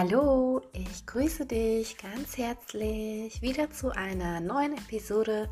Hallo, 0.00 0.62
ich 0.72 1.06
grüße 1.06 1.44
dich 1.44 1.98
ganz 1.98 2.38
herzlich 2.38 3.42
wieder 3.42 3.68
zu 3.72 3.90
einer 3.90 4.38
neuen 4.38 4.78
Episode 4.78 5.50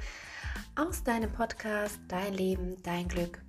aus 0.77 1.03
deinem 1.03 1.33
Podcast 1.33 1.99
Dein 2.07 2.33
Leben, 2.33 2.81
dein 2.85 3.09
Glück. 3.09 3.43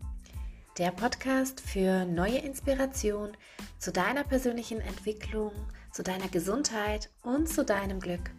Der 0.80 0.90
Podcast 0.90 1.62
für 1.62 2.04
neue 2.06 2.40
Inspiration 2.40 3.38
zu 3.78 3.92
deiner 3.92 4.24
persönlichen 4.24 4.82
Entwicklung, 4.82 5.52
zu 5.92 6.02
deiner 6.02 6.30
Gesundheit 6.30 7.12
und 7.22 7.48
zu 7.48 7.64
deinem 7.64 8.00
Glück. 8.00 8.32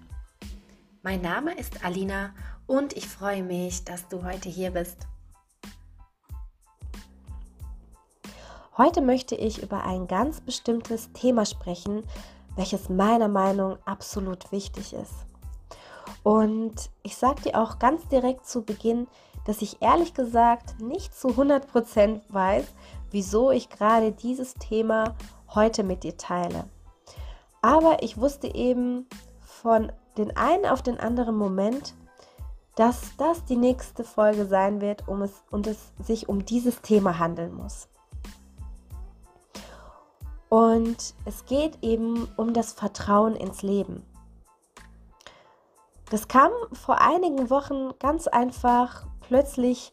Mein 1.05 1.21
Name 1.21 1.57
ist 1.57 1.85
Alina 1.85 2.35
und 2.67 2.97
ich 2.97 3.07
freue 3.07 3.45
mich, 3.45 3.85
dass 3.85 4.09
du 4.09 4.25
heute 4.25 4.49
hier 4.49 4.73
bist. 4.73 5.07
Heute 8.77 9.01
möchte 9.01 9.37
ich 9.37 9.63
über 9.63 9.85
ein 9.85 10.09
ganz 10.09 10.41
bestimmtes 10.41 11.13
Thema 11.13 11.47
sprechen, 11.47 12.03
welches 12.59 12.89
meiner 12.89 13.29
Meinung 13.29 13.71
nach 13.71 13.87
absolut 13.87 14.51
wichtig 14.51 14.93
ist. 14.93 15.15
Und 16.25 16.91
ich 17.05 17.17
sage 17.17 17.43
dir 17.43 17.63
auch 17.63 17.79
ganz 17.79 18.07
direkt 18.09 18.47
zu 18.47 18.63
Beginn, 18.63 19.07
dass 19.47 19.63
ich 19.63 19.81
ehrlich 19.81 20.13
gesagt 20.13 20.81
nicht 20.81 21.15
zu 21.15 21.29
100% 21.29 22.21
weiß, 22.29 22.67
wieso 23.13 23.53
ich 23.53 23.71
gerade 23.71 24.13
dieses 24.13 24.55
Thema 24.55 25.15
heute 25.55 25.85
mit 25.85 26.03
dir 26.03 26.17
teile. 26.17 26.65
Aber 27.63 28.03
ich 28.03 28.19
wusste 28.19 28.53
eben 28.53 29.07
von 29.41 29.93
den 30.19 30.37
einen 30.37 30.67
auf 30.67 30.83
den 30.83 30.99
anderen 30.99 31.37
Moment, 31.37 31.95
dass 32.75 33.17
das 33.19 33.45
die 33.45 33.57
nächste 33.57 34.03
Folge 34.03 34.47
sein 34.47 34.81
wird 34.81 35.07
um 35.07 35.23
es, 35.23 35.33
und 35.51 35.69
es 35.69 35.79
sich 36.03 36.29
um 36.29 36.45
dieses 36.45 36.83
Thema 36.83 37.19
handeln 37.19 37.55
muss. 37.55 37.89
Und 40.49 41.15
es 41.25 41.45
geht 41.47 41.79
eben 41.83 42.29
um 42.37 42.55
das 42.55 42.73
Vertrauen 42.73 43.37
ins 43.37 43.63
Leben. 43.63 44.03
Das 46.11 46.29
kam 46.29 46.51
vor 46.73 47.01
einigen 47.01 47.51
Wochen 47.51 47.91
ganz 47.99 48.29
einfach 48.29 49.05
plötzlich, 49.21 49.93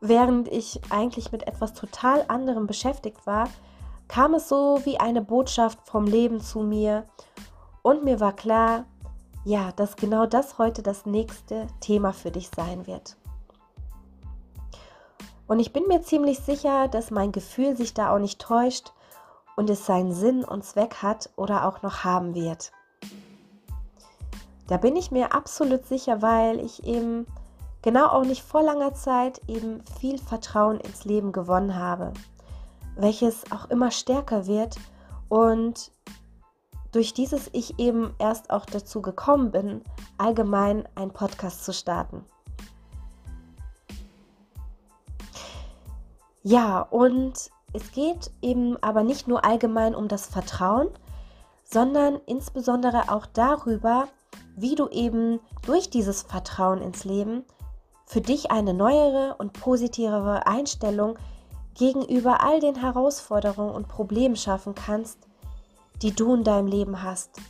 während 0.00 0.48
ich 0.48 0.80
eigentlich 0.90 1.32
mit 1.32 1.46
etwas 1.46 1.72
total 1.72 2.24
anderem 2.28 2.66
beschäftigt 2.66 3.26
war, 3.26 3.48
kam 4.08 4.34
es 4.34 4.48
so 4.48 4.80
wie 4.84 5.00
eine 5.00 5.22
Botschaft 5.22 5.78
vom 5.88 6.04
Leben 6.04 6.40
zu 6.40 6.60
mir 6.60 7.06
und 7.82 8.04
mir 8.04 8.20
war 8.20 8.34
klar, 8.34 8.84
ja, 9.44 9.72
dass 9.72 9.96
genau 9.96 10.26
das 10.26 10.58
heute 10.58 10.82
das 10.82 11.06
nächste 11.06 11.66
Thema 11.80 12.12
für 12.12 12.30
dich 12.30 12.50
sein 12.54 12.86
wird. 12.86 13.16
Und 15.46 15.60
ich 15.60 15.72
bin 15.72 15.86
mir 15.86 16.02
ziemlich 16.02 16.38
sicher, 16.40 16.88
dass 16.88 17.10
mein 17.10 17.32
Gefühl 17.32 17.76
sich 17.76 17.94
da 17.94 18.14
auch 18.14 18.18
nicht 18.18 18.40
täuscht 18.40 18.92
und 19.56 19.70
es 19.70 19.86
seinen 19.86 20.12
Sinn 20.12 20.44
und 20.44 20.64
Zweck 20.64 20.96
hat 21.02 21.30
oder 21.36 21.66
auch 21.66 21.82
noch 21.82 22.04
haben 22.04 22.34
wird. 22.34 22.72
Da 24.66 24.76
bin 24.78 24.96
ich 24.96 25.10
mir 25.10 25.34
absolut 25.34 25.86
sicher, 25.86 26.22
weil 26.22 26.58
ich 26.58 26.84
eben 26.84 27.26
genau 27.82 28.06
auch 28.06 28.24
nicht 28.24 28.42
vor 28.42 28.62
langer 28.62 28.94
Zeit 28.94 29.40
eben 29.46 29.82
viel 30.00 30.18
Vertrauen 30.18 30.80
ins 30.80 31.04
Leben 31.04 31.32
gewonnen 31.32 31.76
habe, 31.76 32.12
welches 32.96 33.50
auch 33.52 33.68
immer 33.70 33.90
stärker 33.90 34.46
wird 34.46 34.76
und 35.28 35.90
durch 36.92 37.12
dieses 37.12 37.50
ich 37.52 37.78
eben 37.78 38.14
erst 38.18 38.50
auch 38.50 38.64
dazu 38.64 39.02
gekommen 39.02 39.50
bin, 39.50 39.82
allgemein 40.16 40.88
einen 40.94 41.10
Podcast 41.10 41.64
zu 41.64 41.72
starten. 41.72 42.24
Ja, 46.44 46.80
und 46.80 47.50
es 47.74 47.90
geht 47.90 48.30
eben 48.40 48.82
aber 48.82 49.02
nicht 49.02 49.28
nur 49.28 49.44
allgemein 49.44 49.94
um 49.94 50.08
das 50.08 50.26
Vertrauen, 50.26 50.88
sondern 51.64 52.20
insbesondere 52.26 53.12
auch 53.12 53.26
darüber, 53.26 54.08
wie 54.56 54.76
du 54.76 54.88
eben 54.88 55.40
durch 55.66 55.90
dieses 55.90 56.22
Vertrauen 56.22 56.80
ins 56.80 57.04
Leben 57.04 57.44
für 58.06 58.20
dich 58.20 58.50
eine 58.50 58.74
neuere 58.74 59.34
und 59.38 59.54
positivere 59.54 60.46
Einstellung 60.46 61.18
gegenüber 61.74 62.42
all 62.42 62.60
den 62.60 62.76
Herausforderungen 62.76 63.74
und 63.74 63.88
Problemen 63.88 64.36
schaffen 64.36 64.76
kannst, 64.76 65.18
die 66.00 66.14
du 66.14 66.34
in 66.34 66.44
deinem 66.44 66.68
Leben 66.68 67.02
hast. 67.02 67.40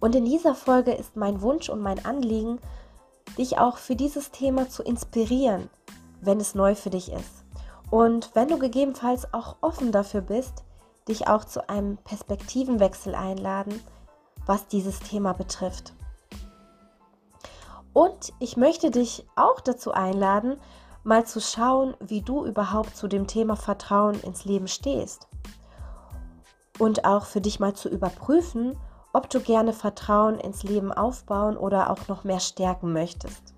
Und 0.00 0.16
in 0.16 0.24
dieser 0.24 0.56
Folge 0.56 0.92
ist 0.92 1.14
mein 1.14 1.42
Wunsch 1.42 1.68
und 1.68 1.80
mein 1.80 2.04
Anliegen, 2.04 2.58
dich 3.38 3.58
auch 3.58 3.76
für 3.76 3.94
dieses 3.94 4.32
Thema 4.32 4.68
zu 4.68 4.82
inspirieren, 4.82 5.70
wenn 6.20 6.40
es 6.40 6.56
neu 6.56 6.74
für 6.74 6.90
dich 6.90 7.12
ist. 7.12 7.41
Und 7.92 8.34
wenn 8.34 8.48
du 8.48 8.58
gegebenenfalls 8.58 9.34
auch 9.34 9.56
offen 9.60 9.92
dafür 9.92 10.22
bist, 10.22 10.64
dich 11.08 11.28
auch 11.28 11.44
zu 11.44 11.68
einem 11.68 11.98
Perspektivenwechsel 11.98 13.14
einladen, 13.14 13.82
was 14.46 14.66
dieses 14.66 14.98
Thema 15.00 15.34
betrifft. 15.34 15.92
Und 17.92 18.32
ich 18.38 18.56
möchte 18.56 18.90
dich 18.90 19.26
auch 19.36 19.60
dazu 19.60 19.92
einladen, 19.92 20.56
mal 21.04 21.26
zu 21.26 21.38
schauen, 21.38 21.94
wie 22.00 22.22
du 22.22 22.46
überhaupt 22.46 22.96
zu 22.96 23.08
dem 23.08 23.26
Thema 23.26 23.56
Vertrauen 23.56 24.18
ins 24.22 24.46
Leben 24.46 24.68
stehst. 24.68 25.28
Und 26.78 27.04
auch 27.04 27.26
für 27.26 27.42
dich 27.42 27.60
mal 27.60 27.74
zu 27.74 27.90
überprüfen, 27.90 28.78
ob 29.12 29.28
du 29.28 29.38
gerne 29.38 29.74
Vertrauen 29.74 30.38
ins 30.38 30.62
Leben 30.62 30.94
aufbauen 30.94 31.58
oder 31.58 31.90
auch 31.90 32.08
noch 32.08 32.24
mehr 32.24 32.40
stärken 32.40 32.94
möchtest. 32.94 33.51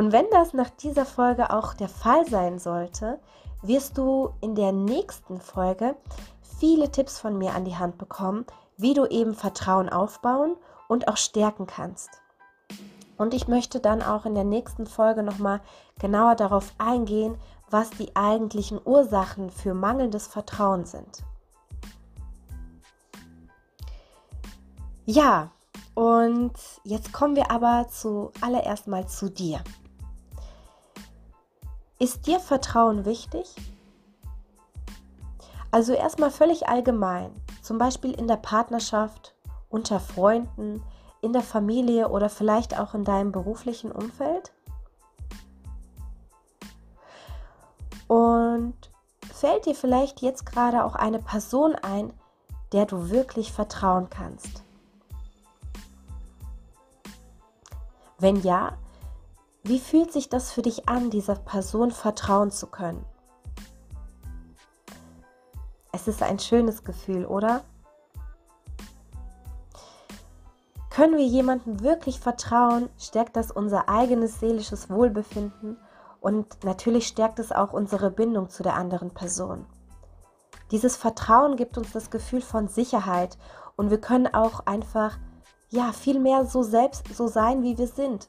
Und 0.00 0.12
wenn 0.12 0.30
das 0.30 0.54
nach 0.54 0.70
dieser 0.70 1.04
Folge 1.04 1.50
auch 1.50 1.74
der 1.74 1.90
Fall 1.90 2.26
sein 2.26 2.58
sollte, 2.58 3.18
wirst 3.60 3.98
du 3.98 4.30
in 4.40 4.54
der 4.54 4.72
nächsten 4.72 5.42
Folge 5.42 5.94
viele 6.58 6.90
Tipps 6.90 7.18
von 7.18 7.36
mir 7.36 7.54
an 7.54 7.66
die 7.66 7.76
Hand 7.76 7.98
bekommen, 7.98 8.46
wie 8.78 8.94
du 8.94 9.04
eben 9.04 9.34
Vertrauen 9.34 9.90
aufbauen 9.90 10.56
und 10.88 11.06
auch 11.06 11.18
stärken 11.18 11.66
kannst. 11.66 12.08
Und 13.18 13.34
ich 13.34 13.46
möchte 13.46 13.78
dann 13.78 14.00
auch 14.00 14.24
in 14.24 14.34
der 14.34 14.44
nächsten 14.44 14.86
Folge 14.86 15.22
nochmal 15.22 15.60
genauer 15.98 16.34
darauf 16.34 16.72
eingehen, 16.78 17.36
was 17.68 17.90
die 17.90 18.16
eigentlichen 18.16 18.80
Ursachen 18.82 19.50
für 19.50 19.74
mangelndes 19.74 20.26
Vertrauen 20.26 20.86
sind. 20.86 21.24
Ja, 25.04 25.50
und 25.94 26.54
jetzt 26.84 27.12
kommen 27.12 27.36
wir 27.36 27.50
aber 27.50 27.88
zuallererst 27.90 28.86
mal 28.86 29.06
zu 29.06 29.28
dir. 29.28 29.62
Ist 32.00 32.26
dir 32.26 32.40
Vertrauen 32.40 33.04
wichtig? 33.04 33.54
Also 35.70 35.92
erstmal 35.92 36.30
völlig 36.30 36.66
allgemein, 36.66 37.30
zum 37.60 37.76
Beispiel 37.76 38.12
in 38.12 38.26
der 38.26 38.38
Partnerschaft, 38.38 39.34
unter 39.68 40.00
Freunden, 40.00 40.82
in 41.20 41.34
der 41.34 41.42
Familie 41.42 42.08
oder 42.08 42.30
vielleicht 42.30 42.80
auch 42.80 42.94
in 42.94 43.04
deinem 43.04 43.32
beruflichen 43.32 43.92
Umfeld? 43.92 44.50
Und 48.08 48.74
fällt 49.30 49.66
dir 49.66 49.74
vielleicht 49.74 50.22
jetzt 50.22 50.46
gerade 50.46 50.84
auch 50.84 50.94
eine 50.94 51.18
Person 51.18 51.74
ein, 51.74 52.14
der 52.72 52.86
du 52.86 53.10
wirklich 53.10 53.52
vertrauen 53.52 54.08
kannst? 54.08 54.64
Wenn 58.18 58.40
ja, 58.40 58.78
wie 59.62 59.78
fühlt 59.78 60.12
sich 60.12 60.28
das 60.28 60.52
für 60.52 60.62
dich 60.62 60.88
an, 60.88 61.10
dieser 61.10 61.34
Person 61.34 61.90
vertrauen 61.90 62.50
zu 62.50 62.66
können? 62.66 63.04
Es 65.92 66.08
ist 66.08 66.22
ein 66.22 66.38
schönes 66.38 66.84
Gefühl, 66.84 67.26
oder? 67.26 67.62
Können 70.88 71.16
wir 71.16 71.26
jemandem 71.26 71.80
wirklich 71.80 72.20
vertrauen, 72.20 72.88
stärkt 72.98 73.36
das 73.36 73.50
unser 73.50 73.88
eigenes 73.88 74.40
seelisches 74.40 74.90
Wohlbefinden 74.90 75.76
und 76.20 76.64
natürlich 76.64 77.06
stärkt 77.06 77.38
es 77.38 77.52
auch 77.52 77.72
unsere 77.72 78.10
Bindung 78.10 78.50
zu 78.50 78.62
der 78.62 78.74
anderen 78.74 79.10
Person. 79.10 79.66
Dieses 80.70 80.96
Vertrauen 80.96 81.56
gibt 81.56 81.76
uns 81.78 81.92
das 81.92 82.10
Gefühl 82.10 82.42
von 82.42 82.68
Sicherheit 82.68 83.38
und 83.76 83.90
wir 83.90 84.00
können 84.00 84.32
auch 84.32 84.66
einfach 84.66 85.18
ja 85.70 85.92
viel 85.92 86.18
mehr 86.18 86.44
so 86.44 86.62
selbst 86.62 87.06
so 87.14 87.28
sein, 87.28 87.62
wie 87.62 87.78
wir 87.78 87.86
sind. 87.88 88.28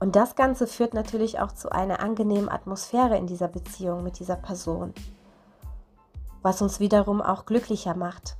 Und 0.00 0.14
das 0.14 0.36
Ganze 0.36 0.66
führt 0.66 0.94
natürlich 0.94 1.40
auch 1.40 1.52
zu 1.52 1.72
einer 1.72 2.00
angenehmen 2.00 2.48
Atmosphäre 2.48 3.16
in 3.16 3.26
dieser 3.26 3.48
Beziehung 3.48 4.04
mit 4.04 4.18
dieser 4.20 4.36
Person, 4.36 4.94
was 6.42 6.62
uns 6.62 6.78
wiederum 6.78 7.20
auch 7.20 7.46
glücklicher 7.46 7.94
macht. 7.94 8.36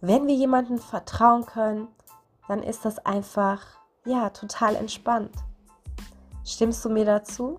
Wenn 0.00 0.26
wir 0.26 0.34
jemandem 0.34 0.78
vertrauen 0.78 1.44
können, 1.44 1.88
dann 2.46 2.62
ist 2.62 2.84
das 2.84 3.04
einfach, 3.04 3.62
ja, 4.04 4.30
total 4.30 4.76
entspannt. 4.76 5.34
Stimmst 6.44 6.84
du 6.84 6.88
mir 6.88 7.04
dazu? 7.04 7.58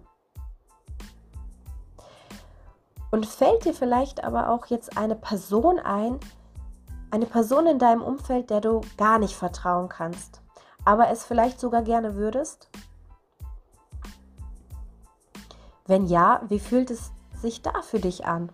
Und 3.11 3.25
fällt 3.25 3.65
dir 3.65 3.73
vielleicht 3.73 4.23
aber 4.23 4.49
auch 4.49 4.67
jetzt 4.67 4.97
eine 4.97 5.15
Person 5.15 5.79
ein, 5.79 6.19
eine 7.11 7.25
Person 7.25 7.67
in 7.67 7.79
deinem 7.79 8.01
Umfeld, 8.01 8.49
der 8.49 8.61
du 8.61 8.81
gar 8.97 9.19
nicht 9.19 9.35
vertrauen 9.35 9.89
kannst? 9.89 10.41
Aber 10.88 11.10
es 11.10 11.25
vielleicht 11.25 11.60
sogar 11.60 11.81
gerne 11.81 12.16
würdest? 12.16 12.69
Wenn 15.86 16.07
ja, 16.07 16.42
wie 16.48 16.62
fühlt 16.62 16.89
es 16.92 17.12
sich 17.34 17.62
da 17.62 17.81
für 17.81 18.00
dich 18.00 18.25
an? 18.25 18.50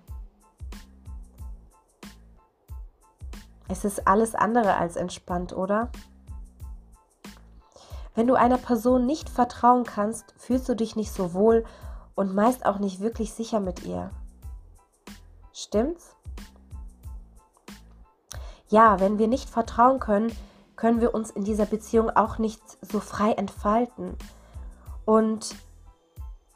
Es 3.67 3.85
ist 3.85 4.07
alles 4.07 4.33
andere 4.33 4.77
als 4.77 4.95
entspannt, 4.95 5.53
oder? 5.53 5.91
Wenn 8.15 8.25
du 8.25 8.33
einer 8.33 8.57
Person 8.57 9.05
nicht 9.05 9.29
vertrauen 9.29 9.83
kannst, 9.83 10.33
fühlst 10.35 10.67
du 10.67 10.75
dich 10.75 10.95
nicht 10.95 11.11
so 11.11 11.35
wohl 11.35 11.63
und 12.15 12.33
meist 12.33 12.65
auch 12.65 12.79
nicht 12.79 12.99
wirklich 12.99 13.31
sicher 13.31 13.59
mit 13.59 13.85
ihr. 13.85 14.09
Stimmt's? 15.51 16.15
Ja, 18.69 18.99
wenn 18.99 19.19
wir 19.19 19.27
nicht 19.27 19.51
vertrauen 19.51 19.99
können, 19.99 20.35
können 20.83 20.99
wir 20.99 21.15
uns 21.15 21.31
in 21.31 21.45
dieser 21.45 21.65
Beziehung 21.65 22.09
auch 22.09 22.39
nicht 22.39 22.61
so 22.81 22.99
frei 22.99 23.31
entfalten. 23.31 24.17
Und 25.05 25.55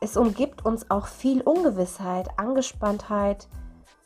es 0.01 0.17
umgibt 0.17 0.65
uns 0.65 0.91
auch 0.91 1.07
viel 1.07 1.41
Ungewissheit, 1.41 2.37
Angespanntheit, 2.37 3.47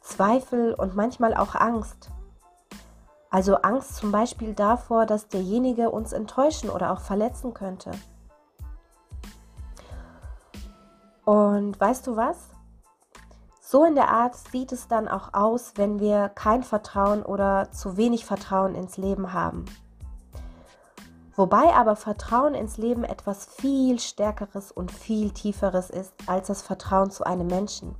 Zweifel 0.01 0.75
und 0.75 0.95
manchmal 0.95 1.33
auch 1.33 1.55
Angst. 1.55 2.11
Also 3.31 3.55
Angst 3.63 3.95
zum 3.95 4.11
Beispiel 4.11 4.53
davor, 4.53 5.07
dass 5.07 5.27
derjenige 5.27 5.89
uns 5.89 6.13
enttäuschen 6.13 6.69
oder 6.69 6.91
auch 6.91 6.99
verletzen 6.99 7.55
könnte. 7.55 7.89
Und 11.25 11.79
weißt 11.79 12.05
du 12.05 12.15
was? 12.15 12.37
So 13.59 13.85
in 13.85 13.95
der 13.95 14.09
Art 14.09 14.35
sieht 14.35 14.71
es 14.71 14.87
dann 14.87 15.07
auch 15.07 15.33
aus, 15.33 15.73
wenn 15.77 15.99
wir 15.99 16.29
kein 16.29 16.61
Vertrauen 16.61 17.23
oder 17.23 17.71
zu 17.71 17.97
wenig 17.97 18.23
Vertrauen 18.23 18.75
ins 18.75 18.97
Leben 18.97 19.33
haben. 19.33 19.65
Wobei 21.35 21.73
aber 21.73 21.95
Vertrauen 21.95 22.53
ins 22.53 22.77
Leben 22.77 23.03
etwas 23.03 23.45
viel 23.45 23.99
Stärkeres 23.99 24.71
und 24.71 24.91
viel 24.91 25.31
Tieferes 25.31 25.89
ist 25.89 26.13
als 26.27 26.47
das 26.47 26.61
Vertrauen 26.61 27.09
zu 27.09 27.23
einem 27.23 27.47
Menschen. 27.47 27.95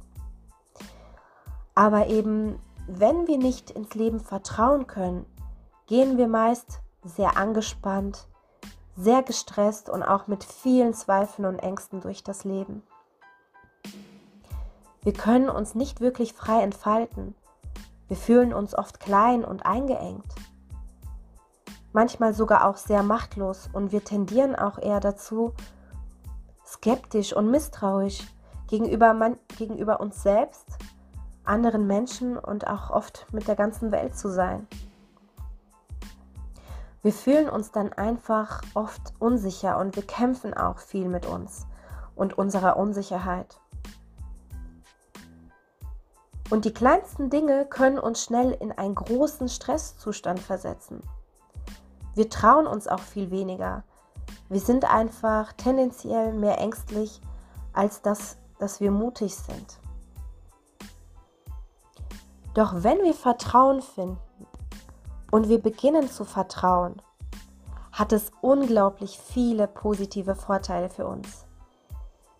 Aber 1.75 2.07
eben, 2.07 2.59
wenn 2.87 3.27
wir 3.27 3.37
nicht 3.37 3.71
ins 3.71 3.93
Leben 3.95 4.19
vertrauen 4.19 4.85
können, 4.87 5.25
gehen 5.87 6.17
wir 6.17 6.27
meist 6.27 6.81
sehr 7.03 7.37
angespannt, 7.37 8.27
sehr 8.95 9.23
gestresst 9.23 9.89
und 9.89 10.03
auch 10.03 10.27
mit 10.27 10.43
vielen 10.43 10.93
Zweifeln 10.93 11.47
und 11.47 11.59
Ängsten 11.59 12.01
durch 12.01 12.23
das 12.23 12.43
Leben. 12.43 12.83
Wir 15.03 15.13
können 15.13 15.49
uns 15.49 15.73
nicht 15.73 16.01
wirklich 16.01 16.33
frei 16.33 16.61
entfalten. 16.61 17.33
Wir 18.07 18.17
fühlen 18.17 18.53
uns 18.53 18.77
oft 18.77 18.99
klein 18.99 19.43
und 19.43 19.65
eingeengt. 19.65 20.27
Manchmal 21.93 22.33
sogar 22.33 22.67
auch 22.67 22.77
sehr 22.77 23.03
machtlos 23.03 23.69
und 23.73 23.91
wir 23.91 24.03
tendieren 24.03 24.55
auch 24.55 24.77
eher 24.77 24.99
dazu, 24.99 25.53
skeptisch 26.65 27.33
und 27.33 27.51
misstrauisch 27.51 28.27
gegenüber, 28.67 29.13
man, 29.13 29.37
gegenüber 29.57 29.99
uns 29.99 30.23
selbst, 30.23 30.65
anderen 31.43 31.87
Menschen 31.87 32.37
und 32.37 32.67
auch 32.67 32.89
oft 32.89 33.27
mit 33.33 33.47
der 33.47 33.55
ganzen 33.55 33.91
Welt 33.91 34.17
zu 34.17 34.29
sein. 34.29 34.67
Wir 37.03 37.11
fühlen 37.11 37.49
uns 37.49 37.71
dann 37.71 37.91
einfach 37.93 38.61
oft 38.75 39.13
unsicher 39.19 39.77
und 39.77 39.95
wir 39.95 40.05
kämpfen 40.05 40.53
auch 40.53 40.77
viel 40.77 41.09
mit 41.09 41.25
uns 41.25 41.65
und 42.15 42.37
unserer 42.37 42.77
Unsicherheit. 42.77 43.59
Und 46.51 46.65
die 46.65 46.73
kleinsten 46.73 47.29
Dinge 47.29 47.65
können 47.65 47.97
uns 47.97 48.23
schnell 48.23 48.51
in 48.51 48.71
einen 48.71 48.93
großen 48.93 49.49
Stresszustand 49.49 50.39
versetzen. 50.39 51.01
Wir 52.15 52.29
trauen 52.29 52.67
uns 52.67 52.87
auch 52.87 52.99
viel 52.99 53.31
weniger. 53.31 53.83
Wir 54.49 54.59
sind 54.59 54.85
einfach 54.85 55.53
tendenziell 55.53 56.33
mehr 56.33 56.57
ängstlich, 56.59 57.21
als 57.73 58.01
das, 58.01 58.37
dass 58.59 58.81
wir 58.81 58.91
mutig 58.91 59.35
sind. 59.35 59.79
Doch 62.53 62.83
wenn 62.83 62.99
wir 62.99 63.13
Vertrauen 63.13 63.81
finden 63.81 64.17
und 65.31 65.47
wir 65.47 65.61
beginnen 65.61 66.09
zu 66.09 66.25
vertrauen, 66.25 67.01
hat 67.93 68.11
es 68.11 68.31
unglaublich 68.41 69.19
viele 69.19 69.67
positive 69.67 70.35
Vorteile 70.35 70.89
für 70.89 71.07
uns. 71.07 71.45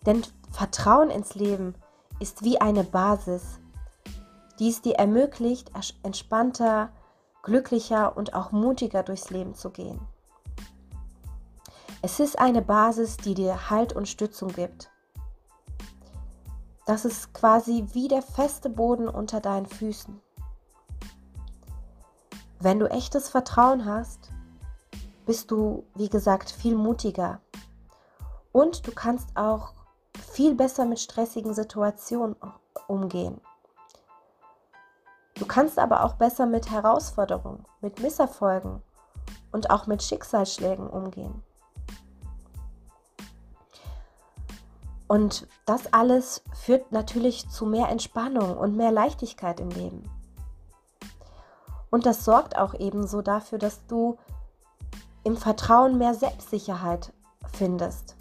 Denn 0.06 0.24
Vertrauen 0.52 1.10
ins 1.10 1.36
Leben 1.36 1.76
ist 2.20 2.44
wie 2.44 2.60
eine 2.60 2.84
Basis, 2.84 3.60
die 4.60 4.70
es 4.70 4.82
dir 4.82 4.96
ermöglicht, 4.96 5.72
entspannter, 6.04 6.90
glücklicher 7.44 8.16
und 8.16 8.34
auch 8.34 8.52
mutiger 8.52 9.04
durchs 9.04 9.30
Leben 9.30 9.56
zu 9.56 9.70
gehen. 9.70 10.00
Es 12.02 12.20
ist 12.20 12.40
eine 12.40 12.62
Basis, 12.62 13.18
die 13.18 13.36
dir 13.36 13.70
Halt 13.70 13.94
und 13.94 14.08
Stützung 14.08 14.52
gibt. 14.54 14.90
Das 16.86 17.06
ist 17.06 17.34
quasi 17.34 17.86
wie 17.94 18.08
der 18.08 18.24
feste 18.24 18.70
Boden 18.70 19.08
unter 19.08 19.40
deinen 19.40 19.68
Füßen. 19.68 20.20
Wenn 22.60 22.80
du 22.80 22.90
echtes 22.90 23.30
Vertrauen 23.30 23.86
hast, 23.86 24.32
bist 25.26 25.52
du, 25.52 25.84
wie 25.96 26.10
gesagt, 26.10 26.52
viel 26.52 26.76
mutiger. 26.76 27.40
Und 28.52 28.86
du 28.88 28.92
kannst 28.92 29.30
auch 29.36 29.74
viel 30.34 30.56
besser 30.56 30.86
mit 30.86 31.00
stressigen 31.00 31.54
Situationen 31.54 32.36
umgehen. 32.88 33.40
Du 35.42 35.48
kannst 35.48 35.80
aber 35.80 36.06
auch 36.06 36.14
besser 36.14 36.46
mit 36.46 36.70
Herausforderungen, 36.70 37.66
mit 37.82 38.00
Misserfolgen 38.00 38.84
und 39.52 39.72
auch 39.72 39.88
mit 39.88 40.04
Schicksalsschlägen 40.04 40.88
umgehen. 40.88 41.42
Und 45.08 45.48
das 45.66 45.92
alles 45.94 46.44
führt 46.54 46.92
natürlich 46.92 47.50
zu 47.50 47.66
mehr 47.66 47.90
Entspannung 47.90 48.56
und 48.56 48.78
mehr 48.78 48.92
Leichtigkeit 48.92 49.60
im 49.60 49.70
Leben. 49.70 50.08
Und 51.90 52.06
das 52.06 52.24
sorgt 52.24 52.56
auch 52.56 52.76
ebenso 52.76 53.24
dafür, 53.24 53.58
dass 53.58 53.84
du 53.88 54.20
im 55.24 55.36
Vertrauen 55.36 55.98
mehr 55.98 56.14
Selbstsicherheit 56.14 57.14
findest, 57.52 58.16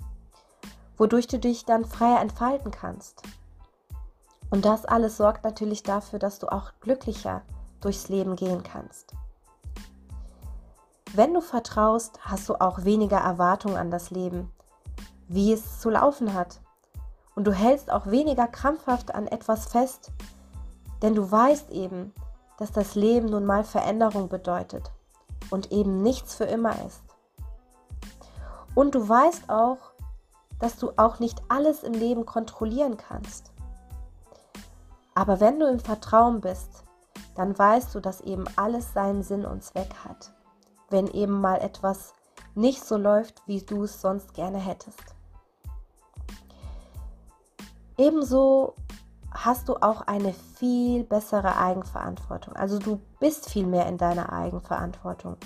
wodurch 0.96 1.26
du 1.26 1.38
dich 1.38 1.66
dann 1.66 1.84
freier 1.84 2.22
entfalten 2.22 2.70
kannst. 2.70 3.22
Und 4.50 4.64
das 4.64 4.84
alles 4.84 5.16
sorgt 5.16 5.44
natürlich 5.44 5.82
dafür, 5.82 6.18
dass 6.18 6.38
du 6.38 6.48
auch 6.48 6.72
glücklicher 6.80 7.42
durchs 7.80 8.08
Leben 8.08 8.36
gehen 8.36 8.62
kannst. 8.62 9.14
Wenn 11.12 11.34
du 11.34 11.40
vertraust, 11.40 12.18
hast 12.22 12.48
du 12.48 12.54
auch 12.60 12.84
weniger 12.84 13.18
Erwartung 13.18 13.76
an 13.76 13.90
das 13.90 14.10
Leben, 14.10 14.52
wie 15.28 15.52
es 15.52 15.80
zu 15.80 15.90
laufen 15.90 16.34
hat. 16.34 16.60
Und 17.34 17.44
du 17.44 17.52
hältst 17.52 17.90
auch 17.90 18.06
weniger 18.06 18.46
krampfhaft 18.46 19.14
an 19.14 19.26
etwas 19.26 19.66
fest, 19.66 20.12
denn 21.02 21.14
du 21.14 21.30
weißt 21.30 21.70
eben, 21.70 22.12
dass 22.58 22.72
das 22.72 22.94
Leben 22.94 23.30
nun 23.30 23.46
mal 23.46 23.64
Veränderung 23.64 24.28
bedeutet 24.28 24.90
und 25.50 25.72
eben 25.72 26.02
nichts 26.02 26.34
für 26.34 26.44
immer 26.44 26.74
ist. 26.86 27.02
Und 28.74 28.94
du 28.94 29.08
weißt 29.08 29.48
auch, 29.48 29.78
dass 30.58 30.76
du 30.76 30.92
auch 30.96 31.18
nicht 31.18 31.40
alles 31.48 31.82
im 31.82 31.94
Leben 31.94 32.26
kontrollieren 32.26 32.96
kannst. 32.96 33.50
Aber 35.20 35.38
wenn 35.38 35.60
du 35.60 35.66
im 35.66 35.80
Vertrauen 35.80 36.40
bist, 36.40 36.82
dann 37.34 37.58
weißt 37.58 37.94
du, 37.94 38.00
dass 38.00 38.22
eben 38.22 38.46
alles 38.56 38.94
seinen 38.94 39.22
Sinn 39.22 39.44
und 39.44 39.62
Zweck 39.62 39.94
hat, 40.02 40.32
wenn 40.88 41.08
eben 41.08 41.42
mal 41.42 41.60
etwas 41.60 42.14
nicht 42.54 42.82
so 42.82 42.96
läuft, 42.96 43.42
wie 43.46 43.60
du 43.60 43.84
es 43.84 44.00
sonst 44.00 44.32
gerne 44.32 44.56
hättest. 44.56 45.14
Ebenso 47.98 48.76
hast 49.30 49.68
du 49.68 49.76
auch 49.82 50.00
eine 50.06 50.32
viel 50.32 51.04
bessere 51.04 51.58
Eigenverantwortung. 51.58 52.56
Also 52.56 52.78
du 52.78 52.98
bist 53.18 53.50
viel 53.50 53.66
mehr 53.66 53.84
in 53.88 53.98
deiner 53.98 54.32
Eigenverantwortung. 54.32 55.36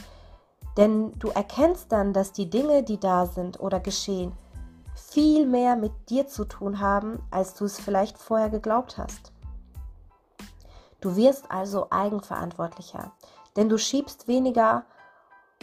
Denn 0.77 1.11
du 1.19 1.31
erkennst 1.31 1.91
dann, 1.91 2.13
dass 2.13 2.31
die 2.31 2.49
Dinge, 2.49 2.85
die 2.85 3.01
da 3.01 3.27
sind 3.27 3.59
oder 3.59 3.81
geschehen, 3.81 4.35
viel 4.95 5.47
mehr 5.47 5.75
mit 5.75 6.11
dir 6.11 6.29
zu 6.29 6.45
tun 6.45 6.79
haben, 6.79 7.19
als 7.33 7.55
du 7.55 7.65
es 7.65 7.81
vielleicht 7.81 8.19
vorher 8.19 8.51
geglaubt 8.51 8.99
hast. 8.99 9.34
Du 11.05 11.17
wirst 11.17 11.51
also 11.51 11.89
eigenverantwortlicher, 11.91 13.13
denn 13.57 13.69
du 13.69 13.77
schiebst 13.77 14.27
weniger 14.27 14.87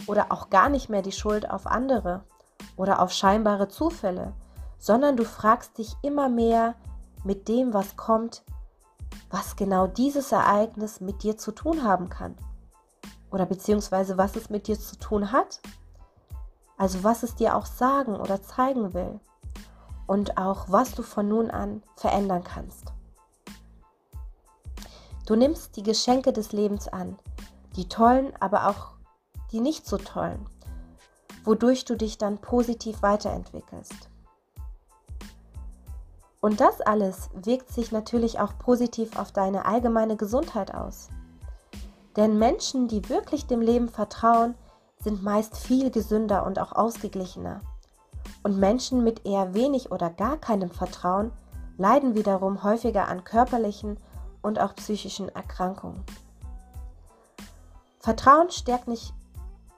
oder 0.06 0.30
auch 0.30 0.50
gar 0.50 0.68
nicht 0.68 0.88
mehr 0.88 1.02
die 1.02 1.10
Schuld 1.10 1.50
auf 1.50 1.66
andere 1.66 2.22
oder 2.76 3.02
auf 3.02 3.10
scheinbare 3.10 3.66
Zufälle, 3.66 4.34
sondern 4.78 5.16
du 5.16 5.24
fragst 5.24 5.78
dich 5.78 5.96
immer 6.00 6.28
mehr 6.28 6.76
mit 7.24 7.48
dem, 7.48 7.74
was 7.74 7.96
kommt, 7.96 8.44
was 9.32 9.56
genau 9.56 9.88
dieses 9.88 10.30
Ereignis 10.30 11.00
mit 11.00 11.24
dir 11.24 11.36
zu 11.36 11.50
tun 11.50 11.82
haben 11.82 12.08
kann 12.08 12.36
oder 13.32 13.44
beziehungsweise 13.44 14.16
was 14.16 14.36
es 14.36 14.48
mit 14.48 14.68
dir 14.68 14.78
zu 14.78 14.96
tun 14.96 15.32
hat. 15.32 15.60
Also 16.78 17.02
was 17.02 17.24
es 17.24 17.34
dir 17.34 17.56
auch 17.56 17.66
sagen 17.66 18.14
oder 18.14 18.44
zeigen 18.44 18.94
will 18.94 19.18
und 20.06 20.38
auch 20.38 20.66
was 20.68 20.94
du 20.94 21.02
von 21.02 21.28
nun 21.28 21.50
an 21.50 21.82
verändern 21.96 22.44
kannst. 22.44 22.92
Du 25.26 25.36
nimmst 25.36 25.76
die 25.76 25.82
Geschenke 25.82 26.32
des 26.32 26.52
Lebens 26.52 26.88
an, 26.88 27.16
die 27.76 27.88
tollen, 27.88 28.32
aber 28.40 28.68
auch 28.68 28.92
die 29.52 29.60
nicht 29.60 29.86
so 29.86 29.96
tollen, 29.98 30.46
wodurch 31.44 31.84
du 31.84 31.96
dich 31.96 32.18
dann 32.18 32.38
positiv 32.38 33.02
weiterentwickelst. 33.02 34.08
Und 36.40 36.60
das 36.60 36.80
alles 36.80 37.30
wirkt 37.34 37.70
sich 37.70 37.92
natürlich 37.92 38.40
auch 38.40 38.58
positiv 38.58 39.16
auf 39.16 39.30
deine 39.30 39.64
allgemeine 39.64 40.16
Gesundheit 40.16 40.74
aus. 40.74 41.08
Denn 42.16 42.36
Menschen, 42.38 42.88
die 42.88 43.08
wirklich 43.08 43.46
dem 43.46 43.60
Leben 43.60 43.88
vertrauen, 43.88 44.56
sind 44.98 45.22
meist 45.22 45.56
viel 45.56 45.92
gesünder 45.92 46.44
und 46.44 46.58
auch 46.58 46.72
ausgeglichener. 46.72 47.60
Und 48.42 48.58
Menschen 48.58 49.04
mit 49.04 49.24
eher 49.24 49.54
wenig 49.54 49.92
oder 49.92 50.10
gar 50.10 50.36
keinem 50.36 50.70
Vertrauen 50.70 51.30
leiden 51.78 52.16
wiederum 52.16 52.64
häufiger 52.64 53.06
an 53.06 53.22
körperlichen 53.22 53.98
und 54.42 54.60
auch 54.60 54.74
psychischen 54.74 55.28
Erkrankungen. 55.28 56.04
Vertrauen 58.00 58.50
stärkt 58.50 58.88
nicht 58.88 59.14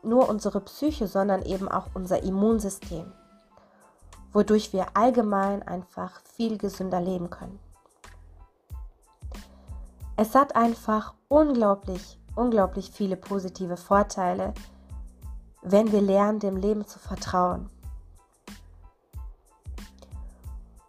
nur 0.02 0.28
unsere 0.28 0.60
Psyche, 0.60 1.06
sondern 1.06 1.42
eben 1.42 1.68
auch 1.68 1.88
unser 1.94 2.22
Immunsystem 2.22 3.12
wodurch 4.34 4.72
wir 4.72 4.88
allgemein 4.94 5.62
einfach 5.62 6.20
viel 6.36 6.58
gesünder 6.58 7.00
leben 7.00 7.30
können. 7.30 7.58
Es 10.16 10.34
hat 10.34 10.54
einfach 10.54 11.14
unglaublich, 11.28 12.18
unglaublich 12.34 12.90
viele 12.90 13.16
positive 13.16 13.76
Vorteile, 13.76 14.52
wenn 15.62 15.92
wir 15.92 16.02
lernen, 16.02 16.40
dem 16.40 16.56
Leben 16.56 16.86
zu 16.86 16.98
vertrauen. 16.98 17.70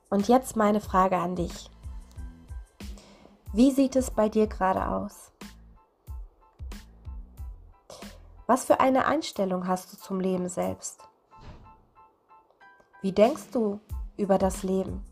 Und 0.10 0.28
jetzt 0.28 0.56
meine 0.56 0.82
Frage 0.82 1.18
an 1.18 1.36
dich. 1.36 1.70
Wie 3.56 3.72
sieht 3.72 3.96
es 3.96 4.12
bei 4.12 4.28
dir 4.28 4.48
gerade 4.48 4.86
aus? 4.86 5.32
Was 8.48 8.66
für 8.66 8.82
eine 8.82 9.06
Einstellung 9.06 9.66
hast 9.66 9.94
du 9.94 9.98
zum 9.98 10.20
Leben 10.20 10.50
selbst? 10.50 11.00
Wie 13.02 13.14
denkst 13.14 13.52
du 13.54 13.80
über 14.18 14.38
das 14.38 14.64
Leben? 14.64 15.06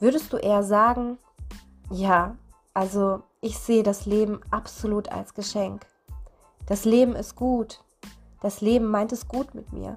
Würdest 0.00 0.32
du 0.32 0.36
eher 0.36 0.64
sagen, 0.64 1.16
ja, 1.92 2.36
also 2.74 3.22
ich 3.40 3.56
sehe 3.56 3.84
das 3.84 4.06
Leben 4.06 4.40
absolut 4.50 5.10
als 5.10 5.34
Geschenk. 5.34 5.86
Das 6.66 6.84
Leben 6.84 7.14
ist 7.14 7.36
gut. 7.36 7.84
Das 8.40 8.62
Leben 8.62 8.86
meint 8.86 9.12
es 9.12 9.28
gut 9.28 9.54
mit 9.54 9.72
mir. 9.72 9.96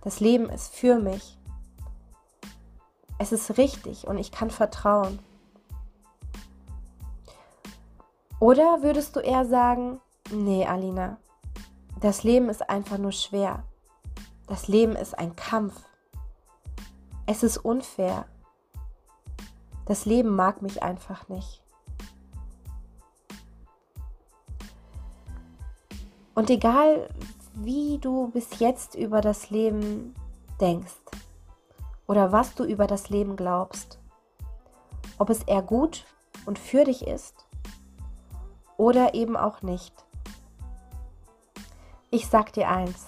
Das 0.00 0.20
Leben 0.20 0.48
ist 0.48 0.74
für 0.74 0.98
mich. 0.98 1.37
Es 3.18 3.32
ist 3.32 3.58
richtig 3.58 4.06
und 4.06 4.16
ich 4.18 4.30
kann 4.30 4.50
vertrauen. 4.50 5.18
Oder 8.40 8.82
würdest 8.82 9.16
du 9.16 9.20
eher 9.20 9.44
sagen, 9.44 10.00
nee, 10.30 10.64
Alina, 10.64 11.18
das 12.00 12.22
Leben 12.22 12.48
ist 12.48 12.70
einfach 12.70 12.98
nur 12.98 13.10
schwer. 13.10 13.64
Das 14.46 14.68
Leben 14.68 14.94
ist 14.94 15.18
ein 15.18 15.34
Kampf. 15.34 15.74
Es 17.26 17.42
ist 17.42 17.58
unfair. 17.58 18.26
Das 19.86 20.04
Leben 20.04 20.36
mag 20.36 20.62
mich 20.62 20.82
einfach 20.82 21.28
nicht. 21.28 21.62
Und 26.34 26.50
egal, 26.50 27.10
wie 27.54 27.98
du 27.98 28.28
bis 28.28 28.60
jetzt 28.60 28.94
über 28.94 29.20
das 29.20 29.50
Leben 29.50 30.14
denkst 30.60 31.07
oder 32.08 32.32
was 32.32 32.56
du 32.56 32.64
über 32.64 32.88
das 32.88 33.10
Leben 33.10 33.36
glaubst, 33.36 34.00
ob 35.18 35.30
es 35.30 35.44
eher 35.44 35.62
gut 35.62 36.04
und 36.46 36.58
für 36.58 36.84
dich 36.84 37.06
ist 37.06 37.46
oder 38.76 39.14
eben 39.14 39.36
auch 39.36 39.62
nicht. 39.62 39.94
Ich 42.10 42.26
sag 42.26 42.52
dir 42.54 42.68
eins, 42.68 43.06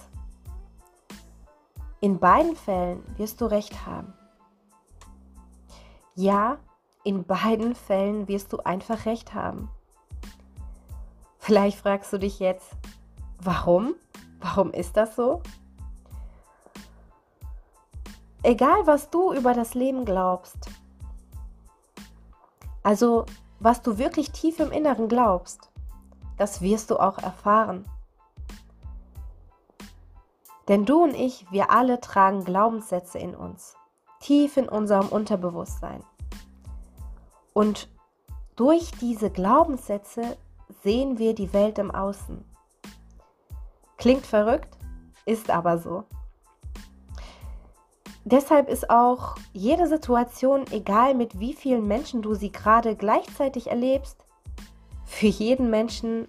in 1.99 2.19
beiden 2.19 2.55
Fällen 2.55 3.03
wirst 3.17 3.41
du 3.41 3.45
recht 3.45 3.85
haben. 3.85 4.13
Ja, 6.15 6.57
in 7.03 7.25
beiden 7.25 7.73
Fällen 7.73 8.27
wirst 8.27 8.53
du 8.53 8.57
einfach 8.59 9.05
recht 9.05 9.33
haben. 9.33 9.69
Vielleicht 11.39 11.79
fragst 11.79 12.13
du 12.13 12.19
dich 12.19 12.39
jetzt, 12.39 12.71
warum? 13.39 13.95
Warum 14.39 14.71
ist 14.71 14.97
das 14.97 15.15
so? 15.15 15.41
Egal, 18.43 18.87
was 18.87 19.09
du 19.09 19.33
über 19.33 19.53
das 19.53 19.75
Leben 19.75 20.03
glaubst, 20.03 20.57
also 22.81 23.25
was 23.59 23.83
du 23.83 23.99
wirklich 23.99 24.31
tief 24.31 24.59
im 24.59 24.71
Inneren 24.71 25.07
glaubst, 25.07 25.69
das 26.37 26.61
wirst 26.61 26.89
du 26.89 26.97
auch 26.97 27.19
erfahren. 27.19 27.85
Denn 30.67 30.85
du 30.85 31.03
und 31.03 31.13
ich, 31.13 31.45
wir 31.51 31.69
alle 31.69 31.99
tragen 32.01 32.43
Glaubenssätze 32.43 33.19
in 33.19 33.35
uns, 33.35 33.75
tief 34.19 34.57
in 34.57 34.67
unserem 34.67 35.09
Unterbewusstsein. 35.09 36.03
Und 37.53 37.89
durch 38.55 38.89
diese 38.99 39.29
Glaubenssätze 39.29 40.37
sehen 40.81 41.19
wir 41.19 41.35
die 41.35 41.53
Welt 41.53 41.77
im 41.77 41.91
Außen. 41.91 42.43
Klingt 43.97 44.25
verrückt, 44.25 44.77
ist 45.25 45.51
aber 45.51 45.77
so. 45.77 46.05
Deshalb 48.23 48.69
ist 48.69 48.89
auch 48.89 49.35
jede 49.51 49.87
Situation, 49.87 50.65
egal 50.71 51.15
mit 51.15 51.39
wie 51.39 51.53
vielen 51.53 51.87
Menschen 51.87 52.21
du 52.21 52.35
sie 52.35 52.51
gerade 52.51 52.95
gleichzeitig 52.95 53.67
erlebst, 53.67 54.17
für 55.05 55.27
jeden 55.27 55.69
Menschen 55.69 56.27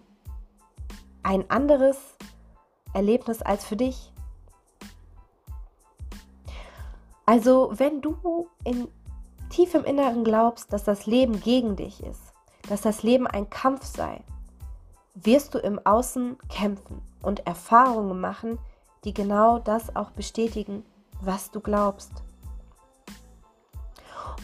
ein 1.23 1.51
anderes 1.51 1.99
Erlebnis 2.95 3.43
als 3.43 3.65
für 3.65 3.77
dich. 3.77 4.13
Also 7.27 7.73
wenn 7.75 8.01
du 8.01 8.49
in 8.65 8.89
tief 9.51 9.75
im 9.75 9.85
Inneren 9.85 10.25
glaubst, 10.25 10.73
dass 10.73 10.85
das 10.85 11.07
Leben 11.07 11.41
gegen 11.41 11.77
dich 11.77 12.03
ist, 12.03 12.33
dass 12.69 12.81
das 12.81 13.03
Leben 13.03 13.27
ein 13.27 13.51
Kampf 13.51 13.85
sei, 13.85 14.25
wirst 15.15 15.55
du 15.55 15.59
im 15.59 15.79
Außen 15.85 16.39
kämpfen 16.49 17.03
und 17.23 17.47
Erfahrungen 17.47 18.21
machen, 18.21 18.59
die 19.05 19.13
genau 19.13 19.59
das 19.59 19.95
auch 19.95 20.11
bestätigen, 20.11 20.85
was 21.25 21.51
du 21.51 21.61
glaubst. 21.61 22.13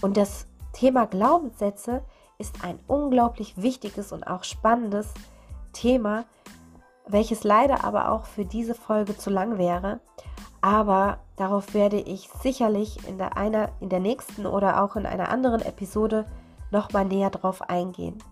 Und 0.01 0.17
das 0.17 0.47
Thema 0.73 1.07
Glaubenssätze 1.07 2.03
ist 2.39 2.65
ein 2.65 2.79
unglaublich 2.87 3.61
wichtiges 3.61 4.13
und 4.13 4.27
auch 4.27 4.45
spannendes 4.45 5.13
Thema, 5.73 6.25
welches 7.07 7.43
leider 7.43 7.85
aber 7.85 8.13
auch 8.13 8.27
für 8.27 8.45
diese 8.45 8.75
Folge 8.75 9.17
zu 9.17 9.31
lang 9.31 9.59
wäre. 9.59 10.01
Aber 10.61 11.19
darauf 11.37 11.75
werde 11.75 11.99
ich 11.99 12.29
sicherlich 12.43 13.07
in 13.09 13.19
der, 13.19 13.37
einer, 13.37 13.71
in 13.81 13.89
der 13.89 14.01
nächsten 14.01 14.47
oder 14.47 14.83
auch 14.83 14.97
in 14.97 15.07
einer 15.07 15.31
anderen 15.31 15.63
Episode 15.63 16.27
nochmal 16.71 17.05
näher 17.05 17.31
drauf 17.31 17.63
eingehen. 17.63 18.23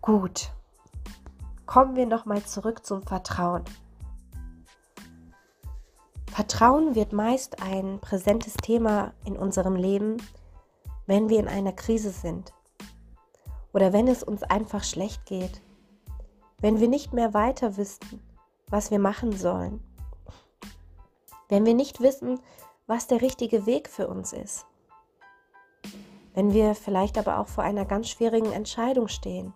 Gut, 0.00 0.50
kommen 1.66 1.94
wir 1.94 2.06
nochmal 2.06 2.42
zurück 2.42 2.84
zum 2.84 3.02
Vertrauen. 3.02 3.64
Vertrauen 6.34 6.94
wird 6.94 7.12
meist 7.12 7.62
ein 7.62 8.00
präsentes 8.00 8.54
Thema 8.54 9.12
in 9.24 9.36
unserem 9.36 9.76
Leben, 9.76 10.16
wenn 11.06 11.28
wir 11.28 11.38
in 11.38 11.48
einer 11.48 11.72
Krise 11.72 12.10
sind 12.10 12.52
oder 13.72 13.92
wenn 13.92 14.08
es 14.08 14.22
uns 14.22 14.42
einfach 14.42 14.84
schlecht 14.84 15.26
geht 15.26 15.62
wenn 16.62 16.78
wir 16.78 16.88
nicht 16.88 17.12
mehr 17.12 17.34
weiter 17.34 17.76
wissen, 17.76 18.22
was 18.68 18.90
wir 18.90 19.00
machen 19.00 19.36
sollen, 19.36 19.82
wenn 21.48 21.66
wir 21.66 21.74
nicht 21.74 22.00
wissen, 22.00 22.40
was 22.86 23.08
der 23.08 23.20
richtige 23.20 23.66
Weg 23.66 23.88
für 23.88 24.06
uns 24.06 24.32
ist, 24.32 24.64
wenn 26.34 26.54
wir 26.54 26.74
vielleicht 26.74 27.18
aber 27.18 27.38
auch 27.38 27.48
vor 27.48 27.64
einer 27.64 27.84
ganz 27.84 28.08
schwierigen 28.08 28.52
Entscheidung 28.52 29.08
stehen 29.08 29.52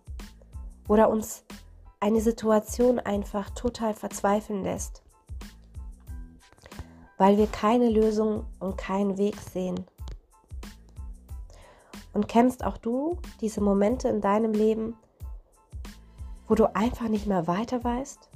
oder 0.88 1.08
uns 1.08 1.44
eine 2.00 2.20
Situation 2.20 2.98
einfach 2.98 3.50
total 3.50 3.94
verzweifeln 3.94 4.64
lässt, 4.64 5.02
weil 7.18 7.38
wir 7.38 7.46
keine 7.46 7.88
Lösung 7.88 8.44
und 8.60 8.76
keinen 8.76 9.18
Weg 9.18 9.36
sehen. 9.40 9.86
Und 12.12 12.28
kennst 12.28 12.64
auch 12.64 12.78
du 12.78 13.18
diese 13.40 13.60
Momente 13.60 14.08
in 14.08 14.20
deinem 14.20 14.52
Leben, 14.52 14.96
wo 16.48 16.54
du 16.54 16.74
einfach 16.74 17.08
nicht 17.08 17.26
mehr 17.26 17.46
weiter 17.46 17.82
weißt, 17.82 18.30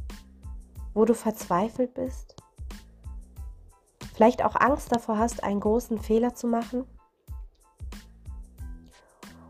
wo 0.95 1.05
du 1.05 1.15
verzweifelt 1.15 1.95
bist, 1.95 2.37
vielleicht 4.13 4.45
auch 4.45 4.57
Angst 4.57 4.93
davor 4.93 5.19
hast, 5.19 5.43
einen 5.45 5.61
großen 5.61 5.99
Fehler 5.99 6.35
zu 6.35 6.47
machen 6.47 6.85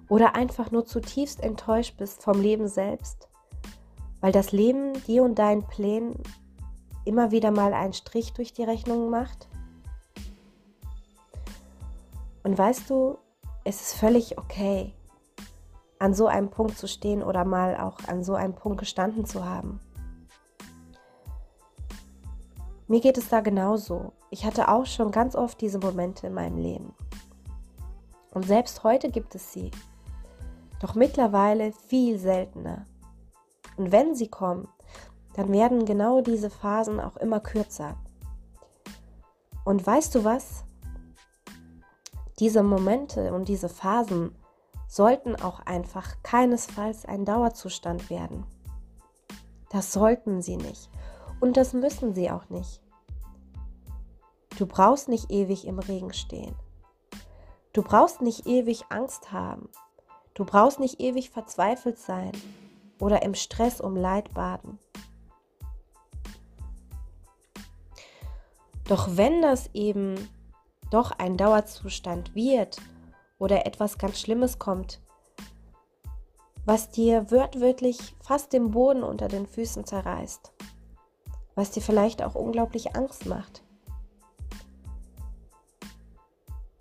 oder 0.08 0.34
einfach 0.34 0.70
nur 0.70 0.84
zutiefst 0.86 1.42
enttäuscht 1.42 1.96
bist 1.96 2.22
vom 2.22 2.40
Leben 2.40 2.68
selbst, 2.68 3.28
weil 4.20 4.32
das 4.32 4.52
Leben 4.52 4.92
dir 5.08 5.22
und 5.22 5.38
deinen 5.38 5.66
Plänen 5.66 6.22
immer 7.10 7.32
wieder 7.32 7.50
mal 7.50 7.74
einen 7.74 7.92
Strich 7.92 8.34
durch 8.34 8.52
die 8.52 8.62
Rechnung 8.62 9.10
macht. 9.10 9.48
Und 12.44 12.56
weißt 12.56 12.88
du, 12.88 13.18
es 13.64 13.80
ist 13.80 13.94
völlig 13.94 14.38
okay, 14.38 14.94
an 15.98 16.14
so 16.14 16.28
einem 16.28 16.50
Punkt 16.50 16.78
zu 16.78 16.86
stehen 16.86 17.24
oder 17.24 17.44
mal 17.44 17.76
auch 17.76 17.98
an 18.06 18.22
so 18.22 18.34
einem 18.34 18.54
Punkt 18.54 18.78
gestanden 18.78 19.26
zu 19.26 19.44
haben. 19.44 19.80
Mir 22.86 23.00
geht 23.00 23.18
es 23.18 23.28
da 23.28 23.40
genauso. 23.40 24.12
Ich 24.30 24.44
hatte 24.44 24.68
auch 24.68 24.86
schon 24.86 25.10
ganz 25.10 25.34
oft 25.34 25.60
diese 25.60 25.80
Momente 25.80 26.28
in 26.28 26.34
meinem 26.34 26.58
Leben. 26.58 26.94
Und 28.32 28.46
selbst 28.46 28.84
heute 28.84 29.10
gibt 29.10 29.34
es 29.34 29.52
sie. 29.52 29.72
Doch 30.80 30.94
mittlerweile 30.94 31.72
viel 31.72 32.20
seltener. 32.20 32.84
Und 33.76 33.90
wenn 33.90 34.14
sie 34.14 34.28
kommen, 34.28 34.68
dann 35.34 35.52
werden 35.52 35.84
genau 35.84 36.20
diese 36.20 36.50
Phasen 36.50 37.00
auch 37.00 37.16
immer 37.16 37.40
kürzer. 37.40 37.96
Und 39.64 39.86
weißt 39.86 40.14
du 40.14 40.24
was? 40.24 40.64
Diese 42.38 42.62
Momente 42.62 43.32
und 43.34 43.48
diese 43.48 43.68
Phasen 43.68 44.34
sollten 44.88 45.36
auch 45.36 45.60
einfach 45.60 46.16
keinesfalls 46.22 47.04
ein 47.04 47.24
Dauerzustand 47.24 48.10
werden. 48.10 48.44
Das 49.70 49.92
sollten 49.92 50.42
sie 50.42 50.56
nicht. 50.56 50.90
Und 51.38 51.56
das 51.56 51.72
müssen 51.72 52.14
sie 52.14 52.30
auch 52.30 52.48
nicht. 52.50 52.80
Du 54.58 54.66
brauchst 54.66 55.08
nicht 55.08 55.30
ewig 55.30 55.66
im 55.66 55.78
Regen 55.78 56.12
stehen. 56.12 56.54
Du 57.72 57.82
brauchst 57.82 58.20
nicht 58.20 58.46
ewig 58.46 58.84
Angst 58.88 59.32
haben. 59.32 59.68
Du 60.34 60.44
brauchst 60.44 60.80
nicht 60.80 61.00
ewig 61.00 61.30
verzweifelt 61.30 61.98
sein 61.98 62.32
oder 62.98 63.22
im 63.22 63.34
Stress 63.34 63.80
um 63.80 63.96
Leid 63.96 64.34
baden. 64.34 64.78
Doch 68.90 69.16
wenn 69.16 69.40
das 69.40 69.70
eben 69.72 70.16
doch 70.90 71.12
ein 71.12 71.36
Dauerzustand 71.36 72.34
wird 72.34 72.78
oder 73.38 73.64
etwas 73.64 73.98
ganz 73.98 74.18
Schlimmes 74.18 74.58
kommt, 74.58 75.00
was 76.64 76.90
dir 76.90 77.30
wörtlich 77.30 78.16
fast 78.20 78.52
den 78.52 78.72
Boden 78.72 79.04
unter 79.04 79.28
den 79.28 79.46
Füßen 79.46 79.86
zerreißt, 79.86 80.52
was 81.54 81.70
dir 81.70 81.82
vielleicht 81.82 82.20
auch 82.20 82.34
unglaublich 82.34 82.96
Angst 82.96 83.26
macht. 83.26 83.62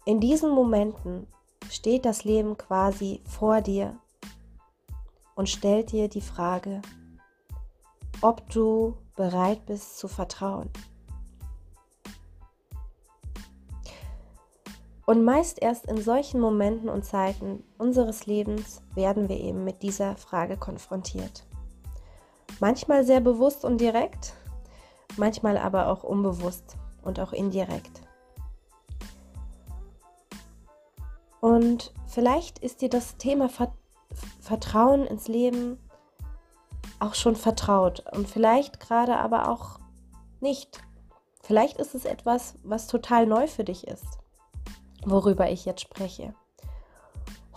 In 0.03 0.19
diesen 0.19 0.49
Momenten 0.49 1.27
steht 1.69 2.05
das 2.05 2.23
Leben 2.23 2.57
quasi 2.57 3.21
vor 3.23 3.61
dir 3.61 3.99
und 5.35 5.47
stellt 5.47 5.91
dir 5.91 6.07
die 6.07 6.21
Frage, 6.21 6.81
ob 8.21 8.49
du 8.49 8.97
bereit 9.15 9.67
bist 9.67 9.99
zu 9.99 10.07
vertrauen. 10.07 10.71
Und 15.09 15.23
meist 15.23 15.59
erst 15.59 15.87
in 15.87 15.99
solchen 15.99 16.39
Momenten 16.39 16.87
und 16.87 17.03
Zeiten 17.03 17.63
unseres 17.79 18.27
Lebens 18.27 18.83
werden 18.93 19.27
wir 19.27 19.37
eben 19.39 19.63
mit 19.63 19.81
dieser 19.81 20.15
Frage 20.15 20.55
konfrontiert. 20.55 21.47
Manchmal 22.59 23.03
sehr 23.03 23.19
bewusst 23.19 23.65
und 23.65 23.81
direkt, 23.81 24.35
manchmal 25.17 25.57
aber 25.57 25.87
auch 25.87 26.03
unbewusst 26.03 26.77
und 27.01 27.19
auch 27.19 27.33
indirekt. 27.33 28.01
Und 31.41 31.91
vielleicht 32.05 32.59
ist 32.59 32.83
dir 32.83 32.89
das 32.89 33.17
Thema 33.17 33.49
Vertrauen 34.39 35.07
ins 35.07 35.27
Leben 35.27 35.79
auch 36.99 37.15
schon 37.15 37.35
vertraut 37.35 38.03
und 38.11 38.29
vielleicht 38.29 38.79
gerade 38.79 39.17
aber 39.17 39.49
auch 39.49 39.79
nicht. 40.39 40.83
Vielleicht 41.41 41.79
ist 41.79 41.95
es 41.95 42.05
etwas, 42.05 42.53
was 42.61 42.85
total 42.85 43.25
neu 43.25 43.47
für 43.47 43.63
dich 43.63 43.87
ist 43.87 44.18
worüber 45.05 45.49
ich 45.49 45.65
jetzt 45.65 45.81
spreche. 45.81 46.33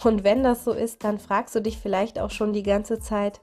Und 0.03 0.25
wenn 0.25 0.43
das 0.43 0.65
so 0.65 0.73
ist, 0.73 1.05
dann 1.05 1.19
fragst 1.19 1.55
du 1.55 1.61
dich 1.61 1.79
vielleicht 1.79 2.19
auch 2.19 2.31
schon 2.31 2.53
die 2.53 2.63
ganze 2.63 2.99
Zeit, 2.99 3.41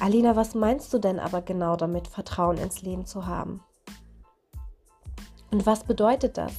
Alina, 0.00 0.36
was 0.36 0.54
meinst 0.54 0.92
du 0.92 0.98
denn 0.98 1.18
aber 1.18 1.42
genau 1.42 1.76
damit, 1.76 2.08
Vertrauen 2.08 2.58
ins 2.58 2.82
Leben 2.82 3.06
zu 3.06 3.26
haben? 3.26 3.62
Und 5.50 5.64
was 5.64 5.84
bedeutet 5.84 6.36
das? 6.36 6.52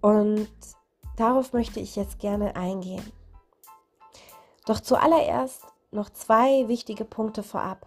Und 0.00 0.48
darauf 1.16 1.52
möchte 1.52 1.80
ich 1.80 1.96
jetzt 1.96 2.18
gerne 2.18 2.56
eingehen. 2.56 3.10
Doch 4.66 4.80
zuallererst 4.80 5.62
noch 5.92 6.10
zwei 6.10 6.68
wichtige 6.68 7.04
Punkte 7.04 7.42
vorab. 7.42 7.86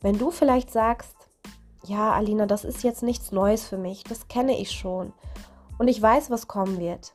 Wenn 0.00 0.18
du 0.18 0.30
vielleicht 0.30 0.70
sagst, 0.70 1.17
ja, 1.88 2.12
Alina, 2.12 2.46
das 2.46 2.64
ist 2.64 2.82
jetzt 2.82 3.02
nichts 3.02 3.32
Neues 3.32 3.66
für 3.66 3.78
mich, 3.78 4.04
das 4.04 4.28
kenne 4.28 4.58
ich 4.58 4.70
schon 4.70 5.12
und 5.78 5.88
ich 5.88 6.00
weiß, 6.00 6.30
was 6.30 6.48
kommen 6.48 6.78
wird, 6.78 7.14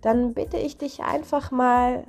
dann 0.00 0.34
bitte 0.34 0.56
ich 0.56 0.76
dich 0.78 1.02
einfach 1.02 1.50
mal, 1.50 2.04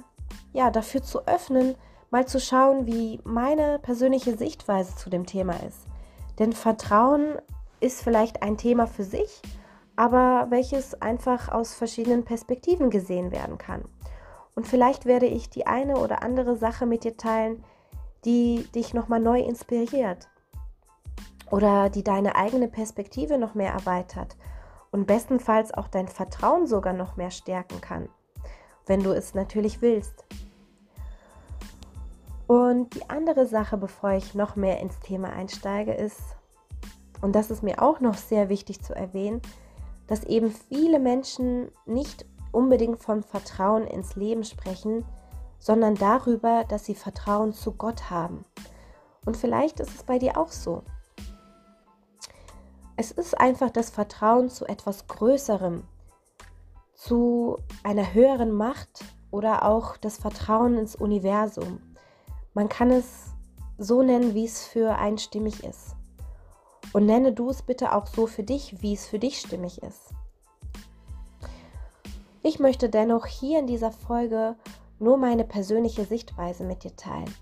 ja, 0.54 0.72
dafür 0.72 1.04
zu 1.04 1.28
öffnen, 1.28 1.76
mal 2.10 2.26
zu 2.26 2.40
schauen, 2.40 2.88
wie 2.88 3.20
meine 3.24 3.80
persönliche 3.80 4.38
Sichtweise 4.38 4.96
zu 4.96 5.10
dem 5.10 5.26
Thema 5.26 5.54
ist. 5.68 5.86
Denn 6.40 6.54
Vertrauen 6.54 7.38
ist 7.80 8.02
vielleicht 8.02 8.42
ein 8.42 8.58
Thema 8.58 8.88
für 8.88 9.04
sich, 9.04 9.42
aber 9.96 10.48
welches 10.50 11.02
einfach 11.02 11.50
aus 11.50 11.74
verschiedenen 11.74 12.24
Perspektiven 12.24 12.90
gesehen 12.90 13.32
werden 13.32 13.58
kann. 13.58 13.84
Und 14.56 14.68
vielleicht 14.68 15.06
werde 15.06 15.28
ich 15.28 15.50
die 15.50 15.68
eine 15.68 15.98
oder 15.98 16.24
andere 16.24 16.56
Sache 16.56 16.86
mit 16.86 17.04
dir 17.04 17.18
teilen, 17.18 17.64
die 18.26 18.68
dich 18.74 18.94
nochmal 18.94 19.20
neu 19.20 19.42
inspiriert 19.42 20.31
oder 21.52 21.90
die 21.90 22.04
deine 22.04 22.36
eigene 22.36 22.68
Perspektive 22.68 23.38
noch 23.38 23.54
mehr 23.54 23.72
erweitert 23.72 24.36
und 24.90 25.06
bestenfalls 25.06 25.74
auch 25.74 25.88
dein 25.88 26.08
Vertrauen 26.08 26.66
sogar 26.66 26.94
noch 26.94 27.18
mehr 27.18 27.32
stärken 27.32 27.82
kann, 27.82 28.10
wenn 28.88 29.04
du 29.04 29.12
es 29.12 29.36
natürlich 29.36 29.82
willst. 29.82 30.26
Und 32.48 32.96
die 32.96 33.10
andere 33.10 33.46
Sache, 33.46 33.78
bevor 33.78 34.12
ich 34.12 34.34
noch 34.34 34.56
mehr 34.56 34.80
ins 34.80 35.00
Thema 35.00 35.32
einsteige, 35.32 35.94
ist, 35.94 36.20
und 37.22 37.34
das 37.34 37.52
ist 37.52 37.64
mir 37.64 37.82
auch 37.82 38.00
noch 38.00 38.16
sehr 38.16 38.50
wichtig 38.50 38.82
zu 38.82 38.94
erwähnen, 38.96 39.42
dass 40.08 40.24
eben 40.24 40.52
viele 40.52 41.00
Menschen 41.00 41.72
nicht 41.86 42.26
unbedingt 42.52 43.02
vom 43.02 43.24
Vertrauen 43.24 43.88
ins 43.88 44.16
Leben 44.16 44.44
sprechen, 44.44 45.06
sondern 45.60 45.96
darüber, 45.96 46.66
dass 46.68 46.86
sie 46.86 46.96
Vertrauen 46.96 47.54
zu 47.54 47.74
Gott 47.74 48.10
haben. 48.10 48.44
Und 49.26 49.38
vielleicht 49.38 49.80
ist 49.80 49.96
es 49.96 50.04
bei 50.04 50.18
dir 50.18 50.38
auch 50.38 50.50
so. 50.50 50.84
Es 52.98 53.12
ist 53.12 53.40
einfach 53.40 53.70
das 53.70 53.90
Vertrauen 53.90 54.50
zu 54.50 54.66
etwas 54.66 55.08
Größerem, 55.08 55.84
zu 56.94 57.58
einer 57.84 58.14
höheren 58.14 58.52
Macht 58.52 59.04
oder 59.32 59.66
auch 59.66 59.98
das 59.98 60.18
Vertrauen 60.18 60.78
ins 60.78 60.96
Universum. 60.96 61.82
Man 62.54 62.70
kann 62.70 62.92
es 62.92 63.32
so 63.78 64.04
nennen, 64.04 64.36
wie 64.36 64.46
es 64.46 64.64
für 64.66 64.96
einstimmig 64.98 65.64
ist. 65.64 65.96
Und 66.94 67.06
nenne 67.06 67.32
du 67.32 67.50
es 67.50 67.62
bitte 67.62 67.96
auch 67.96 68.06
so 68.06 68.28
für 68.28 68.44
dich, 68.44 68.82
wie 68.82 68.94
es 68.94 69.08
für 69.08 69.20
dich 69.20 69.40
stimmig 69.40 69.82
ist. 69.82 70.10
Ich 72.44 72.60
möchte 72.60 72.90
dennoch 72.90 73.26
hier 73.26 73.60
in 73.60 73.68
dieser 73.68 73.92
Folge 73.92 74.56
nur 75.00 75.18
meine 75.18 75.46
persönliche 75.46 76.06
Sichtweise 76.06 76.64
mit 76.64 76.84
dir 76.84 76.96
teilen. 76.96 77.34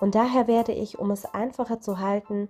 Und 0.00 0.14
daher 0.14 0.46
werde 0.46 0.72
ich, 0.72 0.98
um 0.98 1.10
es 1.10 1.24
einfacher 1.24 1.80
zu 1.80 1.98
halten, 1.98 2.48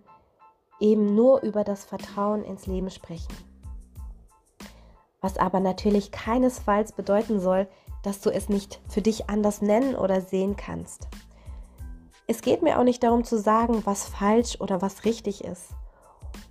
eben 0.82 1.14
nur 1.14 1.40
über 1.42 1.64
das 1.64 1.84
Vertrauen 1.84 2.44
ins 2.44 2.66
Leben 2.66 2.90
sprechen. 2.90 3.32
Was 5.20 5.38
aber 5.38 5.60
natürlich 5.60 6.10
keinesfalls 6.10 6.92
bedeuten 6.92 7.40
soll, 7.40 7.68
dass 8.02 8.20
du 8.20 8.30
es 8.30 8.48
nicht 8.48 8.80
für 8.88 9.00
dich 9.00 9.30
anders 9.30 9.62
nennen 9.62 9.94
oder 9.94 10.20
sehen 10.20 10.56
kannst. 10.56 11.06
Es 12.26 12.42
geht 12.42 12.62
mir 12.62 12.78
auch 12.78 12.84
nicht 12.84 13.02
darum 13.02 13.24
zu 13.24 13.38
sagen, 13.38 13.82
was 13.84 14.06
falsch 14.06 14.60
oder 14.60 14.82
was 14.82 15.04
richtig 15.04 15.44
ist 15.44 15.70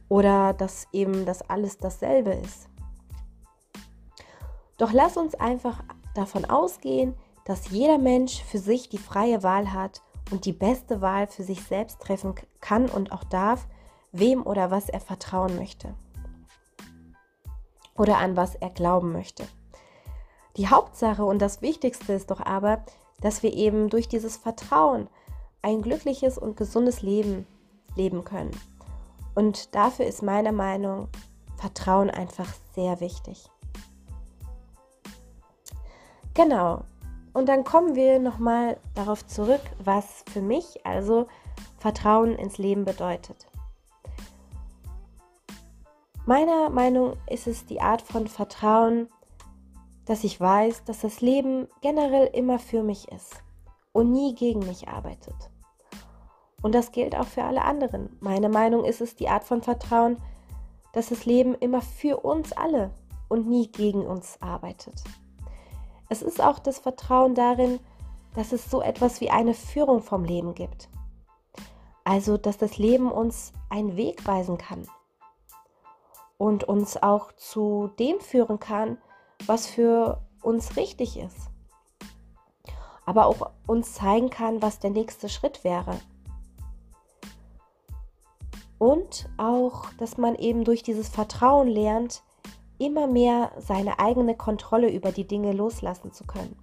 oder 0.08 0.54
dass 0.54 0.88
eben 0.94 1.26
das 1.26 1.42
alles 1.50 1.78
dasselbe 1.78 2.32
ist. 2.32 2.68
Doch 4.78 4.94
lass 4.94 5.18
uns 5.18 5.36
einfach 5.36 5.84
davon 6.16 6.46
ausgehen, 6.46 7.16
dass 7.46 7.70
jeder 7.70 7.98
Mensch 7.98 8.42
für 8.44 8.58
sich 8.58 8.90
die 8.90 8.98
freie 8.98 9.44
Wahl 9.44 9.74
hat 9.74 10.02
und 10.32 10.46
die 10.46 10.54
beste 10.54 11.02
Wahl 11.02 11.28
für 11.28 11.44
sich 11.44 11.62
selbst 11.64 12.00
treffen 12.00 12.36
kann 12.62 12.90
und 12.90 13.12
auch 13.12 13.24
darf, 13.24 13.68
wem 14.12 14.46
oder 14.46 14.72
was 14.72 14.90
er 14.90 15.00
vertrauen 15.00 15.56
möchte 15.56 15.94
oder 17.96 18.18
an 18.18 18.36
was 18.36 18.56
er 18.56 18.70
glauben 18.70 19.12
möchte. 19.12 19.48
Die 20.58 20.68
Hauptsache 20.68 21.24
und 21.24 21.40
das 21.40 21.62
Wichtigste 21.62 22.14
ist 22.14 22.32
doch 22.32 22.42
aber, 22.42 22.84
dass 23.22 23.44
wir 23.44 23.54
eben 23.54 23.90
durch 23.90 24.08
dieses 24.08 24.38
Vertrauen 24.38 25.08
ein 25.62 25.82
glückliches 25.82 26.38
und 26.38 26.58
gesundes 26.58 27.02
Leben 27.02 27.46
leben 27.96 28.24
können. 28.24 28.52
Und 29.36 29.76
dafür 29.76 30.06
ist 30.06 30.24
meiner 30.24 30.52
Meinung 30.52 31.08
Vertrauen 31.58 32.10
einfach 32.10 32.52
sehr 32.74 33.00
wichtig. 33.00 33.50
Genau. 36.34 36.82
Und 37.34 37.48
dann 37.48 37.64
kommen 37.64 37.96
wir 37.96 38.20
nochmal 38.20 38.78
darauf 38.96 39.26
zurück, 39.26 39.62
was 39.80 40.24
für 40.34 40.42
mich 40.42 40.86
also 40.86 41.28
Vertrauen 41.78 42.36
ins 42.36 42.58
Leben 42.58 42.84
bedeutet. 42.84 43.51
Meiner 46.32 46.70
Meinung 46.70 47.18
ist 47.30 47.46
es 47.46 47.66
die 47.66 47.82
Art 47.82 48.02
von 48.02 48.26
Vertrauen, 48.26 49.10
dass 50.06 50.24
ich 50.24 50.40
weiß, 50.40 50.86
dass 50.86 51.02
das 51.02 51.20
Leben 51.20 51.68
generell 51.82 52.28
immer 52.28 52.58
für 52.58 52.84
mich 52.84 53.12
ist 53.12 53.44
und 53.92 54.14
nie 54.14 54.34
gegen 54.34 54.62
mich 54.62 54.88
arbeitet. 54.88 55.36
Und 56.62 56.74
das 56.74 56.94
gilt 56.94 57.18
auch 57.18 57.28
für 57.28 57.44
alle 57.44 57.66
anderen. 57.66 58.16
Meine 58.22 58.48
Meinung 58.48 58.86
ist 58.86 59.02
es 59.02 59.18
die 59.18 59.28
Art 59.28 59.44
von 59.44 59.62
Vertrauen, 59.62 60.20
dass 60.94 61.10
das 61.10 61.26
Leben 61.26 61.54
immer 61.56 61.82
für 61.82 62.24
uns 62.24 62.54
alle 62.54 62.92
und 63.28 63.50
nie 63.50 63.68
gegen 63.68 64.06
uns 64.06 64.42
arbeitet. 64.42 65.04
Es 66.08 66.22
ist 66.22 66.42
auch 66.42 66.60
das 66.60 66.80
Vertrauen 66.80 67.36
darin, 67.36 67.82
dass 68.36 68.54
es 68.54 68.72
so 68.72 68.82
etwas 68.82 69.20
wie 69.20 69.32
eine 69.32 69.54
Führung 69.54 70.02
vom 70.02 70.24
Leben 70.24 70.56
gibt. 70.56 70.88
Also, 72.06 72.38
dass 72.38 72.58
das 72.58 72.78
Leben 72.78 73.12
uns 73.12 73.52
einen 73.70 73.98
Weg 73.98 74.26
weisen 74.26 74.58
kann 74.58 74.88
und 76.42 76.64
uns 76.64 76.98
auch 76.98 77.32
zu 77.34 77.92
dem 78.00 78.20
führen 78.20 78.60
kann, 78.60 78.98
was 79.46 79.68
für 79.68 80.24
uns 80.42 80.76
richtig 80.76 81.20
ist. 81.20 81.52
Aber 83.06 83.28
auch 83.28 83.52
uns 83.68 83.94
zeigen 83.94 84.32
kann, 84.32 84.60
was 84.60 84.80
der 84.80 84.90
nächste 84.90 85.30
Schritt 85.30 85.64
wäre. 85.64 86.00
Und 88.80 89.30
auch, 89.38 89.94
dass 90.00 90.18
man 90.18 90.34
eben 90.34 90.64
durch 90.64 90.82
dieses 90.82 91.10
Vertrauen 91.10 91.68
lernt, 91.68 92.24
immer 92.80 93.06
mehr 93.06 93.52
seine 93.60 94.00
eigene 94.00 94.36
Kontrolle 94.36 94.92
über 94.92 95.12
die 95.12 95.28
Dinge 95.28 95.52
loslassen 95.52 96.12
zu 96.12 96.24
können. 96.24 96.58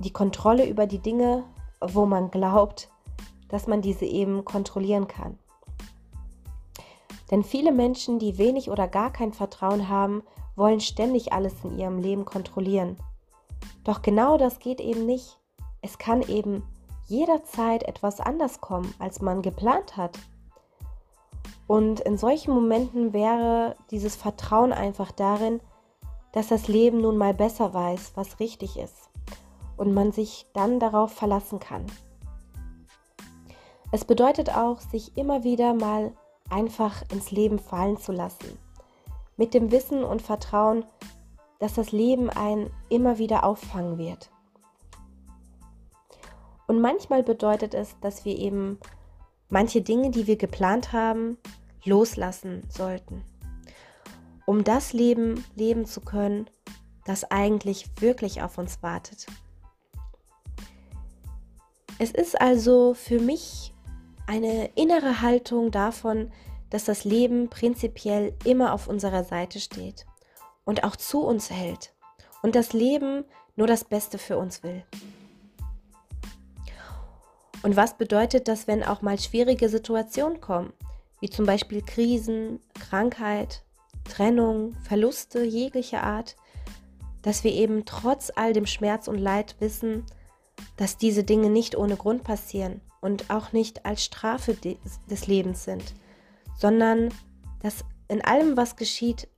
Die 0.00 0.12
Kontrolle 0.12 0.68
über 0.68 0.88
die 0.88 0.98
Dinge, 0.98 1.44
wo 1.80 2.04
man 2.04 2.32
glaubt, 2.32 2.90
dass 3.48 3.68
man 3.68 3.80
diese 3.80 4.06
eben 4.06 4.44
kontrollieren 4.44 5.06
kann. 5.06 5.38
Denn 7.32 7.42
viele 7.42 7.72
Menschen, 7.72 8.18
die 8.18 8.36
wenig 8.36 8.70
oder 8.70 8.86
gar 8.86 9.10
kein 9.10 9.32
Vertrauen 9.32 9.88
haben, 9.88 10.22
wollen 10.54 10.80
ständig 10.80 11.32
alles 11.32 11.54
in 11.64 11.78
ihrem 11.78 11.98
Leben 11.98 12.26
kontrollieren. 12.26 12.98
Doch 13.84 14.02
genau 14.02 14.36
das 14.36 14.58
geht 14.58 14.80
eben 14.80 15.06
nicht. 15.06 15.38
Es 15.80 15.96
kann 15.96 16.20
eben 16.22 16.62
jederzeit 17.06 17.84
etwas 17.84 18.20
anders 18.20 18.60
kommen, 18.60 18.94
als 18.98 19.22
man 19.22 19.40
geplant 19.40 19.96
hat. 19.96 20.18
Und 21.66 22.00
in 22.00 22.18
solchen 22.18 22.52
Momenten 22.52 23.14
wäre 23.14 23.76
dieses 23.90 24.14
Vertrauen 24.14 24.74
einfach 24.74 25.10
darin, 25.10 25.60
dass 26.32 26.48
das 26.48 26.68
Leben 26.68 27.00
nun 27.00 27.16
mal 27.16 27.32
besser 27.32 27.72
weiß, 27.72 28.12
was 28.14 28.40
richtig 28.40 28.76
ist 28.76 29.08
und 29.78 29.94
man 29.94 30.12
sich 30.12 30.46
dann 30.52 30.78
darauf 30.78 31.12
verlassen 31.12 31.60
kann. 31.60 31.86
Es 33.90 34.04
bedeutet 34.04 34.54
auch, 34.54 34.80
sich 34.80 35.16
immer 35.16 35.44
wieder 35.44 35.72
mal 35.72 36.12
einfach 36.52 37.02
ins 37.10 37.30
Leben 37.30 37.58
fallen 37.58 37.96
zu 37.96 38.12
lassen, 38.12 38.58
mit 39.36 39.54
dem 39.54 39.70
Wissen 39.72 40.04
und 40.04 40.22
Vertrauen, 40.22 40.84
dass 41.58 41.74
das 41.74 41.92
Leben 41.92 42.30
einen 42.30 42.70
immer 42.88 43.18
wieder 43.18 43.44
auffangen 43.44 43.98
wird. 43.98 44.30
Und 46.66 46.80
manchmal 46.80 47.22
bedeutet 47.22 47.74
es, 47.74 47.98
dass 48.00 48.24
wir 48.24 48.36
eben 48.38 48.78
manche 49.48 49.82
Dinge, 49.82 50.10
die 50.10 50.26
wir 50.26 50.36
geplant 50.36 50.92
haben, 50.92 51.38
loslassen 51.84 52.62
sollten, 52.68 53.24
um 54.46 54.64
das 54.64 54.92
Leben 54.92 55.44
leben 55.54 55.84
zu 55.84 56.00
können, 56.00 56.48
das 57.04 57.30
eigentlich 57.30 57.90
wirklich 58.00 58.42
auf 58.42 58.58
uns 58.58 58.82
wartet. 58.82 59.26
Es 61.98 62.10
ist 62.10 62.40
also 62.40 62.94
für 62.94 63.20
mich 63.20 63.72
eine 64.26 64.70
innere 64.74 65.20
Haltung 65.20 65.70
davon, 65.70 66.30
dass 66.70 66.84
das 66.84 67.04
Leben 67.04 67.48
prinzipiell 67.50 68.34
immer 68.44 68.72
auf 68.72 68.88
unserer 68.88 69.24
Seite 69.24 69.60
steht 69.60 70.06
und 70.64 70.84
auch 70.84 70.96
zu 70.96 71.22
uns 71.22 71.50
hält 71.50 71.92
und 72.42 72.54
das 72.54 72.72
Leben 72.72 73.24
nur 73.56 73.66
das 73.66 73.84
Beste 73.84 74.18
für 74.18 74.38
uns 74.38 74.62
will. 74.62 74.82
Und 77.62 77.76
was 77.76 77.96
bedeutet 77.96 78.48
das, 78.48 78.66
wenn 78.66 78.82
auch 78.82 79.02
mal 79.02 79.18
schwierige 79.18 79.68
Situationen 79.68 80.40
kommen, 80.40 80.72
wie 81.20 81.30
zum 81.30 81.46
Beispiel 81.46 81.82
Krisen, 81.82 82.58
Krankheit, 82.74 83.62
Trennung, 84.04 84.74
Verluste 84.82 85.44
jeglicher 85.44 86.02
Art, 86.02 86.36
dass 87.20 87.44
wir 87.44 87.52
eben 87.52 87.84
trotz 87.84 88.32
all 88.34 88.52
dem 88.52 88.66
Schmerz 88.66 89.06
und 89.06 89.18
Leid 89.18 89.56
wissen, 89.60 90.04
dass 90.76 90.96
diese 90.96 91.22
Dinge 91.22 91.50
nicht 91.50 91.76
ohne 91.76 91.96
Grund 91.96 92.24
passieren 92.24 92.80
und 93.02 93.28
auch 93.30 93.52
nicht 93.52 93.84
als 93.84 94.02
Strafe 94.02 94.56
des 95.10 95.26
Lebens 95.26 95.64
sind, 95.64 95.82
sondern 96.56 97.10
dass 97.60 97.84
in 98.08 98.24
allem, 98.24 98.56
was 98.56 98.76
geschieht, 98.76 99.28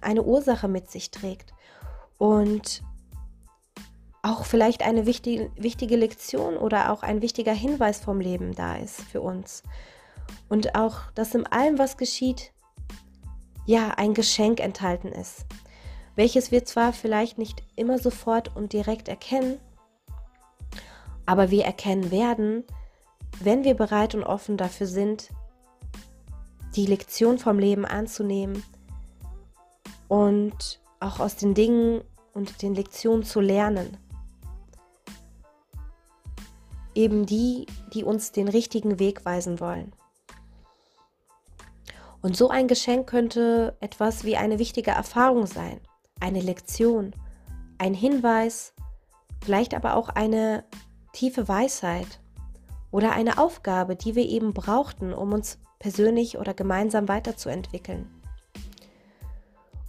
eine 0.00 0.22
Ursache 0.22 0.68
mit 0.68 0.90
sich 0.90 1.10
trägt 1.10 1.52
und 2.18 2.82
auch 4.22 4.44
vielleicht 4.44 4.82
eine 4.82 5.06
wichtige, 5.06 5.50
wichtige 5.56 5.96
Lektion 5.96 6.56
oder 6.56 6.92
auch 6.92 7.02
ein 7.02 7.22
wichtiger 7.22 7.52
Hinweis 7.52 8.00
vom 8.00 8.20
Leben 8.20 8.54
da 8.54 8.76
ist 8.76 9.00
für 9.00 9.20
uns. 9.20 9.62
Und 10.48 10.74
auch, 10.74 11.10
dass 11.14 11.34
in 11.34 11.46
allem, 11.46 11.78
was 11.78 11.96
geschieht, 11.96 12.52
ja, 13.64 13.90
ein 13.96 14.14
Geschenk 14.14 14.60
enthalten 14.60 15.08
ist, 15.08 15.46
welches 16.16 16.50
wir 16.50 16.64
zwar 16.64 16.92
vielleicht 16.92 17.38
nicht 17.38 17.62
immer 17.76 17.98
sofort 17.98 18.54
und 18.56 18.72
direkt 18.72 19.08
erkennen, 19.08 19.58
aber 21.24 21.50
wir 21.50 21.64
erkennen 21.64 22.10
werden, 22.10 22.64
wenn 23.40 23.64
wir 23.64 23.74
bereit 23.74 24.14
und 24.14 24.24
offen 24.24 24.56
dafür 24.56 24.86
sind, 24.86 25.30
die 26.74 26.86
Lektion 26.86 27.38
vom 27.38 27.58
Leben 27.58 27.84
anzunehmen 27.84 28.62
und 30.08 30.80
auch 31.00 31.20
aus 31.20 31.36
den 31.36 31.54
Dingen 31.54 32.02
und 32.32 32.62
den 32.62 32.74
Lektionen 32.74 33.24
zu 33.24 33.40
lernen. 33.40 33.96
Eben 36.94 37.26
die, 37.26 37.66
die 37.92 38.04
uns 38.04 38.32
den 38.32 38.48
richtigen 38.48 38.98
Weg 38.98 39.24
weisen 39.24 39.60
wollen. 39.60 39.92
Und 42.22 42.36
so 42.36 42.48
ein 42.48 42.68
Geschenk 42.68 43.08
könnte 43.08 43.76
etwas 43.80 44.24
wie 44.24 44.36
eine 44.36 44.58
wichtige 44.58 44.90
Erfahrung 44.90 45.46
sein, 45.46 45.80
eine 46.20 46.40
Lektion, 46.40 47.14
ein 47.78 47.94
Hinweis, 47.94 48.74
vielleicht 49.44 49.74
aber 49.74 49.94
auch 49.94 50.08
eine 50.08 50.64
tiefe 51.12 51.46
Weisheit 51.46 52.20
oder 52.90 53.12
eine 53.12 53.38
Aufgabe, 53.38 53.96
die 53.96 54.14
wir 54.14 54.26
eben 54.26 54.52
brauchten, 54.54 55.12
um 55.12 55.32
uns 55.32 55.58
persönlich 55.78 56.38
oder 56.38 56.54
gemeinsam 56.54 57.08
weiterzuentwickeln. 57.08 58.10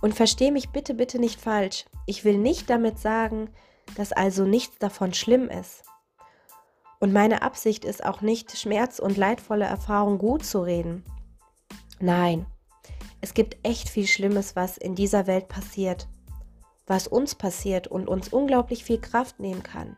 Und 0.01 0.13
verstehe 0.13 0.51
mich 0.51 0.69
bitte, 0.69 0.93
bitte 0.93 1.19
nicht 1.19 1.41
falsch. 1.41 1.85
Ich 2.05 2.23
will 2.23 2.37
nicht 2.37 2.69
damit 2.69 2.99
sagen, 2.99 3.49
dass 3.95 4.11
also 4.11 4.43
nichts 4.43 4.77
davon 4.79 5.13
schlimm 5.13 5.49
ist. 5.49 5.83
Und 6.99 7.13
meine 7.13 7.41
Absicht 7.41 7.85
ist 7.85 8.03
auch 8.03 8.21
nicht, 8.21 8.57
Schmerz 8.57 8.99
und 8.99 9.17
leidvolle 9.17 9.65
Erfahrungen 9.65 10.17
gut 10.17 10.45
zu 10.45 10.61
reden. 10.61 11.03
Nein, 11.99 12.45
es 13.21 13.33
gibt 13.33 13.57
echt 13.63 13.89
viel 13.89 14.07
Schlimmes, 14.07 14.55
was 14.55 14.77
in 14.77 14.95
dieser 14.95 15.27
Welt 15.27 15.47
passiert, 15.47 16.07
was 16.85 17.07
uns 17.07 17.35
passiert 17.35 17.87
und 17.87 18.07
uns 18.07 18.29
unglaublich 18.29 18.83
viel 18.83 18.99
Kraft 18.99 19.39
nehmen 19.39 19.63
kann 19.63 19.97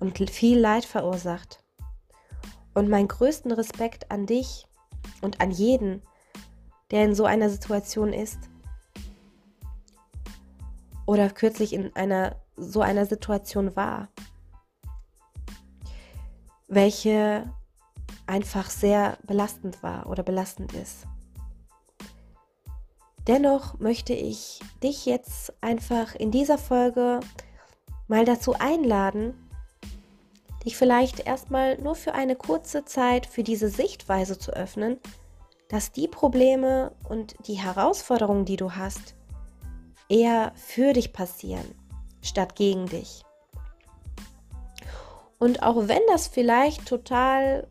und 0.00 0.30
viel 0.30 0.58
Leid 0.58 0.84
verursacht. 0.84 1.62
Und 2.76 2.90
meinen 2.90 3.08
größten 3.08 3.52
Respekt 3.52 4.10
an 4.10 4.26
dich 4.26 4.66
und 5.22 5.40
an 5.40 5.50
jeden, 5.50 6.02
der 6.90 7.06
in 7.06 7.14
so 7.14 7.24
einer 7.24 7.48
Situation 7.48 8.12
ist 8.12 8.38
oder 11.06 11.30
kürzlich 11.30 11.72
in 11.72 11.96
einer 11.96 12.36
so 12.56 12.82
einer 12.82 13.06
Situation 13.06 13.76
war, 13.76 14.08
welche 16.68 17.50
einfach 18.26 18.68
sehr 18.68 19.16
belastend 19.22 19.82
war 19.82 20.06
oder 20.10 20.22
belastend 20.22 20.74
ist. 20.74 21.06
Dennoch 23.26 23.78
möchte 23.78 24.12
ich 24.12 24.60
dich 24.82 25.06
jetzt 25.06 25.54
einfach 25.62 26.14
in 26.14 26.30
dieser 26.30 26.58
Folge 26.58 27.20
mal 28.06 28.26
dazu 28.26 28.52
einladen, 28.52 29.45
dich 30.66 30.76
vielleicht 30.76 31.20
erstmal 31.20 31.78
nur 31.78 31.94
für 31.94 32.12
eine 32.12 32.36
kurze 32.36 32.84
Zeit 32.84 33.24
für 33.24 33.44
diese 33.44 33.68
Sichtweise 33.68 34.38
zu 34.38 34.52
öffnen, 34.52 34.98
dass 35.68 35.92
die 35.92 36.08
Probleme 36.08 36.92
und 37.08 37.36
die 37.46 37.54
Herausforderungen, 37.54 38.44
die 38.44 38.56
du 38.56 38.72
hast, 38.72 39.14
eher 40.08 40.52
für 40.56 40.92
dich 40.92 41.12
passieren, 41.12 41.64
statt 42.20 42.56
gegen 42.56 42.86
dich. 42.86 43.22
Und 45.38 45.62
auch 45.62 45.88
wenn 45.88 46.02
das 46.08 46.26
vielleicht 46.26 46.86
total, 46.86 47.68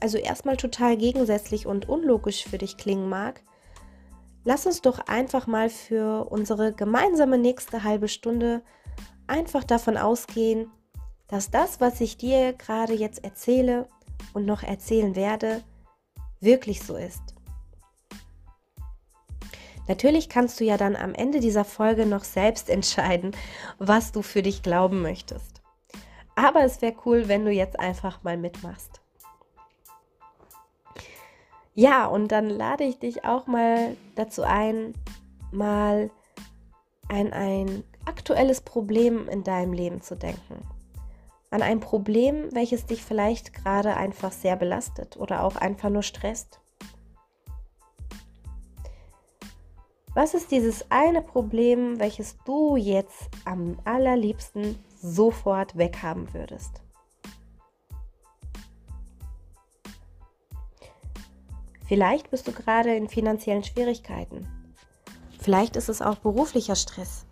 also 0.00 0.18
erstmal 0.18 0.56
total 0.56 0.96
gegensätzlich 0.96 1.66
und 1.66 1.88
unlogisch 1.88 2.44
für 2.44 2.58
dich 2.58 2.76
klingen 2.76 3.08
mag, 3.08 3.40
lass 4.44 4.66
uns 4.66 4.82
doch 4.82 4.98
einfach 5.06 5.46
mal 5.46 5.68
für 5.68 6.26
unsere 6.30 6.72
gemeinsame 6.72 7.38
nächste 7.38 7.84
halbe 7.84 8.08
Stunde 8.08 8.62
einfach 9.28 9.62
davon 9.62 9.96
ausgehen, 9.96 10.70
dass 11.32 11.50
das, 11.50 11.80
was 11.80 12.02
ich 12.02 12.18
dir 12.18 12.52
gerade 12.52 12.92
jetzt 12.92 13.24
erzähle 13.24 13.88
und 14.34 14.44
noch 14.44 14.62
erzählen 14.62 15.16
werde, 15.16 15.62
wirklich 16.40 16.82
so 16.82 16.94
ist. 16.94 17.22
Natürlich 19.88 20.28
kannst 20.28 20.60
du 20.60 20.64
ja 20.64 20.76
dann 20.76 20.94
am 20.94 21.14
Ende 21.14 21.40
dieser 21.40 21.64
Folge 21.64 22.04
noch 22.04 22.24
selbst 22.24 22.68
entscheiden, 22.68 23.34
was 23.78 24.12
du 24.12 24.20
für 24.20 24.42
dich 24.42 24.62
glauben 24.62 25.00
möchtest. 25.00 25.62
Aber 26.36 26.64
es 26.64 26.82
wäre 26.82 26.96
cool, 27.06 27.28
wenn 27.28 27.46
du 27.46 27.50
jetzt 27.50 27.80
einfach 27.80 28.22
mal 28.22 28.36
mitmachst. 28.36 29.00
Ja, 31.72 32.04
und 32.08 32.28
dann 32.28 32.50
lade 32.50 32.84
ich 32.84 32.98
dich 32.98 33.24
auch 33.24 33.46
mal 33.46 33.96
dazu 34.16 34.42
ein, 34.42 34.92
mal 35.50 36.10
an 37.08 37.32
ein 37.32 37.84
aktuelles 38.04 38.60
Problem 38.60 39.30
in 39.30 39.44
deinem 39.44 39.72
Leben 39.72 40.02
zu 40.02 40.14
denken. 40.14 40.71
An 41.52 41.60
ein 41.60 41.80
Problem, 41.80 42.48
welches 42.52 42.86
dich 42.86 43.04
vielleicht 43.04 43.52
gerade 43.52 43.94
einfach 43.94 44.32
sehr 44.32 44.56
belastet 44.56 45.18
oder 45.18 45.44
auch 45.44 45.56
einfach 45.56 45.90
nur 45.90 46.02
stresst. 46.02 46.60
Was 50.14 50.32
ist 50.32 50.50
dieses 50.50 50.90
eine 50.90 51.20
Problem, 51.20 52.00
welches 52.00 52.38
du 52.46 52.76
jetzt 52.76 53.28
am 53.44 53.78
allerliebsten 53.84 54.82
sofort 55.02 55.76
weghaben 55.76 56.32
würdest? 56.32 56.80
Vielleicht 61.86 62.30
bist 62.30 62.48
du 62.48 62.52
gerade 62.52 62.96
in 62.96 63.10
finanziellen 63.10 63.62
Schwierigkeiten. 63.62 64.48
Vielleicht 65.38 65.76
ist 65.76 65.90
es 65.90 66.00
auch 66.00 66.16
beruflicher 66.16 66.76
Stress. 66.76 67.26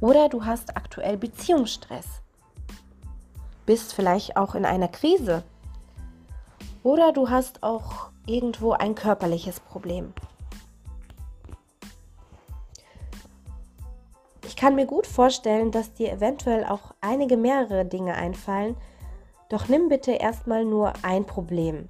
Oder 0.00 0.28
du 0.28 0.44
hast 0.44 0.76
aktuell 0.76 1.16
Beziehungsstress. 1.16 2.21
Bist 3.66 3.94
vielleicht 3.94 4.36
auch 4.36 4.54
in 4.54 4.64
einer 4.64 4.88
Krise. 4.88 5.42
Oder 6.82 7.12
du 7.12 7.30
hast 7.30 7.62
auch 7.62 8.10
irgendwo 8.26 8.72
ein 8.72 8.94
körperliches 8.94 9.60
Problem. 9.60 10.12
Ich 14.44 14.56
kann 14.56 14.74
mir 14.74 14.86
gut 14.86 15.06
vorstellen, 15.06 15.70
dass 15.70 15.92
dir 15.92 16.12
eventuell 16.12 16.64
auch 16.64 16.94
einige 17.00 17.36
mehrere 17.36 17.84
Dinge 17.84 18.14
einfallen, 18.14 18.76
doch 19.48 19.68
nimm 19.68 19.88
bitte 19.88 20.12
erstmal 20.12 20.64
nur 20.64 20.92
ein 21.02 21.26
Problem. 21.26 21.88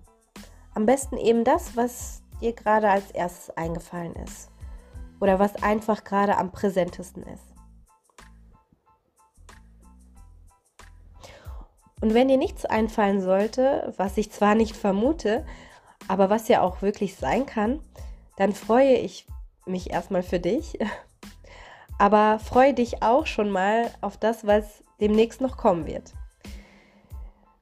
Am 0.74 0.87
besten 0.87 1.16
eben 1.16 1.44
das, 1.44 1.76
was 1.76 2.22
dir 2.40 2.52
gerade 2.52 2.90
als 2.90 3.11
erstes 3.11 3.56
eingefallen 3.56 4.14
ist 4.16 4.50
oder 5.20 5.38
was 5.38 5.62
einfach 5.62 6.04
gerade 6.04 6.37
am 6.37 6.50
präsentesten 6.50 7.22
ist. 7.24 7.51
Und 12.02 12.14
wenn 12.14 12.26
dir 12.26 12.36
nichts 12.36 12.64
einfallen 12.64 13.20
sollte, 13.20 13.94
was 13.96 14.18
ich 14.18 14.32
zwar 14.32 14.56
nicht 14.56 14.76
vermute, 14.76 15.46
aber 16.08 16.30
was 16.30 16.48
ja 16.48 16.60
auch 16.60 16.82
wirklich 16.82 17.14
sein 17.14 17.46
kann, 17.46 17.78
dann 18.36 18.52
freue 18.52 18.96
ich 18.96 19.28
mich 19.66 19.90
erstmal 19.90 20.24
für 20.24 20.40
dich. 20.40 20.78
Aber 21.98 22.40
freue 22.40 22.74
dich 22.74 23.04
auch 23.04 23.26
schon 23.26 23.52
mal 23.52 23.88
auf 24.00 24.16
das, 24.16 24.44
was 24.44 24.82
demnächst 25.00 25.40
noch 25.40 25.56
kommen 25.56 25.86
wird. 25.86 26.12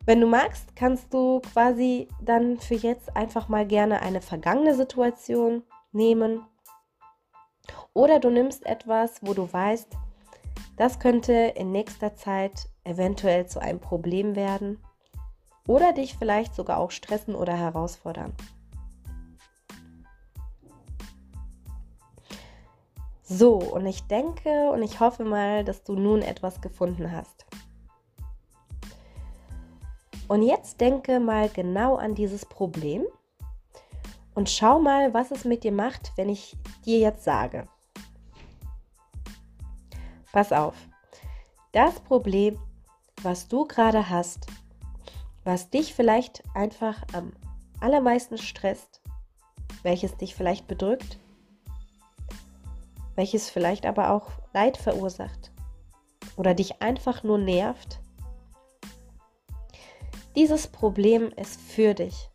Wenn 0.07 0.23
du 0.23 0.27
magst, 0.27 0.75
kannst 0.75 1.13
du 1.13 1.41
quasi 1.41 2.09
dann 2.23 2.59
für 2.59 2.77
jetzt 2.77 3.15
einfach 3.15 3.51
mal 3.51 3.67
gerne 3.67 4.01
eine 4.01 4.23
vergangene 4.23 4.75
Situation 4.75 5.63
nehmen. 5.93 6.47
Oder 7.93 8.19
du 8.19 8.31
nimmst 8.31 8.65
etwas, 8.65 9.21
wo 9.21 9.35
du 9.35 9.53
weißt, 9.53 9.89
das 10.79 10.99
könnte 10.99 11.35
in 11.35 11.73
nächster 11.73 12.17
Zeit 12.17 12.70
eventuell 12.85 13.47
zu 13.47 13.61
einem 13.61 13.81
Problem 13.81 14.37
werden 14.37 14.79
oder 15.67 15.93
dich 15.93 16.17
vielleicht 16.17 16.55
sogar 16.55 16.79
auch 16.79 16.91
stressen 16.91 17.35
oder 17.35 17.57
herausfordern. 17.57 18.33
So, 23.23 23.55
und 23.55 23.87
ich 23.87 24.03
denke 24.09 24.71
und 24.73 24.83
ich 24.83 24.99
hoffe 24.99 25.25
mal, 25.25 25.65
dass 25.65 25.85
du 25.85 25.95
nun 25.95 26.21
etwas 26.21 26.61
gefunden 26.61 27.13
hast. 27.13 27.47
Und 30.27 30.43
jetzt 30.43 30.81
denke 30.81 31.21
mal 31.21 31.49
genau 31.49 31.97
an 31.97 32.15
dieses 32.15 32.45
Problem 32.45 33.05
und 34.35 34.51
schau 34.51 34.81
mal, 34.81 35.15
was 35.15 35.31
es 35.31 35.45
mit 35.45 35.65
dir 35.65 35.73
macht, 35.73 36.13
wenn 36.17 36.29
ich 36.29 36.57
dir 36.85 36.99
jetzt 36.99 37.23
sage. 37.23 37.69
Pass 40.33 40.53
auf. 40.53 40.75
Das 41.73 42.01
Problem, 42.01 42.59
was 43.23 43.49
du 43.49 43.67
gerade 43.67 44.09
hast, 44.09 44.47
was 45.45 45.71
dich 45.71 45.95
vielleicht 45.95 46.43
einfach 46.55 47.03
am 47.13 47.33
allermeisten 47.81 48.39
stresst, 48.39 49.01
welches 49.83 50.17
dich 50.17 50.35
vielleicht 50.35 50.67
bedrückt, 50.67 51.19
welches 53.15 53.51
vielleicht 53.51 53.87
aber 53.87 54.11
auch 54.11 54.31
Leid 54.53 54.77
verursacht 54.77 55.51
oder 56.37 56.55
dich 56.55 56.83
einfach 56.83 57.23
nur 57.23 57.39
nervt, 57.39 58.01
dieses 60.37 60.69
Problem 60.69 61.31
ist 61.37 61.61
für 61.61 61.95
dich. 61.95 62.31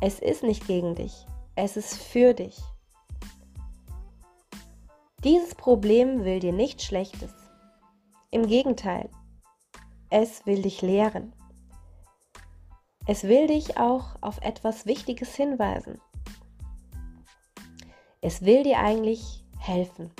Es 0.00 0.18
ist 0.20 0.42
nicht 0.42 0.66
gegen 0.66 0.94
dich, 0.94 1.26
es 1.54 1.76
ist 1.76 1.96
für 1.96 2.34
dich. 2.34 2.58
Dieses 5.24 5.54
Problem 5.54 6.24
will 6.24 6.40
dir 6.40 6.52
nichts 6.52 6.84
Schlechtes. 6.84 7.45
Im 8.36 8.48
Gegenteil, 8.48 9.08
es 10.10 10.44
will 10.44 10.60
dich 10.60 10.82
lehren. 10.82 11.32
Es 13.06 13.22
will 13.24 13.46
dich 13.46 13.78
auch 13.78 14.08
auf 14.20 14.42
etwas 14.42 14.84
Wichtiges 14.84 15.34
hinweisen. 15.34 16.02
Es 18.20 18.42
will 18.42 18.62
dir 18.62 18.78
eigentlich 18.78 19.42
helfen. 19.58 20.12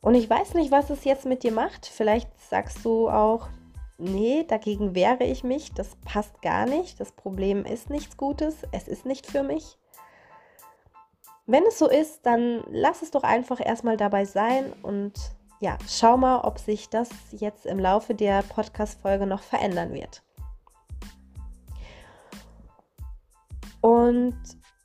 Und 0.00 0.16
ich 0.16 0.28
weiß 0.28 0.54
nicht, 0.54 0.72
was 0.72 0.90
es 0.90 1.04
jetzt 1.04 1.24
mit 1.24 1.44
dir 1.44 1.52
macht. 1.52 1.86
Vielleicht 1.86 2.28
sagst 2.40 2.84
du 2.84 3.08
auch, 3.08 3.48
nee, 3.96 4.42
dagegen 4.42 4.96
wehre 4.96 5.22
ich 5.22 5.44
mich, 5.44 5.72
das 5.72 5.94
passt 6.04 6.42
gar 6.42 6.66
nicht, 6.66 6.98
das 6.98 7.12
Problem 7.12 7.64
ist 7.64 7.90
nichts 7.90 8.16
Gutes, 8.16 8.56
es 8.72 8.88
ist 8.88 9.06
nicht 9.06 9.24
für 9.24 9.44
mich. 9.44 9.78
Wenn 11.46 11.64
es 11.64 11.78
so 11.78 11.88
ist, 11.88 12.24
dann 12.24 12.62
lass 12.70 13.02
es 13.02 13.10
doch 13.10 13.24
einfach 13.24 13.60
erstmal 13.64 13.96
dabei 13.96 14.24
sein 14.24 14.72
und 14.82 15.12
ja, 15.60 15.76
schau 15.88 16.16
mal, 16.16 16.40
ob 16.40 16.58
sich 16.58 16.88
das 16.88 17.08
jetzt 17.32 17.66
im 17.66 17.78
Laufe 17.78 18.14
der 18.14 18.42
Podcast-Folge 18.42 19.26
noch 19.26 19.42
verändern 19.42 19.92
wird. 19.92 20.22
Und 23.80 24.36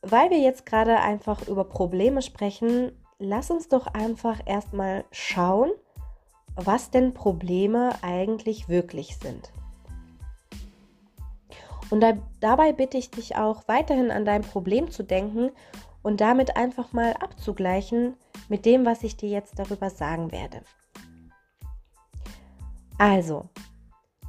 weil 0.01 0.31
wir 0.31 0.39
jetzt 0.39 0.65
gerade 0.65 0.99
einfach 0.99 1.47
über 1.47 1.63
Probleme 1.63 2.23
sprechen, 2.23 2.91
lass 3.19 3.51
uns 3.51 3.69
doch 3.69 3.87
einfach 3.87 4.39
erstmal 4.45 5.05
schauen, 5.11 5.71
was 6.55 6.89
denn 6.89 7.13
Probleme 7.13 7.91
eigentlich 8.01 8.67
wirklich 8.67 9.17
sind. 9.17 9.51
Und 11.89 12.01
da, 12.01 12.13
dabei 12.39 12.73
bitte 12.73 12.97
ich 12.97 13.11
dich 13.11 13.35
auch 13.35 13.67
weiterhin 13.67 14.11
an 14.11 14.25
dein 14.25 14.41
Problem 14.41 14.89
zu 14.89 15.03
denken 15.03 15.51
und 16.03 16.21
damit 16.21 16.55
einfach 16.55 16.93
mal 16.93 17.13
abzugleichen 17.13 18.15
mit 18.49 18.65
dem, 18.65 18.85
was 18.85 19.03
ich 19.03 19.17
dir 19.17 19.29
jetzt 19.29 19.59
darüber 19.59 19.89
sagen 19.89 20.31
werde. 20.31 20.61
Also, 22.97 23.49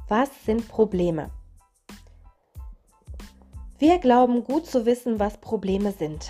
was 0.07 0.29
sind 0.45 0.67
Probleme? 0.67 1.31
Wir 3.77 3.97
glauben 3.99 4.43
gut 4.43 4.65
zu 4.65 4.85
wissen, 4.85 5.19
was 5.19 5.37
Probleme 5.37 5.91
sind. 5.91 6.29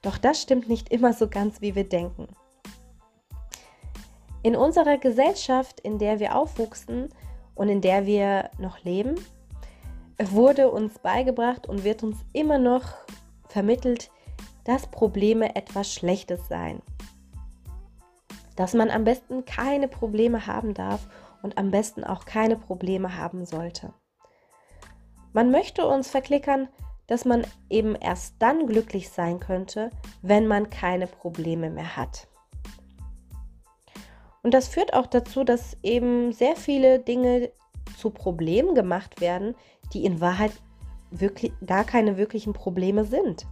Doch 0.00 0.18
das 0.18 0.40
stimmt 0.40 0.68
nicht 0.68 0.90
immer 0.90 1.12
so 1.12 1.28
ganz, 1.28 1.60
wie 1.60 1.74
wir 1.74 1.88
denken. 1.88 2.28
In 4.42 4.56
unserer 4.56 4.98
Gesellschaft, 4.98 5.78
in 5.80 5.98
der 5.98 6.18
wir 6.18 6.34
aufwuchsen 6.36 7.10
und 7.54 7.68
in 7.68 7.80
der 7.80 8.06
wir 8.06 8.50
noch 8.58 8.82
leben, 8.82 9.14
wurde 10.20 10.70
uns 10.70 10.98
beigebracht 10.98 11.68
und 11.68 11.84
wird 11.84 12.02
uns 12.02 12.16
immer 12.32 12.58
noch 12.58 12.84
vermittelt, 13.48 14.10
dass 14.64 14.86
Probleme 14.86 15.56
etwas 15.56 15.92
Schlechtes 15.92 16.48
seien. 16.48 16.80
Dass 18.56 18.74
man 18.74 18.90
am 18.90 19.04
besten 19.04 19.44
keine 19.44 19.88
Probleme 19.88 20.46
haben 20.46 20.74
darf 20.74 21.08
und 21.42 21.58
am 21.58 21.70
besten 21.70 22.04
auch 22.04 22.24
keine 22.24 22.56
Probleme 22.56 23.16
haben 23.16 23.44
sollte. 23.46 23.92
Man 25.32 25.50
möchte 25.50 25.86
uns 25.86 26.10
verklickern, 26.10 26.68
dass 27.06 27.24
man 27.24 27.44
eben 27.68 27.94
erst 27.96 28.36
dann 28.38 28.66
glücklich 28.66 29.10
sein 29.10 29.40
könnte, 29.40 29.90
wenn 30.22 30.46
man 30.46 30.70
keine 30.70 31.06
Probleme 31.06 31.70
mehr 31.70 31.96
hat. 31.96 32.28
Und 34.42 34.54
das 34.54 34.68
führt 34.68 34.92
auch 34.94 35.06
dazu, 35.06 35.44
dass 35.44 35.76
eben 35.82 36.32
sehr 36.32 36.56
viele 36.56 36.98
Dinge 36.98 37.50
zu 37.96 38.10
Problemen 38.10 38.74
gemacht 38.74 39.20
werden, 39.20 39.54
die 39.92 40.04
in 40.04 40.20
Wahrheit 40.20 40.52
wirklich 41.10 41.52
gar 41.64 41.84
keine 41.84 42.16
wirklichen 42.16 42.52
Probleme 42.52 43.04
sind. 43.04 43.46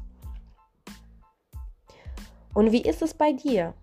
Und 2.54 2.72
wie 2.72 2.82
ist 2.82 3.02
es 3.02 3.14
bei 3.14 3.32
dir? 3.32 3.74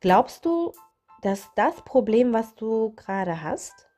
Glaubst 0.00 0.44
du, 0.44 0.72
dass 1.22 1.48
das 1.56 1.76
Problem, 1.84 2.32
was 2.32 2.54
du 2.54 2.92
gerade 2.96 3.42
hast, 3.42 3.88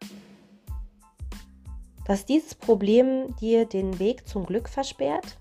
dass 2.05 2.27
dieses 2.27 2.55
Problem 2.55 3.35
dir 3.37 3.66
den 3.66 3.99
Weg 3.99 4.27
zum 4.29 4.47
Glück 4.47 4.68
versperrt? 4.68 5.38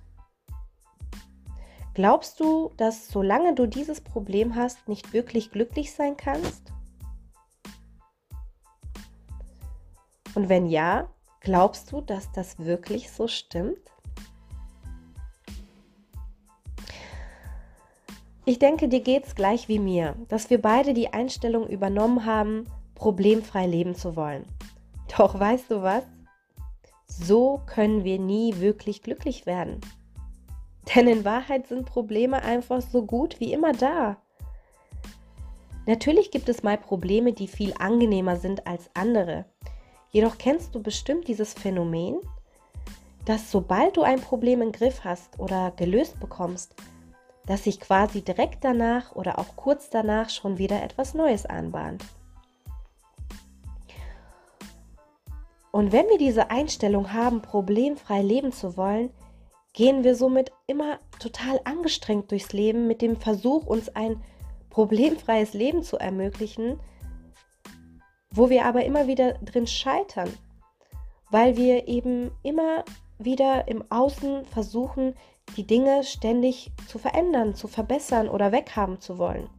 Glaubst 1.93 2.39
du, 2.39 2.71
dass 2.77 3.09
solange 3.09 3.53
du 3.53 3.65
dieses 3.65 3.99
Problem 4.01 4.55
hast, 4.55 4.87
nicht 4.87 5.13
wirklich 5.13 5.51
glücklich 5.51 5.93
sein 5.93 6.15
kannst? 6.15 6.71
Und 10.33 10.47
wenn 10.47 10.67
ja, 10.67 11.09
glaubst 11.41 11.91
du, 11.91 12.01
dass 12.01 12.31
das 12.31 12.59
wirklich 12.59 13.11
so 13.11 13.27
stimmt? 13.27 13.90
Ich 18.43 18.57
denke, 18.57 18.87
dir 18.87 19.01
geht 19.01 19.27
es 19.27 19.35
gleich 19.35 19.67
wie 19.67 19.79
mir, 19.79 20.15
dass 20.27 20.49
wir 20.49 20.59
beide 20.59 20.93
die 20.93 21.13
Einstellung 21.13 21.67
übernommen 21.67 22.25
haben, 22.25 22.65
problemfrei 22.95 23.67
leben 23.67 23.93
zu 23.93 24.15
wollen. 24.15 24.45
Doch 25.17 25.39
weißt 25.39 25.69
du 25.69 25.83
was? 25.83 26.03
So 27.05 27.61
können 27.67 28.03
wir 28.03 28.17
nie 28.17 28.59
wirklich 28.59 29.03
glücklich 29.03 29.45
werden. 29.45 29.79
Denn 30.95 31.07
in 31.07 31.23
Wahrheit 31.23 31.67
sind 31.67 31.85
Probleme 31.85 32.41
einfach 32.41 32.81
so 32.81 33.05
gut 33.05 33.39
wie 33.39 33.53
immer 33.53 33.73
da. 33.73 34.17
Natürlich 35.85 36.31
gibt 36.31 36.49
es 36.49 36.63
mal 36.63 36.77
Probleme, 36.77 37.33
die 37.33 37.47
viel 37.47 37.73
angenehmer 37.77 38.37
sind 38.37 38.65
als 38.65 38.89
andere. 38.93 39.45
Jedoch 40.09 40.37
kennst 40.37 40.73
du 40.73 40.81
bestimmt 40.81 41.27
dieses 41.27 41.53
Phänomen, 41.53 42.17
dass 43.25 43.51
sobald 43.51 43.97
du 43.97 44.01
ein 44.01 44.19
Problem 44.19 44.61
im 44.61 44.71
Griff 44.71 45.03
hast 45.03 45.39
oder 45.39 45.71
gelöst 45.71 46.19
bekommst, 46.19 46.75
dass 47.51 47.65
sich 47.65 47.81
quasi 47.81 48.21
direkt 48.21 48.63
danach 48.63 49.13
oder 49.13 49.37
auch 49.37 49.57
kurz 49.57 49.89
danach 49.89 50.29
schon 50.29 50.57
wieder 50.57 50.81
etwas 50.81 51.13
Neues 51.13 51.45
anbahnt. 51.45 52.01
Und 55.69 55.91
wenn 55.91 56.07
wir 56.07 56.17
diese 56.17 56.49
Einstellung 56.49 57.11
haben, 57.11 57.41
problemfrei 57.41 58.21
leben 58.21 58.53
zu 58.53 58.77
wollen, 58.77 59.09
gehen 59.73 60.05
wir 60.05 60.15
somit 60.15 60.53
immer 60.65 60.99
total 61.19 61.59
angestrengt 61.65 62.31
durchs 62.31 62.53
Leben 62.53 62.87
mit 62.87 63.01
dem 63.01 63.17
Versuch, 63.17 63.65
uns 63.65 63.89
ein 63.89 64.23
problemfreies 64.69 65.51
Leben 65.51 65.83
zu 65.83 65.97
ermöglichen, 65.97 66.79
wo 68.29 68.49
wir 68.49 68.63
aber 68.63 68.85
immer 68.85 69.07
wieder 69.07 69.33
drin 69.33 69.67
scheitern, 69.67 70.31
weil 71.29 71.57
wir 71.57 71.89
eben 71.89 72.31
immer 72.43 72.85
wieder 73.19 73.67
im 73.67 73.83
Außen 73.91 74.45
versuchen, 74.45 75.15
die 75.57 75.65
Dinge 75.65 76.03
ständig 76.03 76.71
zu 76.87 76.97
verändern, 76.97 77.55
zu 77.55 77.67
verbessern 77.67 78.29
oder 78.29 78.51
weghaben 78.51 78.99
zu 78.99 79.17
wollen. 79.17 79.49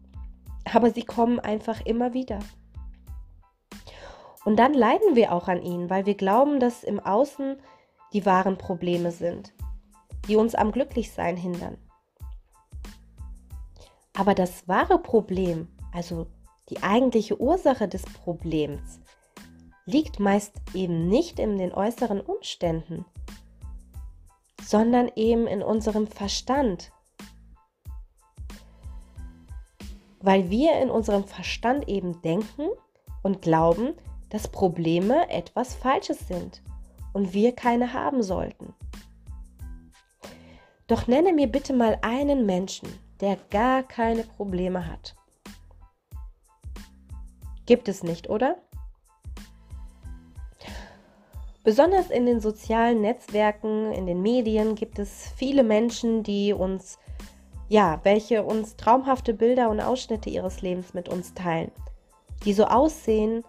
Aber 0.73 0.91
sie 0.91 1.03
kommen 1.03 1.41
einfach 1.41 1.85
immer 1.85 2.13
wieder. 2.15 2.39
Und 4.45 4.57
dann 4.57 4.75
leiden 4.75 5.15
wir 5.15 5.33
auch 5.33 5.49
an 5.49 5.63
ihnen, 5.63 5.91
weil 5.91 6.07
wir 6.07 6.15
glauben, 6.15 6.61
dass 6.61 6.83
im 6.83 6.99
Außen 7.01 7.57
die 8.13 8.27
wahren 8.27 8.59
Probleme 8.59 9.11
sind, 9.11 9.53
die 10.29 10.37
uns 10.37 10.55
am 10.55 10.73
Glücklichsein 10.73 11.37
hindern. 11.37 11.79
Aber 14.15 14.35
das 14.35 14.69
wahre 14.69 14.99
Problem, 14.99 15.69
also 15.93 16.27
die 16.69 16.83
eigentliche 16.83 17.41
Ursache 17.41 17.89
des 17.89 18.03
Problems, 18.03 19.01
liegt 19.87 20.21
meist 20.21 20.55
eben 20.75 21.09
nicht 21.09 21.39
in 21.39 21.59
den 21.59 21.73
äußeren 21.73 22.21
Umständen, 22.21 23.05
sondern 24.62 25.11
eben 25.16 25.46
in 25.46 25.62
unserem 25.62 26.07
Verstand. 26.07 26.92
Weil 30.20 30.51
wir 30.51 30.81
in 30.81 30.90
unserem 30.90 31.25
Verstand 31.25 31.88
eben 31.88 32.22
denken 32.22 32.68
und 33.22 33.42
glauben, 33.42 33.94
dass 34.31 34.48
Probleme 34.48 35.29
etwas 35.31 35.75
Falsches 35.75 36.27
sind 36.27 36.62
und 37.12 37.35
wir 37.35 37.55
keine 37.55 37.92
haben 37.92 38.22
sollten. 38.22 38.75
Doch 40.87 41.07
nenne 41.07 41.33
mir 41.33 41.46
bitte 41.46 41.72
mal 41.72 41.98
einen 42.03 42.46
Menschen, 42.46 42.88
der 43.20 43.37
gar 43.51 43.83
keine 43.83 44.25
Probleme 44.25 44.87
hat. 44.87 45.14
Gibt 47.66 47.88
es 47.88 48.03
nicht, 48.03 48.29
oder? 48.29 48.57
Besonders 51.64 52.11
in 52.11 52.27
den 52.27 52.40
sozialen 52.40 53.01
Netzwerken, 53.03 53.92
in 53.92 54.07
den 54.07 54.20
Medien 54.20 54.75
gibt 54.75 54.98
es 54.98 55.33
viele 55.37 55.62
Menschen, 55.62 56.25
die 56.25 56.53
uns, 56.53 56.98
ja, 57.68 58.01
welche 58.03 58.42
uns 58.42 58.77
traumhafte 58.77 59.33
Bilder 59.33 59.70
und 59.70 59.81
Ausschnitte 59.81 60.29
ihres 60.29 60.61
Lebens 60.61 60.92
mit 60.92 61.09
uns 61.09 61.35
teilen, 61.35 61.70
die 62.44 62.53
so 62.53 62.64
aussehen 62.64 63.44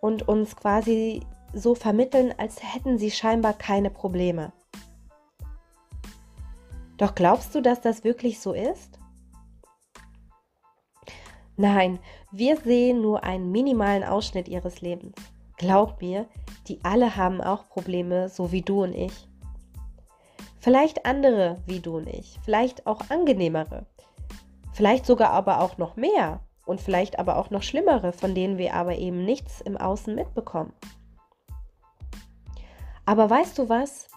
und 0.00 0.28
uns 0.28 0.54
quasi 0.54 1.22
so 1.52 1.74
vermitteln, 1.74 2.32
als 2.38 2.62
hätten 2.62 2.96
sie 2.96 3.10
scheinbar 3.10 3.54
keine 3.54 3.90
Probleme. 3.90 4.52
Doch 6.96 7.16
glaubst 7.16 7.56
du, 7.56 7.60
dass 7.60 7.80
das 7.80 8.04
wirklich 8.04 8.38
so 8.38 8.52
ist? 8.52 9.00
Nein, 11.56 11.98
wir 12.30 12.56
sehen 12.56 13.02
nur 13.02 13.24
einen 13.24 13.50
minimalen 13.50 14.04
Ausschnitt 14.04 14.46
ihres 14.46 14.80
Lebens. 14.80 15.16
Glaub 15.62 16.00
mir, 16.00 16.26
die 16.66 16.80
alle 16.82 17.14
haben 17.14 17.40
auch 17.40 17.68
Probleme, 17.68 18.28
so 18.28 18.50
wie 18.50 18.62
du 18.62 18.82
und 18.82 18.94
ich. 18.96 19.28
Vielleicht 20.58 21.06
andere 21.06 21.62
wie 21.66 21.78
du 21.78 21.98
und 21.98 22.08
ich, 22.08 22.40
vielleicht 22.44 22.84
auch 22.84 23.10
angenehmere, 23.10 23.86
vielleicht 24.72 25.06
sogar 25.06 25.30
aber 25.30 25.60
auch 25.60 25.78
noch 25.78 25.94
mehr 25.94 26.40
und 26.66 26.80
vielleicht 26.80 27.20
aber 27.20 27.36
auch 27.36 27.50
noch 27.50 27.62
schlimmere, 27.62 28.12
von 28.12 28.34
denen 28.34 28.58
wir 28.58 28.74
aber 28.74 28.96
eben 28.96 29.24
nichts 29.24 29.60
im 29.60 29.76
Außen 29.76 30.16
mitbekommen. 30.16 30.72
Aber 33.06 33.30
weißt 33.30 33.56
du 33.56 33.68
was? 33.68 34.08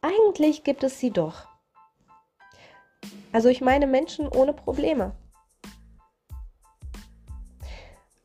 Eigentlich 0.00 0.64
gibt 0.64 0.82
es 0.82 0.98
sie 0.98 1.10
doch. 1.10 1.46
Also 3.32 3.50
ich 3.50 3.60
meine 3.60 3.86
Menschen 3.86 4.28
ohne 4.28 4.54
Probleme. 4.54 5.12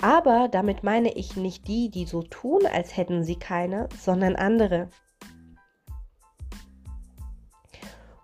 Aber 0.02 0.50
damit 0.50 0.84
meine 0.84 1.14
ich 1.14 1.36
nicht 1.36 1.68
die, 1.68 1.90
die 1.90 2.06
so 2.06 2.22
tun, 2.22 2.66
als 2.66 2.98
hätten 2.98 3.24
sie 3.24 3.38
keine, 3.38 3.88
sondern 4.00 4.36
andere. 4.36 4.90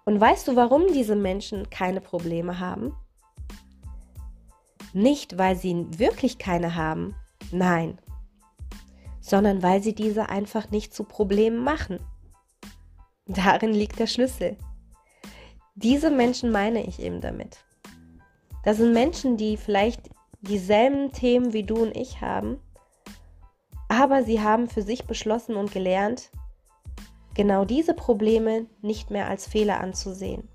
Und 0.06 0.20
weißt 0.20 0.48
du, 0.48 0.56
warum 0.56 0.88
diese 0.94 1.16
Menschen 1.16 1.70
keine 1.70 2.02
Probleme 2.02 2.60
haben? 2.60 2.96
Nicht, 4.94 5.38
weil 5.38 5.56
sie 5.56 5.88
wirklich 5.98 6.38
keine 6.38 6.76
haben, 6.76 7.16
nein, 7.52 7.98
sondern 9.22 9.64
weil 9.64 9.82
sie 9.82 9.96
diese 9.96 10.28
einfach 10.28 10.70
nicht 10.72 10.94
zu 10.94 11.06
Problemen 11.06 11.64
machen. 11.64 12.00
Darin 13.28 13.74
liegt 13.74 14.00
der 14.00 14.08
Schlüssel. 14.08 14.58
Diese 15.76 16.12
Menschen 16.12 16.52
meine 16.52 16.86
ich 16.86 17.00
eben 17.00 17.22
damit. 17.22 17.64
Das 18.66 18.78
sind 18.78 18.92
Menschen, 18.92 19.38
die 19.38 19.56
vielleicht 19.56 20.10
dieselben 20.42 21.12
Themen 21.12 21.54
wie 21.54 21.64
du 21.64 21.76
und 21.76 21.96
ich 21.96 22.22
haben, 22.22 22.60
aber 23.88 24.24
sie 24.24 24.42
haben 24.42 24.68
für 24.68 24.82
sich 24.82 25.06
beschlossen 25.06 25.56
und 25.56 25.72
gelernt, 25.72 26.32
genau 27.34 27.66
diese 27.66 27.94
Probleme 27.94 28.66
nicht 28.82 29.12
mehr 29.12 29.28
als 29.28 29.48
Fehler 29.48 29.80
anzusehen, 29.80 30.48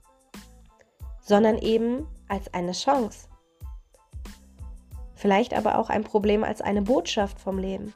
sondern 1.20 1.58
eben 1.58 2.06
als 2.28 2.52
eine 2.52 2.72
Chance. 2.72 3.28
Vielleicht 5.14 5.54
aber 5.54 5.78
auch 5.78 5.88
ein 5.88 6.04
Problem 6.04 6.44
als 6.44 6.60
eine 6.60 6.82
Botschaft 6.82 7.40
vom 7.40 7.58
Leben, 7.58 7.94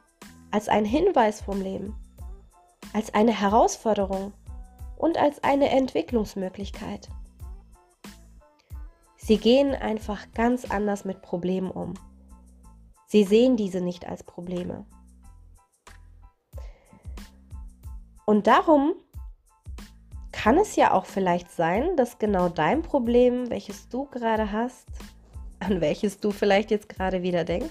als 0.49 0.69
ein 0.69 0.85
Hinweis 0.85 1.41
vom 1.41 1.61
Leben, 1.61 1.95
als 2.93 3.13
eine 3.13 3.31
Herausforderung 3.31 4.33
und 4.97 5.17
als 5.17 5.43
eine 5.43 5.69
Entwicklungsmöglichkeit. 5.69 7.09
Sie 9.23 9.37
gehen 9.37 9.75
einfach 9.75 10.31
ganz 10.33 10.65
anders 10.65 11.05
mit 11.05 11.21
Problemen 11.21 11.69
um. 11.69 11.93
Sie 13.05 13.23
sehen 13.23 13.55
diese 13.55 13.79
nicht 13.79 14.07
als 14.07 14.23
Probleme. 14.23 14.85
Und 18.25 18.47
darum 18.47 18.93
kann 20.31 20.57
es 20.57 20.75
ja 20.75 20.91
auch 20.91 21.05
vielleicht 21.05 21.51
sein, 21.51 21.95
dass 21.97 22.17
genau 22.17 22.49
dein 22.49 22.81
Problem, 22.81 23.51
welches 23.51 23.89
du 23.89 24.05
gerade 24.05 24.51
hast, 24.51 24.87
an 25.59 25.81
welches 25.81 26.19
du 26.19 26.31
vielleicht 26.31 26.71
jetzt 26.71 26.89
gerade 26.89 27.21
wieder 27.21 27.43
denkst, 27.43 27.69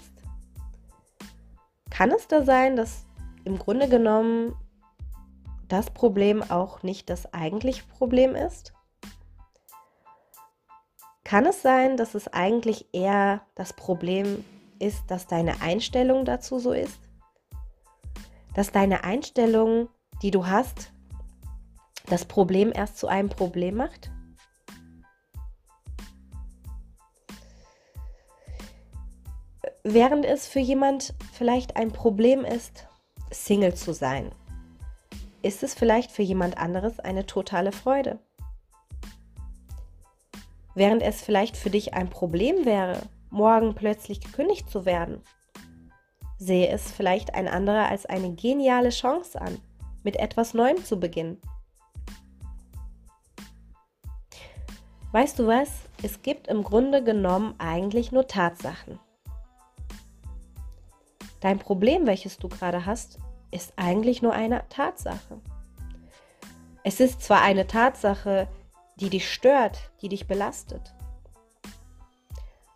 kann 1.90 2.12
es 2.12 2.28
da 2.28 2.42
sein, 2.44 2.76
dass 2.76 3.06
im 3.44 3.58
Grunde 3.58 3.88
genommen 3.88 4.54
das 5.66 5.90
Problem 5.90 6.44
auch 6.48 6.84
nicht 6.84 7.10
das 7.10 7.34
eigentliche 7.34 7.82
Problem 7.98 8.36
ist? 8.36 8.72
Kann 11.24 11.46
es 11.46 11.62
sein, 11.62 11.96
dass 11.96 12.14
es 12.14 12.28
eigentlich 12.28 12.86
eher 12.92 13.42
das 13.54 13.72
Problem 13.72 14.44
ist, 14.78 15.04
dass 15.08 15.26
deine 15.26 15.60
Einstellung 15.60 16.24
dazu 16.24 16.58
so 16.58 16.72
ist? 16.72 16.98
Dass 18.54 18.72
deine 18.72 19.04
Einstellung, 19.04 19.88
die 20.22 20.30
du 20.30 20.46
hast, 20.46 20.92
das 22.06 22.24
Problem 22.24 22.72
erst 22.74 22.98
zu 22.98 23.06
einem 23.06 23.28
Problem 23.28 23.76
macht? 23.76 24.10
Während 29.82 30.24
es 30.24 30.46
für 30.46 30.60
jemand 30.60 31.14
vielleicht 31.32 31.76
ein 31.76 31.92
Problem 31.92 32.44
ist, 32.44 32.86
Single 33.30 33.74
zu 33.74 33.92
sein, 33.92 34.32
ist 35.42 35.62
es 35.62 35.74
vielleicht 35.74 36.10
für 36.10 36.22
jemand 36.22 36.58
anderes 36.58 37.00
eine 37.00 37.24
totale 37.24 37.72
Freude. 37.72 38.18
Während 40.74 41.02
es 41.02 41.20
vielleicht 41.22 41.56
für 41.56 41.70
dich 41.70 41.94
ein 41.94 42.10
Problem 42.10 42.64
wäre, 42.64 43.02
morgen 43.30 43.74
plötzlich 43.74 44.20
gekündigt 44.20 44.70
zu 44.70 44.84
werden, 44.84 45.22
sehe 46.38 46.68
es 46.68 46.90
vielleicht 46.90 47.34
ein 47.34 47.48
anderer 47.48 47.88
als 47.88 48.06
eine 48.06 48.32
geniale 48.34 48.90
Chance 48.90 49.40
an, 49.40 49.60
mit 50.02 50.16
etwas 50.16 50.54
Neuem 50.54 50.84
zu 50.84 50.98
beginnen. 50.98 51.40
Weißt 55.12 55.38
du 55.38 55.46
was? 55.46 55.70
Es 56.02 56.22
gibt 56.22 56.46
im 56.46 56.62
Grunde 56.62 57.02
genommen 57.02 57.54
eigentlich 57.58 58.12
nur 58.12 58.26
Tatsachen. 58.26 58.98
Dein 61.40 61.58
Problem, 61.58 62.06
welches 62.06 62.38
du 62.38 62.48
gerade 62.48 62.86
hast, 62.86 63.18
ist 63.50 63.72
eigentlich 63.76 64.22
nur 64.22 64.32
eine 64.32 64.62
Tatsache. 64.68 65.40
Es 66.84 67.00
ist 67.00 67.22
zwar 67.22 67.42
eine 67.42 67.66
Tatsache, 67.66 68.48
die 69.00 69.10
dich 69.10 69.32
stört, 69.32 69.90
die 70.02 70.08
dich 70.08 70.26
belastet, 70.26 70.94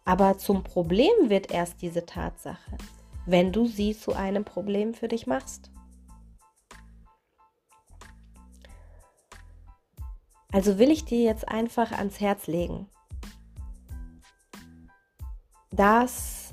aber 0.05 0.39
zum 0.39 0.63
Problem 0.65 1.13
wird 1.29 1.51
erst 1.51 1.81
diese 1.81 2.05
Tatsache, 2.05 2.77
wenn 3.27 3.53
du 3.53 3.67
sie 3.67 3.97
zu 3.97 4.13
einem 4.13 4.45
Problem 4.45 4.95
für 4.95 5.09
dich 5.09 5.27
machst. 5.27 5.71
Also 10.53 10.79
will 10.79 10.91
ich 10.91 11.05
dir 11.05 11.23
jetzt 11.23 11.49
einfach 11.49 11.91
ans 11.91 12.21
Herz 12.21 12.47
legen, 12.47 12.89
dass 15.73 16.53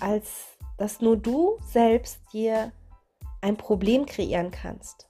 als 0.00 0.54
dass 0.76 1.00
nur 1.00 1.16
du 1.16 1.58
selbst 1.64 2.20
dir 2.32 2.72
ein 3.40 3.56
Problem 3.56 4.06
kreieren 4.06 4.50
kannst, 4.50 5.08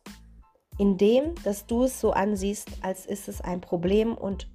indem 0.79 1.35
dass 1.45 1.67
du 1.67 1.85
es 1.85 2.01
so 2.01 2.13
ansiehst, 2.13 2.69
als 2.83 3.07
ist 3.07 3.29
es 3.29 3.41
ein 3.41 3.61
Problem 3.61 4.15
und 4.15 4.49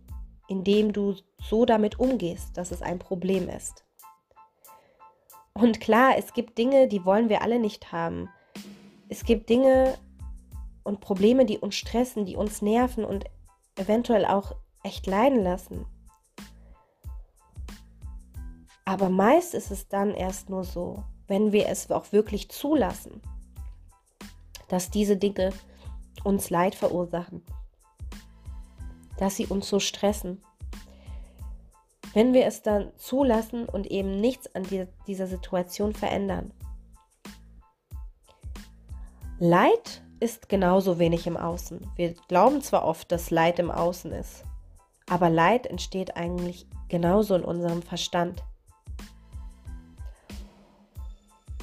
indem 0.47 0.93
du 0.93 1.15
so 1.39 1.65
damit 1.65 1.99
umgehst, 1.99 2.57
dass 2.57 2.71
es 2.71 2.81
ein 2.81 2.99
Problem 2.99 3.47
ist. 3.49 3.85
Und 5.53 5.79
klar, 5.79 6.17
es 6.17 6.33
gibt 6.33 6.57
Dinge, 6.57 6.87
die 6.87 7.05
wollen 7.05 7.29
wir 7.29 7.41
alle 7.41 7.59
nicht 7.59 7.91
haben. 7.91 8.29
Es 9.09 9.23
gibt 9.23 9.49
Dinge 9.49 9.97
und 10.83 11.01
Probleme, 11.01 11.45
die 11.45 11.57
uns 11.57 11.75
stressen, 11.75 12.25
die 12.25 12.35
uns 12.35 12.61
nerven 12.61 13.05
und 13.05 13.25
eventuell 13.75 14.25
auch 14.25 14.55
echt 14.83 15.05
leiden 15.05 15.43
lassen. 15.43 15.85
Aber 18.85 19.09
meist 19.09 19.53
ist 19.53 19.69
es 19.69 19.87
dann 19.87 20.15
erst 20.15 20.49
nur 20.49 20.63
so, 20.63 21.03
wenn 21.27 21.51
wir 21.51 21.67
es 21.67 21.91
auch 21.91 22.11
wirklich 22.11 22.49
zulassen, 22.49 23.21
dass 24.67 24.89
diese 24.89 25.15
Dinge 25.15 25.51
uns 26.23 26.49
Leid 26.49 26.75
verursachen, 26.75 27.43
dass 29.17 29.35
sie 29.35 29.47
uns 29.47 29.69
so 29.69 29.79
stressen. 29.79 30.41
Wenn 32.13 32.33
wir 32.33 32.45
es 32.45 32.63
dann 32.63 32.91
zulassen 32.97 33.65
und 33.65 33.87
eben 33.87 34.19
nichts 34.19 34.53
an 34.55 34.63
die, 34.63 34.87
dieser 35.07 35.27
Situation 35.27 35.93
verändern. 35.93 36.51
Leid 39.37 40.01
ist 40.19 40.49
genauso 40.49 40.99
wenig 40.99 41.27
im 41.27 41.37
Außen. 41.37 41.79
Wir 41.95 42.13
glauben 42.27 42.61
zwar 42.61 42.83
oft, 42.83 43.11
dass 43.11 43.31
Leid 43.31 43.59
im 43.59 43.71
Außen 43.71 44.11
ist, 44.11 44.43
aber 45.09 45.29
Leid 45.29 45.65
entsteht 45.67 46.17
eigentlich 46.17 46.67
genauso 46.89 47.35
in 47.35 47.43
unserem 47.45 47.81
Verstand. 47.81 48.43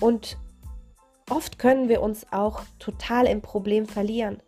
Und 0.00 0.38
oft 1.30 1.58
können 1.58 1.88
wir 1.88 2.02
uns 2.02 2.26
auch 2.32 2.62
total 2.78 3.26
im 3.26 3.42
Problem 3.42 3.86
verlieren, 3.86 4.42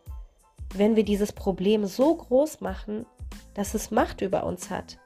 wenn 0.75 0.97
wir 0.97 1.05
dieses 1.05 1.33
Problem 1.33 1.87
so 1.87 2.15
groß 2.15 2.61
machen, 2.61 3.07
dass 3.55 3.75
es 3.75 3.91
Macht 3.91 4.21
über 4.21 4.45
uns 4.45 4.71
hat. 4.71 4.99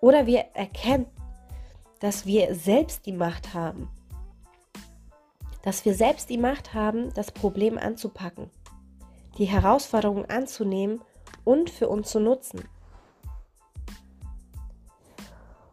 Oder 0.00 0.26
wir 0.26 0.40
erkennen, 0.54 1.06
dass 2.00 2.26
wir 2.26 2.54
selbst 2.54 3.06
die 3.06 3.12
Macht 3.12 3.54
haben. 3.54 3.88
Dass 5.62 5.84
wir 5.84 5.94
selbst 5.94 6.30
die 6.30 6.38
Macht 6.38 6.74
haben, 6.74 7.12
das 7.14 7.32
Problem 7.32 7.78
anzupacken, 7.78 8.50
die 9.38 9.46
Herausforderung 9.46 10.26
anzunehmen 10.26 11.00
und 11.44 11.70
für 11.70 11.88
uns 11.88 12.10
zu 12.10 12.20
nutzen. 12.20 12.62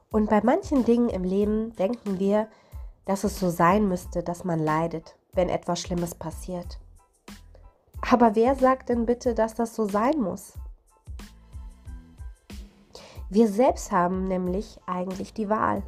Und 0.10 0.30
bei 0.30 0.42
manchen 0.42 0.86
Dingen 0.86 1.10
im 1.10 1.24
Leben 1.24 1.76
denken 1.76 2.20
wir, 2.20 2.48
dass 3.06 3.24
es 3.24 3.40
so 3.40 3.50
sein 3.50 3.88
müsste, 3.88 4.24
dass 4.24 4.44
man 4.44 4.60
leidet, 4.60 5.16
wenn 5.34 5.50
etwas 5.50 5.80
Schlimmes 5.80 6.16
passiert. 6.16 6.80
Aber 8.02 8.36
wer 8.36 8.56
sagt 8.56 8.90
denn 8.90 9.06
bitte, 9.06 9.34
dass 9.34 9.56
das 9.56 9.76
so 9.76 9.88
sein 9.88 10.20
muss? 10.20 10.54
Wir 13.30 13.48
selbst 13.48 13.92
haben 13.92 14.28
nämlich 14.28 14.80
eigentlich 14.86 15.34
die 15.34 15.50
Wahl. 15.50 15.84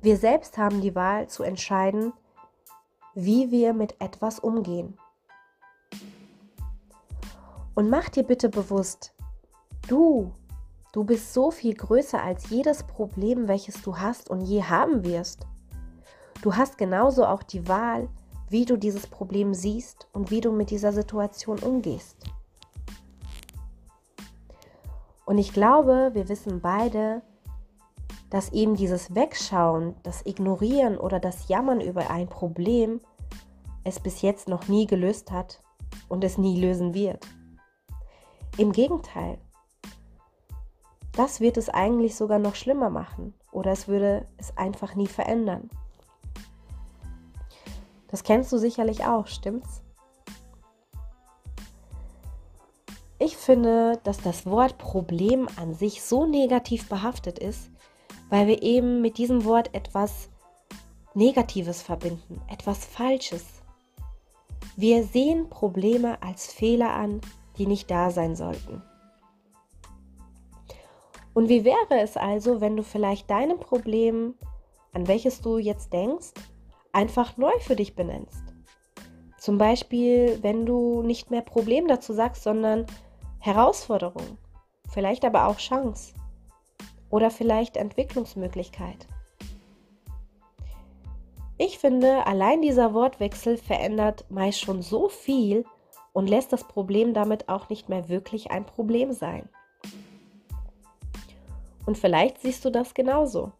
Wir 0.00 0.16
selbst 0.16 0.58
haben 0.58 0.80
die 0.80 0.94
Wahl 0.94 1.28
zu 1.28 1.42
entscheiden, 1.42 2.12
wie 3.14 3.50
wir 3.50 3.74
mit 3.74 4.00
etwas 4.00 4.38
umgehen. 4.38 4.98
Und 7.74 7.90
mach 7.90 8.08
dir 8.08 8.22
bitte 8.22 8.48
bewusst, 8.48 9.14
du 9.88 10.32
Du 10.94 11.02
bist 11.02 11.34
so 11.34 11.50
viel 11.50 11.74
größer 11.74 12.22
als 12.22 12.50
jedes 12.50 12.84
Problem, 12.84 13.48
welches 13.48 13.82
du 13.82 13.98
hast 13.98 14.30
und 14.30 14.42
je 14.42 14.62
haben 14.62 15.04
wirst. 15.04 15.44
Du 16.44 16.54
hast 16.54 16.76
genauso 16.76 17.24
auch 17.24 17.42
die 17.42 17.68
Wahl, 17.68 18.06
wie 18.50 18.66
du 18.66 18.76
dieses 18.76 19.06
Problem 19.06 19.54
siehst 19.54 20.08
und 20.12 20.30
wie 20.30 20.42
du 20.42 20.52
mit 20.52 20.68
dieser 20.68 20.92
Situation 20.92 21.58
umgehst. 21.58 22.18
Und 25.24 25.38
ich 25.38 25.54
glaube, 25.54 26.10
wir 26.12 26.28
wissen 26.28 26.60
beide, 26.60 27.22
dass 28.28 28.52
eben 28.52 28.74
dieses 28.76 29.14
Wegschauen, 29.14 29.94
das 30.02 30.26
Ignorieren 30.26 30.98
oder 30.98 31.18
das 31.18 31.48
Jammern 31.48 31.80
über 31.80 32.10
ein 32.10 32.28
Problem 32.28 33.00
es 33.82 33.98
bis 33.98 34.20
jetzt 34.20 34.46
noch 34.46 34.68
nie 34.68 34.86
gelöst 34.86 35.32
hat 35.32 35.62
und 36.10 36.24
es 36.24 36.36
nie 36.36 36.60
lösen 36.60 36.92
wird. 36.92 37.26
Im 38.58 38.72
Gegenteil, 38.72 39.38
das 41.12 41.40
wird 41.40 41.56
es 41.56 41.70
eigentlich 41.70 42.16
sogar 42.16 42.38
noch 42.38 42.54
schlimmer 42.54 42.90
machen 42.90 43.32
oder 43.50 43.72
es 43.72 43.88
würde 43.88 44.26
es 44.36 44.54
einfach 44.58 44.94
nie 44.94 45.06
verändern. 45.06 45.70
Das 48.14 48.22
kennst 48.22 48.52
du 48.52 48.58
sicherlich 48.58 49.04
auch, 49.04 49.26
stimmt's? 49.26 49.82
Ich 53.18 53.36
finde, 53.36 53.98
dass 54.04 54.18
das 54.18 54.46
Wort 54.46 54.78
Problem 54.78 55.48
an 55.56 55.74
sich 55.74 56.00
so 56.00 56.24
negativ 56.24 56.88
behaftet 56.88 57.40
ist, 57.40 57.72
weil 58.30 58.46
wir 58.46 58.62
eben 58.62 59.00
mit 59.00 59.18
diesem 59.18 59.44
Wort 59.44 59.74
etwas 59.74 60.28
Negatives 61.14 61.82
verbinden, 61.82 62.40
etwas 62.48 62.84
Falsches. 62.84 63.44
Wir 64.76 65.02
sehen 65.02 65.50
Probleme 65.50 66.22
als 66.22 66.52
Fehler 66.52 66.94
an, 66.94 67.20
die 67.58 67.66
nicht 67.66 67.90
da 67.90 68.12
sein 68.12 68.36
sollten. 68.36 68.80
Und 71.34 71.48
wie 71.48 71.64
wäre 71.64 71.98
es 72.00 72.16
also, 72.16 72.60
wenn 72.60 72.76
du 72.76 72.84
vielleicht 72.84 73.28
deinem 73.28 73.58
Problem, 73.58 74.36
an 74.92 75.08
welches 75.08 75.40
du 75.40 75.58
jetzt 75.58 75.92
denkst, 75.92 76.32
einfach 76.94 77.36
neu 77.36 77.52
für 77.60 77.76
dich 77.76 77.94
benennst? 77.94 78.42
Zum 79.38 79.58
Beispiel, 79.58 80.38
wenn 80.42 80.64
du 80.64 81.02
nicht 81.02 81.30
mehr 81.30 81.42
Problem 81.42 81.86
dazu 81.86 82.12
sagst, 82.14 82.42
sondern 82.42 82.86
Herausforderung, 83.38 84.38
vielleicht 84.88 85.24
aber 85.24 85.48
auch 85.48 85.58
Chance 85.58 86.14
oder 87.10 87.30
vielleicht 87.30 87.76
Entwicklungsmöglichkeit. 87.76 89.06
Ich 91.58 91.78
finde, 91.78 92.26
allein 92.26 92.62
dieser 92.62 92.94
Wortwechsel 92.94 93.58
verändert 93.58 94.24
meist 94.28 94.60
schon 94.60 94.82
so 94.82 95.08
viel 95.08 95.64
und 96.12 96.28
lässt 96.28 96.52
das 96.52 96.66
Problem 96.66 97.14
damit 97.14 97.48
auch 97.48 97.68
nicht 97.68 97.88
mehr 97.88 98.08
wirklich 98.08 98.50
ein 98.50 98.64
Problem 98.64 99.12
sein. 99.12 99.48
Und 101.86 101.98
vielleicht 101.98 102.40
siehst 102.40 102.64
du 102.64 102.70
das 102.70 102.94
genauso. 102.94 103.52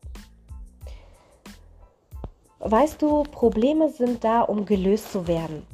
Weißt 2.60 3.02
du, 3.02 3.24
Probleme 3.24 3.90
sind 3.90 4.24
da, 4.24 4.42
um 4.42 4.64
gelöst 4.64 5.12
zu 5.12 5.26
werden. 5.26 5.66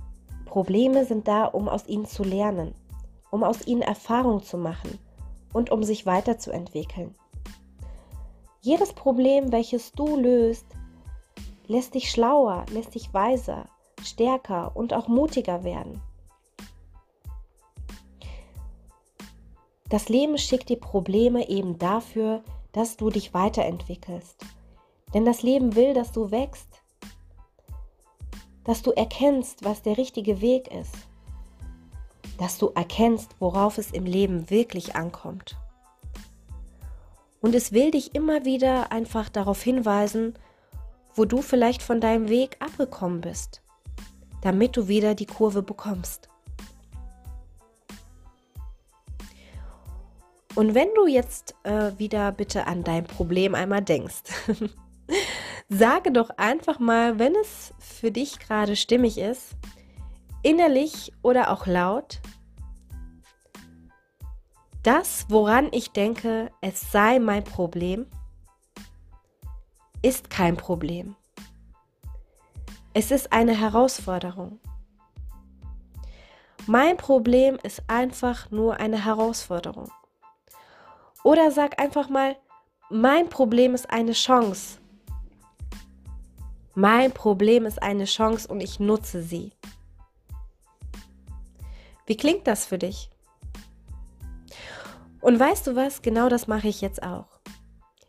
Probleme 0.45 1.05
sind 1.05 1.29
da, 1.29 1.45
um 1.45 1.69
aus 1.69 1.87
ihnen 1.87 2.07
zu 2.07 2.25
lernen, 2.25 2.75
um 3.31 3.45
aus 3.45 3.67
ihnen 3.67 3.83
Erfahrung 3.83 4.43
zu 4.43 4.59
machen 4.59 4.99
und 5.53 5.71
um 5.71 5.85
sich 5.85 6.07
weiterzuentwickeln. 6.07 7.15
Jedes 8.61 8.93
Problem, 8.93 9.53
welches 9.53 9.93
du 9.93 10.17
löst, 10.17 10.67
lässt 11.67 11.95
dich 11.95 12.11
schlauer, 12.11 12.67
lässt 12.71 12.95
dich 12.95 13.15
weiser, 13.15 13.67
stärker 14.03 14.73
und 14.75 14.93
auch 14.93 15.09
mutiger 15.09 15.63
werden. 15.63 16.03
Das 19.89 20.09
Leben 20.09 20.39
schickt 20.39 20.69
dir 20.69 20.79
Probleme 20.79 21.49
eben 21.49 21.79
dafür, 21.79 22.43
dass 22.73 22.97
du 22.97 23.11
dich 23.11 23.35
weiterentwickelst. 23.35 24.45
Denn 25.15 25.25
das 25.25 25.43
Leben 25.43 25.75
will, 25.75 25.95
dass 25.95 26.13
du 26.13 26.31
wächst, 26.31 26.70
dass 28.71 28.83
du 28.83 28.93
erkennst, 28.93 29.65
was 29.65 29.83
der 29.83 29.99
richtige 29.99 30.41
Weg 30.41 30.69
ist, 30.73 30.95
dass 32.39 32.57
du 32.57 32.69
erkennst, 32.77 33.35
worauf 33.41 33.79
es 33.79 33.91
im 33.91 34.07
Leben 34.07 34.49
wirklich 34.49 34.95
ankommt. 34.95 35.57
Und 37.41 37.57
es 37.57 37.73
will 37.73 37.91
dich 37.91 38.15
immer 38.15 38.45
wieder 38.45 38.93
einfach 38.93 39.29
darauf 39.29 39.61
hinweisen, 39.61 40.35
wo 41.17 41.25
du 41.25 41.43
vielleicht 41.43 41.83
von 41.83 42.01
deinem 42.01 42.29
Weg 42.29 42.59
abgekommen 42.61 43.21
bist, 43.21 43.61
damit 44.41 44.77
du 44.77 44.87
wieder 44.87 45.17
die 45.17 45.27
Kurve 45.27 45.65
bekommst. 45.65 46.29
Und 50.55 50.77
wenn 50.77 50.95
du 50.95 51.09
jetzt 51.09 51.57
äh, 51.65 51.91
wieder 51.99 52.31
bitte 52.31 52.69
an 52.69 52.85
dein 52.85 53.03
Problem 53.03 53.57
einmal 53.57 53.83
denkst, 53.83 54.23
sage 55.71 56.11
doch 56.11 56.31
einfach 56.37 56.81
mal, 56.81 57.19
wenn 57.19 57.35
es 57.37 57.73
für 57.79 58.11
dich 58.11 58.41
gerade 58.41 58.75
stimmig 58.75 59.19
ist, 59.19 59.57
innerlich 60.43 61.13
oder 61.23 61.51
auch 61.51 61.67
laut, 61.67 62.21
das, 64.83 65.27
woran 65.29 65.69
ich 65.73 65.93
denke, 65.93 66.51
es 66.61 66.91
sei 66.91 67.21
mein 67.21 67.45
Problem, 67.45 68.07
ist 70.03 70.29
kein 70.29 70.57
Problem. 70.57 71.15
Es 72.93 73.13
ist 73.13 73.33
eine 73.33 73.57
Herausforderung. 73.57 74.59
Mein 76.67 76.97
Problem 76.97 77.59
ist 77.63 77.83
einfach 77.87 78.51
nur 78.51 78.81
eine 78.81 79.05
Herausforderung. 79.05 79.91
Oder 81.23 81.53
sag 81.53 81.81
einfach 81.81 82.09
mal, 82.09 82.37
mein 82.89 83.29
Problem 83.29 83.75
ist 83.75 83.91
eine 83.91 84.13
Chance. 84.13 84.80
Mein 86.75 87.13
Problem 87.13 87.67
ist 87.67 87.83
eine 87.83 88.05
Chance 88.05 88.47
und 88.47 88.61
ich 88.61 88.79
nutze 88.79 89.23
sie. 89.23 89.53
Wie 92.07 92.17
klingt 92.17 92.47
das 92.47 92.65
für 92.65 92.79
dich? 92.79 93.11
Und 95.21 95.39
weißt 95.39 95.67
du 95.67 95.77
was? 95.77 96.03
Genau 96.03 96.29
das 96.29 96.47
mache 96.47 96.69
ich 96.69 96.81
jetzt 96.81 97.03
auch. 97.03 97.27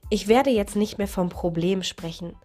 Ich 0.09 0.27
werde 0.27 0.49
jetzt 0.49 0.75
nicht 0.75 0.97
mehr 0.97 1.07
vom 1.07 1.29
Problem 1.29 1.83
sprechen, 1.83 2.35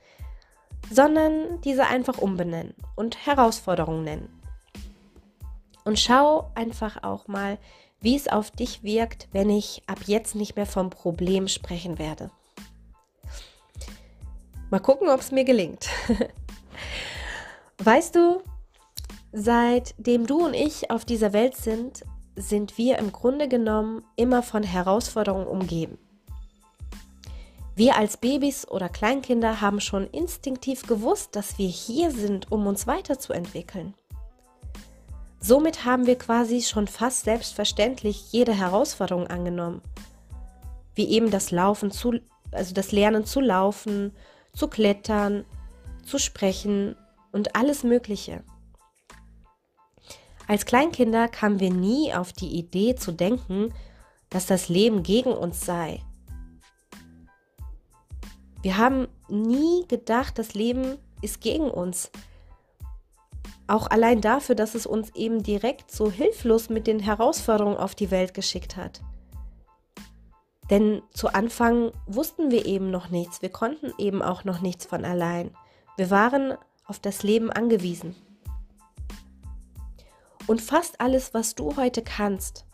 sondern 0.91 1.61
diese 1.63 1.87
einfach 1.87 2.19
umbenennen 2.19 2.75
und 2.95 3.27
Herausforderung 3.27 4.03
nennen. 4.03 4.29
Und 5.85 5.99
schau 5.99 6.51
einfach 6.55 7.03
auch 7.03 7.29
mal, 7.29 7.59
wie 8.01 8.17
es 8.17 8.29
auf 8.29 8.51
dich 8.51 8.83
wirkt, 8.83 9.29
wenn 9.33 9.51
ich 9.51 9.83
ab 9.87 9.99
jetzt 10.07 10.35
nicht 10.35 10.57
mehr 10.57 10.67
vom 10.67 10.91
Problem 10.91 11.49
sprechen 11.49 11.99
werde. 11.99 12.31
Mal 14.71 14.81
gucken, 14.81 15.09
ob 15.09 15.21
es 15.21 15.31
mir 15.31 15.45
gelingt. 15.45 15.89
weißt 17.79 18.17
du, 18.17 18.43
seitdem 19.33 20.27
du 20.27 20.45
und 20.45 20.55
ich 20.55 20.91
auf 20.91 21.05
dieser 21.05 21.33
Welt 21.33 21.57
sind, 21.57 22.05
sind 22.35 22.77
wir 22.77 22.99
im 22.99 23.13
Grunde 23.13 23.49
genommen 23.49 24.03
immer 24.17 24.43
von 24.43 24.63
Herausforderungen 24.63 25.47
umgeben. 25.47 25.99
Wir 27.77 27.97
als 27.97 28.17
Babys 28.17 28.67
oder 28.67 28.89
Kleinkinder 28.89 29.61
haben 29.61 29.81
schon 29.81 30.09
instinktiv 30.09 30.87
gewusst, 30.87 31.37
dass 31.37 31.59
wir 31.59 31.69
hier 31.69 32.11
sind, 32.11 32.51
um 32.51 32.67
uns 32.67 32.87
weiterzuentwickeln. 32.87 33.95
Somit 35.41 35.85
haben 35.85 36.07
wir 36.07 36.17
quasi 36.17 36.63
schon 36.63 36.89
fast 36.89 37.25
selbstverständlich 37.25 38.33
jede 38.33 38.55
Herausforderung 38.55 39.27
angenommen, 39.27 39.83
wie 40.95 41.09
eben 41.11 41.31
das 41.31 41.51
Laufen 41.51 41.91
zu, 41.91 42.19
also 42.51 42.75
das 42.75 42.93
Lernen 42.93 43.27
zu 43.27 43.41
laufen, 43.41 44.13
zu 44.57 44.67
klettern, 44.69 45.45
zu 46.05 46.19
sprechen 46.19 46.97
und 47.31 47.55
alles 47.55 47.85
Mögliche. 47.85 48.43
Als 50.49 50.65
Kleinkinder 50.65 51.29
kamen 51.29 51.61
wir 51.61 51.73
nie 51.73 52.15
auf 52.15 52.33
die 52.33 52.57
Idee 52.57 52.95
zu 52.95 53.13
denken, 53.13 53.73
dass 54.31 54.47
das 54.47 54.69
Leben 54.69 55.03
gegen 55.03 55.33
uns 55.33 55.65
sei. 55.65 56.03
Wir 58.63 58.79
haben 58.79 59.09
nie 59.29 59.87
gedacht, 59.87 60.39
das 60.39 60.55
Leben 60.55 60.99
ist 61.21 61.41
gegen 61.41 61.71
uns. 61.71 62.11
Auch 63.69 63.89
allein 63.89 64.21
dafür, 64.21 64.55
dass 64.55 64.75
es 64.75 64.87
uns 64.87 65.15
eben 65.15 65.43
direkt 65.43 65.91
so 65.91 66.11
hilflos 66.11 66.69
mit 66.69 66.87
den 66.87 67.01
Herausforderungen 67.01 67.77
auf 67.77 67.95
die 67.95 68.11
Welt 68.11 68.33
geschickt 68.33 68.77
hat. 68.77 69.03
Denn 70.71 71.03
zu 71.13 71.29
Anfang 71.29 71.93
wussten 72.07 72.51
wir 72.51 72.67
eben 72.67 72.91
noch 72.91 73.11
nichts, 73.11 73.43
wir 73.43 73.51
konnten 73.51 73.93
eben 73.99 74.23
auch 74.23 74.45
noch 74.45 74.61
nichts 74.61 74.87
von 74.87 75.05
allein. 75.05 75.57
Wir 75.97 76.11
waren 76.11 76.55
auf 76.87 76.99
das 76.99 77.23
Leben 77.23 77.51
angewiesen. 77.51 78.15
Und 80.47 80.61
fast 80.61 81.01
alles, 81.01 81.35
was 81.35 81.55
du 81.55 81.77
heute 81.77 82.03
kannst, 82.03 82.65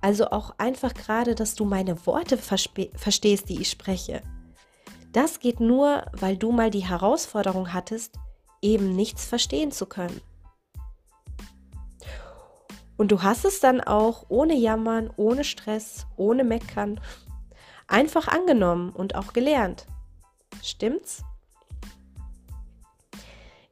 also 0.00 0.30
auch 0.30 0.54
einfach 0.58 0.94
gerade, 0.94 1.34
dass 1.34 1.54
du 1.54 1.64
meine 1.64 2.06
Worte 2.06 2.38
verstehst, 2.38 3.48
die 3.48 3.60
ich 3.60 3.70
spreche, 3.70 4.22
das 5.12 5.40
geht 5.40 5.58
nur, 5.58 6.06
weil 6.12 6.36
du 6.36 6.52
mal 6.52 6.70
die 6.70 6.86
Herausforderung 6.86 7.72
hattest, 7.72 8.14
eben 8.62 8.94
nichts 8.94 9.24
verstehen 9.24 9.72
zu 9.72 9.86
können. 9.86 10.20
Und 13.00 13.12
du 13.12 13.22
hast 13.22 13.46
es 13.46 13.60
dann 13.60 13.80
auch 13.80 14.26
ohne 14.28 14.52
Jammern, 14.52 15.08
ohne 15.16 15.42
Stress, 15.42 16.06
ohne 16.18 16.44
Meckern 16.44 17.00
einfach 17.86 18.28
angenommen 18.28 18.90
und 18.90 19.14
auch 19.14 19.32
gelernt. 19.32 19.86
Stimmt's? 20.62 21.24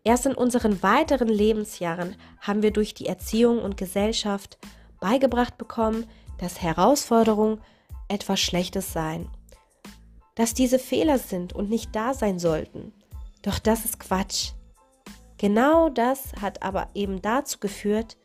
Erst 0.03 0.25
in 0.25 0.33
unseren 0.33 0.83
weiteren 0.83 1.29
Lebensjahren 1.29 2.17
haben 2.41 2.63
wir 2.63 2.71
durch 2.71 2.95
die 2.95 3.05
Erziehung 3.05 3.61
und 3.61 3.77
Gesellschaft 3.77 4.57
beigebracht 4.99 5.59
bekommen, 5.59 6.07
dass 6.39 6.63
Herausforderungen 6.63 7.61
etwas 8.09 8.41
Schlechtes 8.41 8.95
seien. 8.95 9.29
Dass 10.37 10.55
diese 10.55 10.79
Fehler 10.79 11.19
sind 11.19 11.53
und 11.53 11.69
nicht 11.69 11.95
da 11.95 12.15
sein 12.15 12.39
sollten. 12.39 12.95
Doch 13.43 13.59
das 13.59 13.85
ist 13.85 14.01
Quatsch. 14.01 14.53
Genau 15.37 15.91
das 15.91 16.33
hat 16.41 16.63
aber 16.63 16.89
eben 16.95 17.21
dazu 17.21 17.59
geführt, 17.59 18.17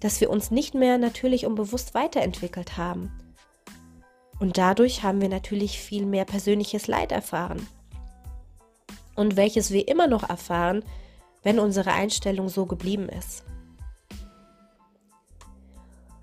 dass 0.00 0.20
wir 0.20 0.30
uns 0.30 0.50
nicht 0.50 0.74
mehr 0.74 0.98
natürlich 0.98 1.46
und 1.46 1.54
bewusst 1.54 1.94
weiterentwickelt 1.94 2.76
haben. 2.76 3.10
Und 4.38 4.58
dadurch 4.58 5.02
haben 5.02 5.20
wir 5.20 5.28
natürlich 5.28 5.80
viel 5.80 6.04
mehr 6.04 6.24
persönliches 6.24 6.86
Leid 6.86 7.12
erfahren 7.12 7.66
und 9.14 9.36
welches 9.36 9.70
wir 9.70 9.88
immer 9.88 10.06
noch 10.06 10.28
erfahren, 10.28 10.84
wenn 11.42 11.58
unsere 11.58 11.92
Einstellung 11.92 12.48
so 12.48 12.66
geblieben 12.66 13.08
ist. 13.08 13.44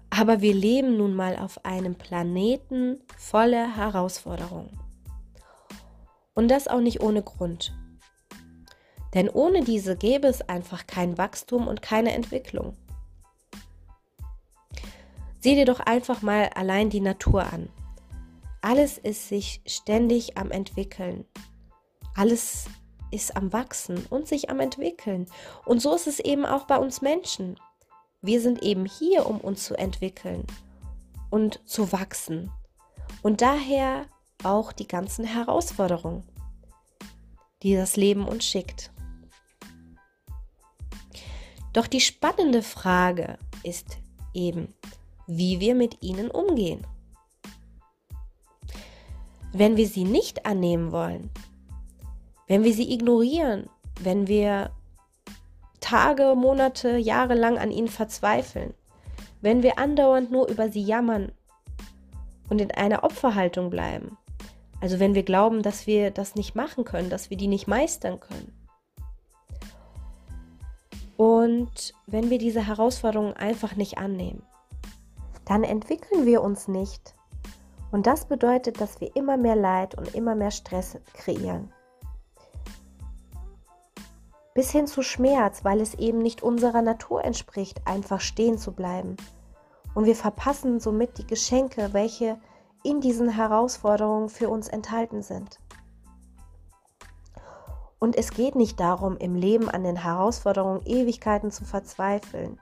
Aber 0.10 0.42
wir 0.42 0.54
leben 0.54 0.96
nun 0.98 1.16
mal 1.16 1.38
auf 1.38 1.66
einem 1.66 1.96
Planeten 1.96 3.00
voller 3.18 3.76
Herausforderungen. 3.76 4.80
Und 6.36 6.50
das 6.50 6.68
auch 6.68 6.82
nicht 6.82 7.02
ohne 7.02 7.24
Grund. 7.24 7.74
Denn 9.16 9.30
ohne 9.30 9.64
diese 9.64 9.96
gäbe 9.96 10.28
es 10.28 10.48
einfach 10.48 10.86
kein 10.88 11.18
Wachstum 11.18 11.68
und 11.68 11.82
keine 11.82 12.14
Entwicklung. 12.14 12.76
Sieh 15.44 15.56
dir 15.56 15.66
doch 15.66 15.82
einfach 15.82 16.22
mal 16.22 16.52
allein 16.56 16.90
die 16.90 17.02
Natur 17.02 17.44
an. 17.52 17.68
Alles 18.62 18.98
ist 18.98 19.28
sich 19.28 19.62
ständig 19.66 20.38
am 20.38 20.52
entwickeln. 20.52 21.26
Alles 22.16 22.68
ist 23.12 23.36
am 23.36 23.52
Wachsen 23.52 24.06
und 24.10 24.26
sich 24.26 24.50
am 24.50 24.62
entwickeln. 24.62 25.28
Und 25.66 25.82
so 25.82 25.94
ist 25.96 26.08
es 26.08 26.22
eben 26.22 26.46
auch 26.46 26.64
bei 26.66 26.78
uns 26.78 27.02
Menschen. 27.02 27.60
Wir 28.22 28.40
sind 28.40 28.64
eben 28.64 28.86
hier, 28.86 29.26
um 29.26 29.42
uns 29.42 29.66
zu 29.66 29.76
entwickeln 29.76 30.48
und 31.30 31.60
zu 31.66 31.92
wachsen. 31.92 32.50
Und 33.22 33.42
daher 33.42 34.06
auch 34.46 34.72
die 34.72 34.88
ganzen 34.88 35.26
Herausforderungen, 35.26 36.24
die 37.64 37.76
das 37.76 37.98
Leben 37.98 38.26
uns 38.26 38.46
schickt. 38.46 38.94
Doch 41.74 41.88
die 41.88 42.00
spannende 42.00 42.62
Frage 42.62 43.38
ist 43.64 43.98
eben, 44.34 44.74
wie 45.28 45.60
wir 45.60 45.76
mit 45.76 46.02
ihnen 46.02 46.30
umgehen. 46.30 46.86
Wenn 49.52 49.78
wir 49.78 49.88
sie 49.88 50.04
nicht 50.04 50.46
annehmen 50.46 50.92
wollen, 50.92 51.30
wenn 52.48 52.64
wir 52.64 52.74
sie 52.74 52.92
ignorieren, 52.92 53.70
wenn 54.02 54.28
wir 54.28 54.72
Tage, 55.80 56.34
Monate, 56.36 56.98
Jahre 56.98 57.36
lang 57.36 57.58
an 57.58 57.72
ihnen 57.72 57.88
verzweifeln, 57.88 58.74
wenn 59.42 59.64
wir 59.64 59.78
andauernd 59.78 60.32
nur 60.32 60.48
über 60.48 60.70
sie 60.70 60.82
jammern 60.82 61.32
und 62.50 62.62
in 62.62 62.72
einer 62.72 63.04
Opferhaltung 63.04 63.70
bleiben, 63.70 64.18
also 64.82 65.00
wenn 65.00 65.16
wir 65.16 65.24
glauben, 65.24 65.62
dass 65.62 65.88
wir 65.88 66.12
das 66.12 66.36
nicht 66.36 66.56
machen 66.56 66.84
können, 66.84 67.10
dass 67.10 67.30
wir 67.30 67.38
die 67.38 67.48
nicht 67.48 67.68
meistern 67.68 68.20
können. 68.20 68.52
Und 71.16 71.94
wenn 72.06 72.30
wir 72.30 72.38
diese 72.38 72.68
Herausforderungen 72.68 73.34
einfach 73.34 73.76
nicht 73.76 73.98
annehmen, 73.98 74.44
dann 75.46 75.64
entwickeln 75.64 76.26
wir 76.26 76.42
uns 76.42 76.68
nicht. 76.68 77.16
Und 77.92 78.08
das 78.08 78.26
bedeutet, 78.26 78.82
dass 78.82 79.02
wir 79.02 79.16
immer 79.16 79.38
mehr 79.38 79.56
Leid 79.56 79.96
und 79.96 80.16
immer 80.16 80.36
mehr 80.36 80.52
Stress 80.52 80.98
kreieren 81.14 81.72
bis 84.54 84.72
hin 84.72 84.88
zu 84.88 85.02
Schmerz, 85.02 85.64
weil 85.64 85.82
es 85.82 85.96
eben 85.96 86.20
nicht 86.20 86.44
unserer 86.44 86.82
Natur 86.82 87.24
entspricht, 87.24 87.82
einfach 87.86 88.22
stehen 88.22 88.58
zu 88.58 88.72
bleiben. 88.72 89.18
Und 89.96 90.06
wir 90.06 90.16
verpassen 90.16 90.80
somit 90.80 91.18
die 91.18 91.28
Geschenke, 91.28 91.90
welche 91.94 92.40
in 92.84 93.02
diesen 93.02 93.30
Herausforderungen 93.30 94.30
für 94.30 94.50
uns 94.50 94.68
enthalten 94.68 95.22
sind. 95.22 95.60
Und 98.00 98.18
es 98.18 98.32
geht 98.32 98.56
nicht 98.56 98.80
darum, 98.80 99.18
im 99.18 99.36
Leben 99.36 99.70
an 99.70 99.84
den 99.84 99.96
Herausforderungen 99.96 100.82
Ewigkeiten 100.86 101.52
zu 101.52 101.64
verzweifeln. 101.64 102.60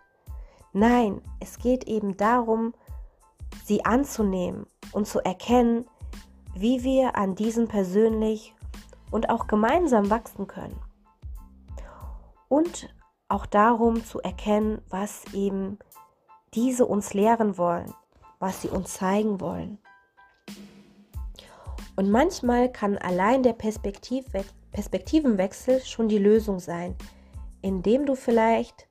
Nein, 0.74 1.22
es 1.39 1.57
geht 1.57 1.86
eben 1.86 2.15
darum, 2.15 2.74
sie 3.65 3.84
anzunehmen 3.84 4.65
und 4.93 5.07
zu 5.07 5.19
erkennen, 5.19 5.86
wie 6.55 6.84
wir 6.84 7.15
an 7.15 7.36
diesen 7.36 7.67
persönlich 7.67 8.55
und 9.11 9.30
auch 9.30 9.47
gemeinsam 9.47 10.09
wachsen 10.09 10.47
können. 10.47 10.80
Und 12.47 12.93
auch 13.28 13.45
darum 13.45 14.03
zu 14.03 14.19
erkennen, 14.19 14.82
was 14.89 15.34
eben 15.34 15.80
diese 16.53 16.86
uns 16.86 17.13
lehren 17.13 17.57
wollen, 17.57 17.93
was 18.39 18.61
sie 18.61 18.69
uns 18.69 18.93
zeigen 18.93 19.39
wollen. 19.39 19.78
Und 21.95 22.09
manchmal 22.09 22.72
kann 22.72 22.97
allein 22.97 23.43
der 23.43 23.53
Perspektivwe 23.53 24.43
Perspektivenwechsel 24.72 25.82
schon 25.82 26.07
die 26.07 26.17
Lösung 26.17 26.59
sein, 26.59 26.95
indem 27.61 28.05
du 28.05 28.15
vielleicht 28.15 28.88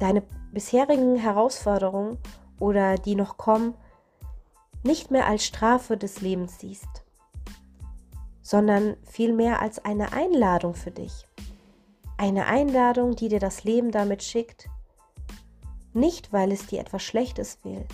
deine 0.00 0.22
bisherigen 0.54 1.16
Herausforderungen 1.16 2.18
oder 2.58 2.96
die 2.96 3.14
noch 3.16 3.36
kommen, 3.36 3.74
nicht 4.82 5.10
mehr 5.10 5.26
als 5.26 5.44
Strafe 5.44 5.96
des 5.96 6.20
Lebens 6.20 6.58
siehst, 6.58 7.04
sondern 8.42 8.96
vielmehr 9.04 9.60
als 9.60 9.84
eine 9.84 10.12
Einladung 10.12 10.74
für 10.74 10.90
dich. 10.90 11.26
Eine 12.16 12.46
Einladung, 12.46 13.16
die 13.16 13.28
dir 13.28 13.40
das 13.40 13.64
Leben 13.64 13.90
damit 13.90 14.22
schickt, 14.22 14.68
nicht 15.92 16.32
weil 16.32 16.52
es 16.52 16.66
dir 16.66 16.80
etwas 16.80 17.02
Schlechtes 17.02 17.58
will, 17.64 17.86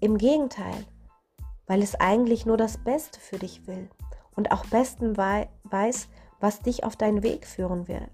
im 0.00 0.18
Gegenteil, 0.18 0.84
weil 1.66 1.82
es 1.82 1.94
eigentlich 1.94 2.46
nur 2.46 2.56
das 2.56 2.78
Beste 2.78 3.18
für 3.18 3.38
dich 3.38 3.66
will 3.66 3.88
und 4.34 4.52
auch 4.52 4.66
besten 4.66 5.16
weiß, 5.16 6.08
was 6.38 6.60
dich 6.60 6.84
auf 6.84 6.96
deinen 6.96 7.22
Weg 7.22 7.46
führen 7.46 7.88
wird. 7.88 8.10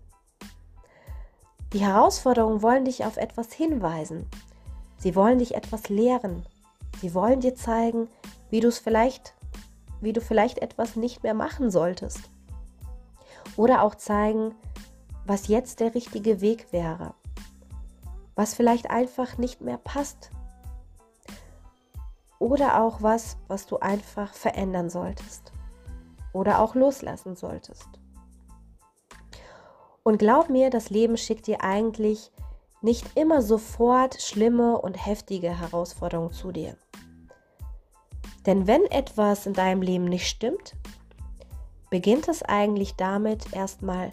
Die 1.72 1.78
Herausforderungen 1.78 2.60
wollen 2.60 2.84
dich 2.84 3.06
auf 3.06 3.16
etwas 3.16 3.52
hinweisen. 3.52 4.28
Sie 4.98 5.16
wollen 5.16 5.38
dich 5.38 5.54
etwas 5.54 5.88
lehren. 5.88 6.44
Sie 7.00 7.14
wollen 7.14 7.40
dir 7.40 7.54
zeigen, 7.54 8.08
wie 8.50 8.60
du 8.60 8.68
es 8.68 8.78
vielleicht, 8.78 9.34
wie 10.02 10.12
du 10.12 10.20
vielleicht 10.20 10.58
etwas 10.58 10.96
nicht 10.96 11.22
mehr 11.22 11.32
machen 11.32 11.70
solltest. 11.70 12.30
Oder 13.56 13.82
auch 13.82 13.94
zeigen, 13.94 14.54
was 15.24 15.48
jetzt 15.48 15.80
der 15.80 15.94
richtige 15.94 16.42
Weg 16.42 16.72
wäre. 16.72 17.14
Was 18.34 18.52
vielleicht 18.52 18.90
einfach 18.90 19.38
nicht 19.38 19.62
mehr 19.62 19.78
passt. 19.78 20.30
Oder 22.38 22.82
auch 22.82 23.00
was, 23.00 23.38
was 23.48 23.66
du 23.66 23.78
einfach 23.78 24.34
verändern 24.34 24.90
solltest. 24.90 25.52
Oder 26.34 26.60
auch 26.60 26.74
loslassen 26.74 27.34
solltest. 27.34 28.01
Und 30.02 30.18
glaub 30.18 30.48
mir, 30.48 30.70
das 30.70 30.90
Leben 30.90 31.16
schickt 31.16 31.46
dir 31.46 31.62
eigentlich 31.62 32.30
nicht 32.80 33.16
immer 33.16 33.42
sofort 33.42 34.20
schlimme 34.20 34.78
und 34.78 34.94
heftige 34.94 35.60
Herausforderungen 35.60 36.32
zu 36.32 36.50
dir. 36.50 36.76
Denn 38.46 38.66
wenn 38.66 38.84
etwas 38.86 39.46
in 39.46 39.52
deinem 39.52 39.82
Leben 39.82 40.06
nicht 40.06 40.26
stimmt, 40.26 40.74
beginnt 41.90 42.26
es 42.26 42.42
eigentlich 42.42 42.96
damit, 42.96 43.52
erstmal 43.52 44.10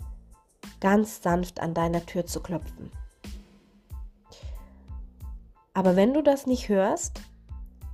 ganz 0.79 1.23
sanft 1.23 1.59
an 1.59 1.73
deiner 1.73 2.05
Tür 2.05 2.25
zu 2.25 2.39
klopfen. 2.41 2.91
Aber 5.73 5.95
wenn 5.95 6.13
du 6.13 6.21
das 6.21 6.45
nicht 6.45 6.69
hörst, 6.69 7.21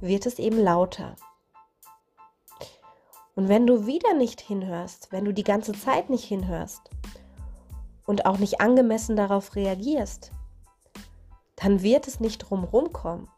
wird 0.02 0.26
es 0.26 0.39
eben 0.39 0.58
lauter. 0.58 1.16
Und 3.36 3.48
wenn 3.48 3.68
du 3.68 3.86
wieder 3.86 4.14
nicht 4.14 4.41
hinhörst, 4.41 5.12
wenn 5.12 5.26
du 5.26 5.34
die 5.34 5.43
ganze 5.43 5.74
Zeit 5.74 6.10
nicht 6.10 6.24
hinhörst, 6.24 6.89
und 8.06 8.26
auch 8.26 8.38
nicht 8.38 8.62
angemessen 8.62 9.16
darauf 9.16 9.56
reagierst, 9.56 10.32
dann 11.56 11.82
wird 11.82 12.08
es 12.08 12.20
nicht 12.20 12.39
drumherum 12.39 12.93
kommen. 12.93 13.30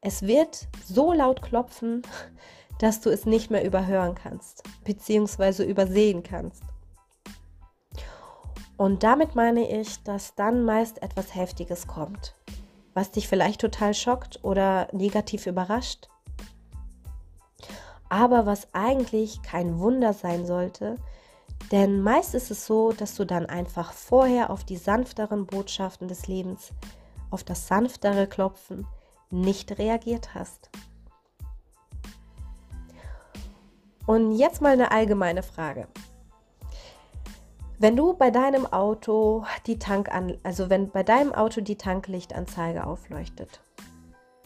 Es 0.00 0.22
wird 0.22 0.68
so 0.84 1.12
laut 1.12 1.42
klopfen, 1.42 2.02
dass 2.78 3.00
du 3.00 3.10
es 3.10 3.26
nicht 3.26 3.50
mehr 3.50 3.64
überhören 3.64 4.14
kannst, 4.14 4.62
beziehungsweise 4.84 5.64
übersehen 5.64 6.22
kannst. 6.22 6.62
Und 8.76 9.04
damit 9.04 9.36
meine 9.36 9.80
ich, 9.80 10.02
dass 10.02 10.34
dann 10.34 10.64
meist 10.64 11.02
etwas 11.02 11.36
Heftiges 11.36 11.86
kommt, 11.86 12.34
was 12.94 13.12
dich 13.12 13.28
vielleicht 13.28 13.60
total 13.60 13.94
schockt 13.94 14.42
oder 14.42 14.88
negativ 14.92 15.46
überrascht. 15.46 16.08
Aber 18.08 18.44
was 18.44 18.66
eigentlich 18.74 19.40
kein 19.42 19.78
Wunder 19.78 20.12
sein 20.12 20.46
sollte, 20.46 20.96
denn 21.70 22.02
meist 22.02 22.34
ist 22.34 22.50
es 22.50 22.66
so, 22.66 22.92
dass 22.92 23.14
du 23.14 23.24
dann 23.24 23.46
einfach 23.46 23.92
vorher 23.92 24.50
auf 24.50 24.64
die 24.64 24.76
sanfteren 24.76 25.46
Botschaften 25.46 26.08
des 26.08 26.26
Lebens, 26.26 26.72
auf 27.30 27.44
das 27.44 27.68
sanftere 27.68 28.26
Klopfen 28.26 28.86
nicht 29.30 29.78
reagiert 29.78 30.34
hast. 30.34 30.70
Und 34.06 34.32
jetzt 34.32 34.60
mal 34.60 34.72
eine 34.72 34.90
allgemeine 34.90 35.42
Frage. 35.42 35.86
Wenn 37.78 37.96
du 37.96 38.14
bei 38.14 38.30
deinem 38.30 38.66
Auto 38.66 39.44
die 39.66 39.78
Tank 39.78 40.12
an, 40.12 40.38
also 40.42 40.70
wenn 40.70 40.90
bei 40.90 41.02
deinem 41.02 41.32
Auto 41.32 41.60
die 41.60 41.76
Tanklichtanzeige 41.76 42.86
aufleuchtet, 42.86 43.60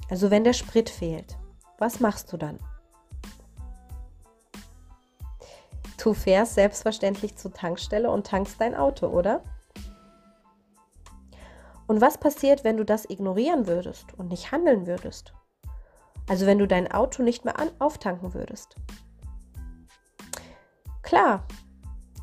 also 0.09 0.31
wenn 0.31 0.45
der 0.45 0.53
Sprit 0.53 0.89
fehlt, 0.89 1.37
was 1.79 2.01
machst 2.01 2.33
du 2.33 2.37
dann? 2.37 2.59
Du 6.07 6.15
fährst 6.15 6.55
selbstverständlich 6.55 7.35
zur 7.35 7.53
Tankstelle 7.53 8.09
und 8.09 8.29
tankst 8.29 8.61
dein 8.61 8.77
Auto, 8.77 9.09
oder? 9.09 9.43
Und 11.89 12.01
was 12.01 12.17
passiert, 12.17 12.63
wenn 12.63 12.77
du 12.77 12.85
das 12.85 13.11
ignorieren 13.11 13.67
würdest 13.67 14.15
und 14.17 14.29
nicht 14.29 14.53
handeln 14.53 14.87
würdest? 14.87 15.35
Also 16.29 16.47
wenn 16.47 16.61
du 16.61 16.69
dein 16.69 16.93
Auto 16.93 17.25
nicht 17.25 17.45
mehr 17.45 17.59
an 17.59 17.71
auftanken 17.81 18.35
würdest? 18.35 18.77
Klar, 21.03 21.43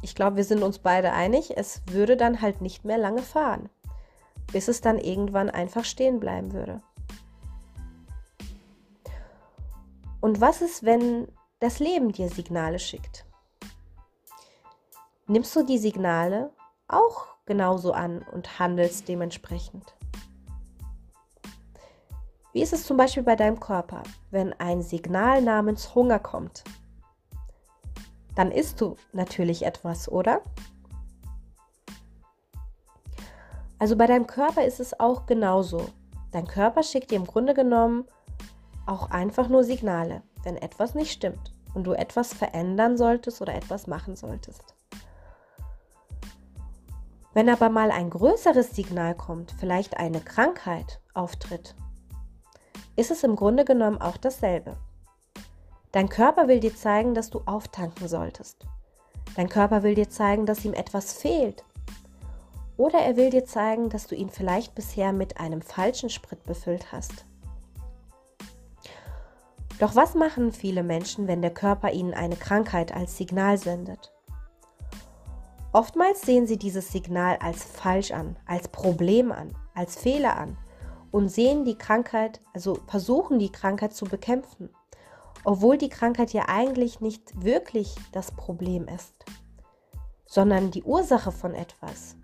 ich 0.01 0.15
glaube, 0.15 0.37
wir 0.37 0.45
sind 0.45 0.63
uns 0.63 0.79
beide 0.79 1.11
einig, 1.11 1.57
es 1.57 1.81
würde 1.87 2.15
dann 2.15 2.39
halt 2.39 2.61
nicht 2.61 2.85
mehr 2.85 2.97
lange 2.97 3.21
fahren, 3.21 3.67
bis 4.53 4.69
es 4.69 4.79
dann 4.79 4.97
irgendwann 4.97 5.49
einfach 5.49 5.83
stehen 5.83 6.21
bleiben 6.21 6.53
würde. 6.53 6.81
Und 10.21 10.39
was 10.39 10.61
ist, 10.61 10.85
wenn 10.85 11.27
das 11.59 11.79
Leben 11.79 12.13
dir 12.13 12.29
Signale 12.29 12.79
schickt? 12.79 13.25
Nimmst 15.27 15.55
du 15.55 15.63
die 15.63 15.77
Signale 15.77 16.51
auch 16.87 17.27
genauso 17.45 17.93
an 17.93 18.23
und 18.31 18.59
handelst 18.59 19.07
dementsprechend. 19.07 19.95
Wie 22.51 22.61
ist 22.61 22.73
es 22.73 22.85
zum 22.85 22.97
Beispiel 22.97 23.23
bei 23.23 23.35
deinem 23.35 23.59
Körper, 23.59 24.03
wenn 24.29 24.53
ein 24.59 24.81
Signal 24.81 25.41
namens 25.41 25.95
Hunger 25.95 26.19
kommt? 26.19 26.63
Dann 28.35 28.51
isst 28.51 28.79
du 28.79 28.95
natürlich 29.11 29.65
etwas, 29.65 30.09
oder? 30.09 30.41
Also 33.79 33.95
bei 33.95 34.07
deinem 34.07 34.27
Körper 34.27 34.63
ist 34.63 34.79
es 34.79 34.99
auch 34.99 35.25
genauso. 35.25 35.87
Dein 36.31 36.47
Körper 36.47 36.83
schickt 36.83 37.11
dir 37.11 37.15
im 37.15 37.27
Grunde 37.27 37.53
genommen 37.53 38.05
auch 38.85 39.09
einfach 39.11 39.49
nur 39.49 39.63
Signale, 39.63 40.21
wenn 40.43 40.57
etwas 40.57 40.95
nicht 40.95 41.11
stimmt 41.11 41.53
und 41.73 41.85
du 41.85 41.93
etwas 41.93 42.33
verändern 42.33 42.97
solltest 42.97 43.41
oder 43.41 43.55
etwas 43.55 43.87
machen 43.87 44.15
solltest. 44.15 44.75
Wenn 47.33 47.49
aber 47.49 47.69
mal 47.69 47.89
ein 47.89 48.09
größeres 48.09 48.75
Signal 48.75 49.15
kommt, 49.15 49.53
vielleicht 49.59 49.97
eine 49.97 50.21
Krankheit 50.21 51.01
auftritt, 51.13 51.75
ist 52.95 53.09
es 53.09 53.23
im 53.23 53.35
Grunde 53.35 53.65
genommen 53.65 53.99
auch 53.99 54.17
dasselbe. 54.17 54.77
Dein 55.91 56.09
Körper 56.09 56.47
will 56.47 56.59
dir 56.59 56.75
zeigen, 56.75 57.15
dass 57.15 57.29
du 57.31 57.41
auftanken 57.45 58.07
solltest. 58.07 58.65
Dein 59.35 59.49
Körper 59.49 59.81
will 59.81 59.95
dir 59.95 60.09
zeigen, 60.09 60.45
dass 60.45 60.63
ihm 60.63 60.73
etwas 60.73 61.13
fehlt. 61.13 61.63
Oder 62.77 62.99
er 62.99 63.17
will 63.17 63.31
dir 63.31 63.45
zeigen, 63.45 63.89
dass 63.89 64.07
du 64.07 64.15
ihn 64.15 64.29
vielleicht 64.29 64.75
bisher 64.75 65.11
mit 65.11 65.39
einem 65.39 65.61
falschen 65.61 66.09
Sprit 66.09 66.43
befüllt 66.43 66.91
hast. 66.91 67.25
Doch 69.79 69.95
was 69.95 70.13
machen 70.13 70.51
viele 70.51 70.83
Menschen, 70.83 71.27
wenn 71.27 71.41
der 71.41 71.53
Körper 71.53 71.91
ihnen 71.91 72.13
eine 72.13 72.35
Krankheit 72.35 72.93
als 72.93 73.17
Signal 73.17 73.57
sendet? 73.57 74.13
Oftmals 75.73 76.21
sehen 76.21 76.45
sie 76.45 76.57
dieses 76.57 76.91
Signal 76.91 77.37
als 77.37 77.63
falsch 77.63 78.11
an, 78.11 78.37
als 78.45 78.67
Problem 78.67 79.31
an, 79.31 79.57
als 79.73 79.95
Fehler 79.95 80.37
an 80.37 80.55
und 81.09 81.29
sehen 81.29 81.65
die 81.65 81.79
Krankheit, 81.79 82.41
also 82.53 82.77
versuchen 82.85 83.39
die 83.39 83.51
Krankheit 83.51 83.95
zu 83.95 84.05
bekämpfen, 84.05 84.69
obwohl 85.43 85.79
die 85.79 85.89
Krankheit 85.89 86.31
ja 86.31 86.43
eigentlich 86.47 87.01
nicht 87.01 87.43
wirklich 87.43 87.95
das 88.11 88.31
Problem 88.31 88.87
ist, 88.87 89.25
sondern 90.27 90.69
die 90.69 90.83
Ursache 90.83 91.31
von 91.31 91.55
etwas. 91.55 92.17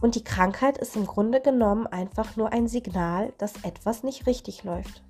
Und 0.00 0.16
die 0.16 0.24
Krankheit 0.24 0.76
ist 0.76 0.96
im 0.96 1.06
Grunde 1.06 1.40
genommen 1.40 1.86
einfach 1.86 2.34
nur 2.34 2.52
ein 2.52 2.66
Signal, 2.66 3.32
dass 3.38 3.62
etwas 3.62 4.02
nicht 4.02 4.26
richtig 4.26 4.64
läuft. 4.64 5.04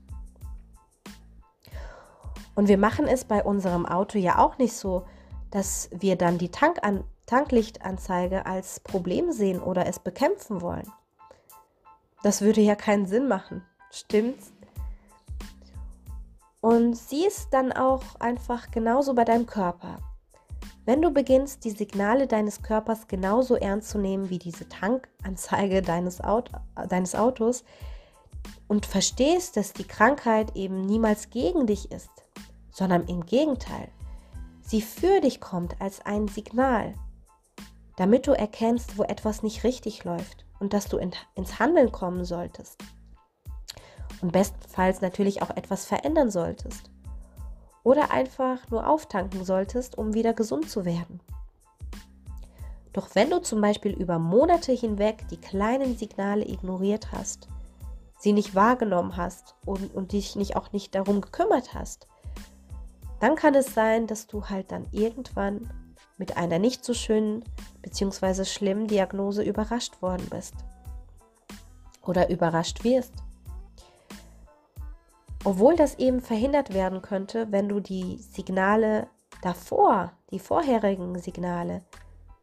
Und 2.55 2.69
wir 2.69 2.79
machen 2.79 3.07
es 3.07 3.25
bei 3.25 3.43
unserem 3.43 3.87
Auto 3.87 4.19
ja 4.19 4.39
auch 4.39 4.59
nicht 4.59 4.75
so, 4.75 5.07
dass 5.51 5.89
wir 5.93 6.17
dann 6.17 6.39
die 6.39 6.51
Tankan 6.51 7.05
Tanklichtanzeige 7.29 8.47
als 8.47 8.81
Problem 8.81 9.33
sehen 9.33 9.61
oder 9.61 9.87
es 9.87 9.99
bekämpfen 9.99 10.63
wollen. 10.63 10.91
Das 12.23 12.41
würde 12.41 12.63
ja 12.63 12.75
keinen 12.75 13.07
Sinn 13.07 13.29
machen, 13.29 13.63
stimmt's? 13.91 14.51
Und 16.61 16.97
sieh 16.97 17.27
es 17.27 17.51
dann 17.51 17.71
auch 17.71 18.03
einfach 18.19 18.71
genauso 18.71 19.15
bei 19.15 19.25
deinem 19.25 19.45
Körper. 19.45 19.99
Wenn 20.87 21.03
du 21.03 21.11
beginnst, 21.11 21.65
die 21.65 21.71
Signale 21.71 22.27
deines 22.27 22.63
Körpers 22.63 23.07
genauso 23.09 23.57
ernst 23.57 23.91
zu 23.91 23.99
nehmen 23.99 24.31
wie 24.31 24.39
diese 24.39 24.67
Tankanzeige 24.71 25.83
deines, 25.83 26.23
Auto, 26.23 26.57
deines 26.89 27.15
Autos 27.15 27.63
und 28.69 28.87
verstehst, 28.87 29.59
dass 29.59 29.75
die 29.75 29.87
Krankheit 29.87 30.57
eben 30.57 30.87
niemals 30.87 31.29
gegen 31.29 31.67
dich 31.67 31.93
ist, 31.93 32.11
sondern 32.71 33.07
im 33.07 33.27
Gegenteil, 33.27 33.89
sie 34.69 34.83
für 34.83 35.21
dich 35.21 35.41
kommt 35.41 35.81
als 35.81 36.05
ein 36.05 36.29
Signal, 36.29 36.95
damit 37.97 38.27
du 38.27 38.33
erkennst, 38.33 38.99
wo 38.99 39.03
etwas 39.03 39.43
nicht 39.43 39.65
richtig 39.65 40.05
läuft 40.05 40.45
und 40.61 40.73
dass 40.75 40.89
du 40.89 40.99
in, 40.99 41.13
ins 41.35 41.59
Handeln 41.59 41.91
kommen 41.91 42.25
solltest 42.25 42.79
und 44.21 44.33
bestenfalls 44.33 45.01
natürlich 45.01 45.43
auch 45.43 45.51
etwas 45.51 45.87
verändern 45.87 46.31
solltest. 46.31 46.91
Oder 47.83 48.11
einfach 48.11 48.69
nur 48.71 48.87
auftanken 48.87 49.45
solltest, 49.45 49.97
um 49.97 50.13
wieder 50.13 50.35
gesund 50.35 50.69
zu 50.69 50.85
werden. 50.85 51.21
Doch 52.93 53.15
wenn 53.15 53.31
du 53.31 53.41
zum 53.41 53.61
Beispiel 53.61 53.93
über 53.93 54.19
Monate 54.19 54.73
hinweg 54.73 55.27
die 55.31 55.41
kleinen 55.41 55.97
Signale 55.97 56.47
ignoriert 56.47 57.13
hast, 57.13 57.49
sie 58.19 58.33
nicht 58.33 58.55
wahrgenommen 58.55 59.17
hast 59.17 59.55
und, 59.65 59.95
und 59.95 60.13
dich 60.13 60.37
nicht 60.37 60.57
auch 60.57 60.73
nicht 60.73 60.95
darum 60.95 61.21
gekümmert 61.21 61.73
hast, 61.73 62.08
dann 63.21 63.35
kann 63.35 63.55
es 63.55 63.75
sein, 63.75 64.07
dass 64.07 64.27
du 64.27 64.49
halt 64.49 64.71
dann 64.73 64.87
irgendwann 64.93 65.71
mit 66.19 66.37
einer 66.37 66.59
nicht 66.59 66.85
so 66.85 66.95
schönen 66.95 67.45
bzw. 67.83 68.45
schlimmen 68.45 68.87
Diagnose 68.87 69.43
überrascht 69.43 70.03
worden 70.03 70.27
bist. 70.31 70.55
Oder 72.03 72.31
überrascht 72.31 72.85
wirst. 72.85 73.13
Obwohl 75.45 75.77
das 75.77 75.99
eben 75.99 76.21
verhindert 76.21 76.75
werden 76.75 77.03
könnte, 77.03 77.51
wenn 77.53 77.69
du 77.69 77.81
die 77.81 78.19
Signale 78.19 79.09
davor, 79.43 80.13
die 80.31 80.39
vorherigen 80.39 81.19
Signale, 81.19 81.83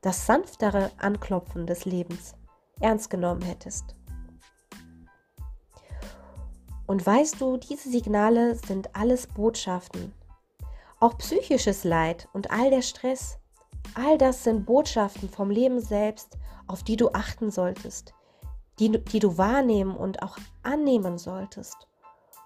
das 0.01 0.25
sanftere 0.25 0.91
Anklopfen 0.97 1.67
des 1.67 1.85
Lebens 1.85 2.35
ernst 2.79 3.09
genommen 3.09 3.41
hättest. 3.41 3.95
Und 6.87 7.05
weißt 7.05 7.41
du, 7.41 7.57
diese 7.57 7.89
Signale 7.89 8.55
sind 8.55 8.95
alles 8.95 9.27
Botschaften. 9.27 10.13
Auch 10.99 11.17
psychisches 11.17 11.83
Leid 11.83 12.27
und 12.33 12.51
all 12.51 12.69
der 12.69 12.81
Stress, 12.81 13.37
all 13.93 14.17
das 14.17 14.43
sind 14.43 14.65
Botschaften 14.65 15.29
vom 15.29 15.49
Leben 15.49 15.79
selbst, 15.79 16.37
auf 16.67 16.83
die 16.83 16.95
du 16.95 17.09
achten 17.11 17.51
solltest, 17.51 18.13
die, 18.79 18.91
die 18.91 19.19
du 19.19 19.37
wahrnehmen 19.37 19.95
und 19.95 20.23
auch 20.23 20.37
annehmen 20.63 21.17
solltest 21.17 21.87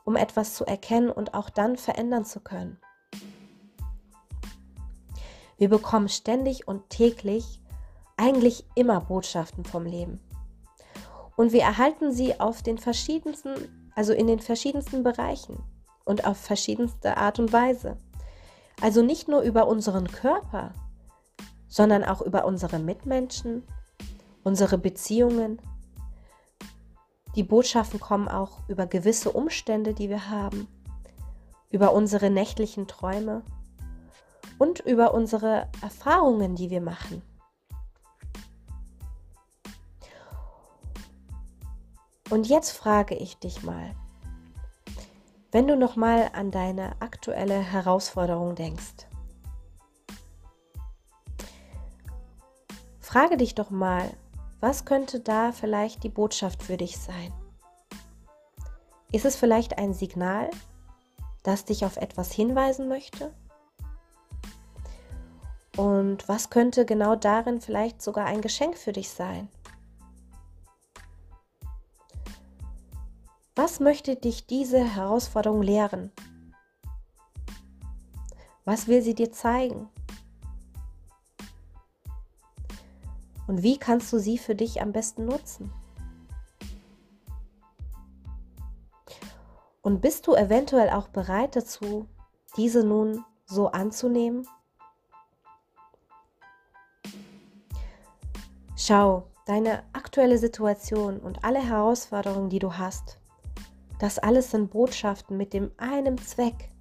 um 0.10 0.16
etwas 0.16 0.56
zu 0.56 0.66
erkennen 0.66 1.12
und 1.12 1.36
auch 1.36 1.52
dann 1.52 1.78
verändern 1.78 2.26
zu 2.26 2.40
können. 2.40 2.80
Wir 5.60 5.70
bekommen 5.70 6.10
ständig 6.10 6.68
und 6.68 6.90
täglich 6.90 7.62
eigentlich 8.18 8.66
immer 8.74 9.02
Botschaften 9.02 9.66
vom 9.66 9.86
Leben. 9.86 10.20
Und 11.36 11.54
wir 11.54 11.62
erhalten 11.62 12.12
sie 12.12 12.40
auf 12.40 12.64
den 12.64 12.80
verschiedensten, 12.80 13.92
also 13.94 14.14
in 14.14 14.26
den 14.26 14.40
verschiedensten 14.40 15.04
Bereichen 15.04 15.62
und 16.06 16.26
auf 16.26 16.38
verschiedenste 16.38 17.18
Art 17.18 17.38
und 17.38 17.54
Weise. 17.54 17.96
Also 18.82 19.02
nicht 19.02 19.28
nur 19.28 19.42
über 19.42 19.68
unseren 19.68 20.08
Körper, 20.08 20.74
sondern 21.68 22.04
auch 22.04 22.22
über 22.22 22.46
unsere 22.46 22.80
Mitmenschen, 22.80 23.64
unsere 24.44 24.78
Beziehungen, 24.78 25.62
die 27.36 27.44
Botschaften 27.44 28.00
kommen 28.00 28.28
auch 28.28 28.68
über 28.68 28.88
gewisse 28.88 29.32
Umstände, 29.32 29.94
die 29.94 30.10
wir 30.10 30.30
haben, 30.30 30.68
über 31.70 31.94
unsere 31.94 32.30
nächtlichen 32.30 32.88
Träume 32.88 33.44
und 34.58 34.80
über 34.80 35.14
unsere 35.14 35.68
Erfahrungen, 35.82 36.56
die 36.56 36.70
wir 36.70 36.82
machen. 36.82 37.22
Und 42.30 42.48
jetzt 42.48 42.72
frage 42.72 43.16
ich 43.16 43.38
dich 43.38 43.64
mal, 43.64 43.96
wenn 45.52 45.68
du 45.68 45.76
noch 45.76 45.96
mal 45.96 46.30
an 46.34 46.52
deine 46.52 46.94
aktuelle 47.02 47.60
Herausforderung 47.60 48.56
denkst. 48.56 49.08
Frage 53.00 53.38
dich 53.38 53.56
doch 53.56 53.72
mal, 53.72 54.12
was 54.60 54.86
könnte 54.86 55.20
da 55.20 55.52
vielleicht 55.52 56.04
die 56.04 56.10
Botschaft 56.10 56.62
für 56.62 56.78
dich 56.78 56.98
sein? 56.98 57.34
Ist 59.12 59.26
es 59.26 59.36
vielleicht 59.36 59.80
ein 59.80 59.94
Signal, 59.94 60.52
das 61.42 61.66
dich 61.66 61.86
auf 61.86 61.98
etwas 61.98 62.32
hinweisen 62.32 62.88
möchte? 62.88 63.34
Und 65.76 66.28
was 66.28 66.50
könnte 66.50 66.86
genau 66.86 67.16
darin 67.16 67.62
vielleicht 67.62 68.02
sogar 68.02 68.26
ein 68.26 68.42
Geschenk 68.42 68.78
für 68.78 68.92
dich 68.92 69.10
sein? 69.10 69.48
Was 73.62 73.82
möchte 73.82 74.16
dich 74.16 74.48
diese 74.48 74.82
Herausforderung 74.82 75.62
lehren? 75.62 76.14
Was 78.64 78.88
will 78.88 79.02
sie 79.02 79.14
dir 79.14 79.34
zeigen? 79.34 79.90
Und 83.48 83.62
wie 83.62 83.78
kannst 83.78 84.14
du 84.14 84.18
sie 84.18 84.38
für 84.38 84.56
dich 84.56 84.82
am 84.82 84.94
besten 84.94 85.26
nutzen? 85.26 85.74
Und 89.82 90.00
bist 90.00 90.26
du 90.28 90.36
eventuell 90.36 90.90
auch 90.92 91.10
bereit 91.10 91.58
dazu, 91.58 92.08
diese 92.56 92.86
nun 92.86 93.26
so 93.46 93.68
anzunehmen? 93.68 94.48
Schau, 98.78 99.28
deine 99.46 99.84
aktuelle 99.92 100.38
Situation 100.38 101.20
und 101.20 101.44
alle 101.44 101.60
Herausforderungen, 101.60 102.50
die 102.50 102.60
du 102.60 102.78
hast, 102.78 103.19
das 104.00 104.18
alles 104.18 104.52
sind 104.52 104.72
Botschaften 104.72 105.38
mit 105.38 105.54
dem 105.54 105.72
einen 105.78 106.18
Zweck, 106.18 106.72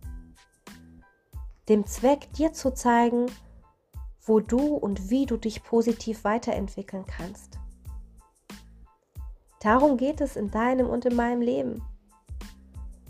dem 1.68 1.84
Zweck, 1.84 2.32
dir 2.32 2.52
zu 2.52 2.72
zeigen, 2.72 3.26
wo 4.22 4.40
du 4.40 4.74
und 4.74 5.10
wie 5.10 5.26
du 5.26 5.36
dich 5.36 5.62
positiv 5.62 6.24
weiterentwickeln 6.24 7.04
kannst. 7.06 7.58
Darum 9.60 9.96
geht 9.96 10.20
es 10.20 10.36
in 10.36 10.50
deinem 10.50 10.88
und 10.88 11.04
in 11.04 11.16
meinem 11.16 11.42
Leben. 11.42 11.82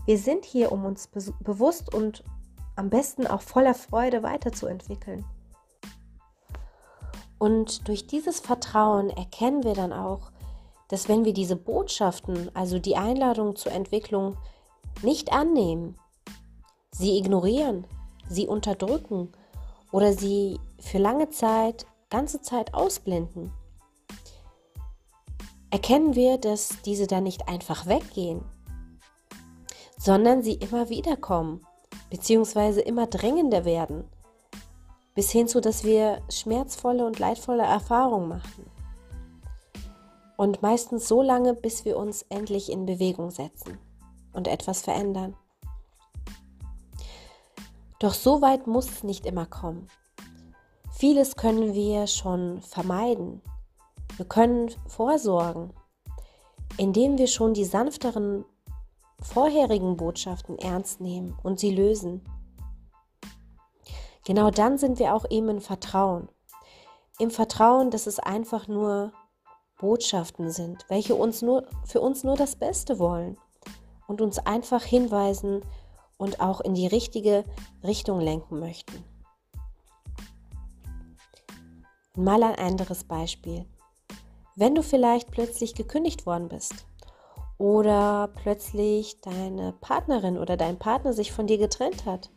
Wir 0.07 0.19
sind 0.19 0.45
hier, 0.45 0.73
um 0.73 0.87
uns 0.87 1.09
be 1.09 1.21
bewusst 1.41 1.93
und 1.93 2.25
am 2.77 2.89
besten 2.89 3.27
auch 3.27 3.43
voller 3.43 3.75
Freude 3.75 4.23
weiterzuentwickeln. 4.23 5.25
Und 7.39 7.87
durch 7.87 8.07
dieses 8.07 8.41
Vertrauen 8.41 9.11
erkennen 9.11 9.65
wir 9.65 9.75
dann 9.75 9.93
auch, 9.93 10.31
dass 10.89 11.09
wenn 11.09 11.25
wir 11.25 11.33
diese 11.33 11.57
Botschaften, 11.57 12.51
also 12.55 12.79
die 12.79 12.97
Einladung 12.97 13.57
zur 13.57 13.73
Entwicklung, 13.73 14.37
nicht 15.03 15.33
annehmen, 15.33 15.97
sie 16.91 17.19
ignorieren, 17.19 17.87
sie 18.29 18.47
unterdrücken 18.47 19.33
oder 19.93 20.13
sie 20.13 20.59
für 20.81 20.99
lange 20.99 21.31
Zeit, 21.31 21.87
ganze 22.11 22.41
Zeit 22.41 22.75
ausblenden, 22.75 23.53
erkennen 25.71 26.15
wir, 26.15 26.39
dass 26.39 26.81
diese 26.85 27.07
dann 27.07 27.25
nicht 27.25 27.49
einfach 27.49 27.87
weggehen, 27.87 28.43
sondern 29.99 30.43
sie 30.43 30.55
immer 30.55 30.89
wieder 30.89 31.17
kommen, 31.17 31.67
beziehungsweise 32.11 32.81
immer 32.81 33.07
drängender 33.07 33.65
werden, 33.65 34.05
bis 35.15 35.31
hin 35.31 35.49
zu, 35.49 35.61
dass 35.61 35.85
wir 35.85 36.23
schmerzvolle 36.31 37.05
und 37.05 37.19
leidvolle 37.19 37.65
Erfahrungen 37.65 38.29
machen. 38.29 38.78
Und 40.39 40.63
meistens 40.63 41.09
so 41.09 41.21
lange, 41.21 41.53
bis 41.53 41.85
wir 41.85 41.97
uns 41.97 42.23
endlich 42.29 42.71
in 42.71 42.87
Bewegung 42.87 43.33
setzen 43.33 43.77
und 44.33 44.47
etwas 44.47 44.83
verändern. 44.83 45.37
Doch 47.99 48.15
so 48.15 48.41
weit 48.41 48.69
muss 48.69 48.89
es 48.89 49.03
nicht 49.03 49.27
immer 49.27 49.47
kommen. 49.47 49.89
Vieles 50.93 51.35
können 51.35 51.75
wir 51.75 52.07
schon 52.07 52.63
vermeiden. 52.63 53.43
Wir 54.17 54.27
können 54.27 54.71
vorsorgen, 54.87 55.73
indem 56.77 57.19
wir 57.19 57.27
schon 57.27 57.53
die 57.53 57.65
sanfteren 57.65 58.45
vorherigen 59.21 59.97
Botschaften 59.97 60.57
ernst 60.57 61.01
nehmen 61.01 61.37
und 61.43 61.59
sie 61.59 61.75
lösen. 61.75 62.23
Genau 64.25 64.53
dann 64.53 64.79
sind 64.79 65.01
wir 65.01 65.15
auch 65.15 65.27
eben 65.31 65.49
im 65.49 65.61
Vertrauen. 65.61 66.29
Im 67.19 67.33
Vertrauen, 67.33 67.91
dass 67.91 68.07
es 68.07 68.21
einfach 68.21 68.69
nur 68.69 69.13
Botschaften 69.79 70.51
sind, 70.51 70.85
welche 70.89 71.15
uns 71.15 71.43
nur 71.43 71.67
für 71.85 72.01
uns 72.01 72.25
nur 72.25 72.37
das 72.37 72.57
Beste 72.57 72.99
wollen 72.99 73.37
und 74.07 74.21
uns 74.21 74.39
einfach 74.39 74.83
hinweisen, 74.83 75.63
und 76.19 76.41
auch 76.41 76.61
in 76.61 76.75
die 76.75 76.87
richtige 76.87 77.45
Richtung 77.83 78.21
lenken 78.21 78.59
möchten. 78.59 79.05
Mal 82.17 82.43
ein 82.43 82.57
anderes 82.57 83.05
Beispiel. 83.05 83.65
Wenn 84.57 84.75
du 84.75 84.83
vielleicht 84.83 85.31
plötzlich 85.31 85.75
gekündigt 85.75 86.27
worden 86.27 86.49
bist 86.49 86.75
oder 87.57 88.29
plötzlich 88.43 89.21
deine 89.21 89.73
Partnerin 89.81 90.37
oder 90.37 90.57
dein 90.57 90.79
Partner 90.79 91.13
sich 91.13 91.31
von 91.31 91.47
dir 91.47 91.59
getrennt 91.59 92.05
hat, 92.05 92.31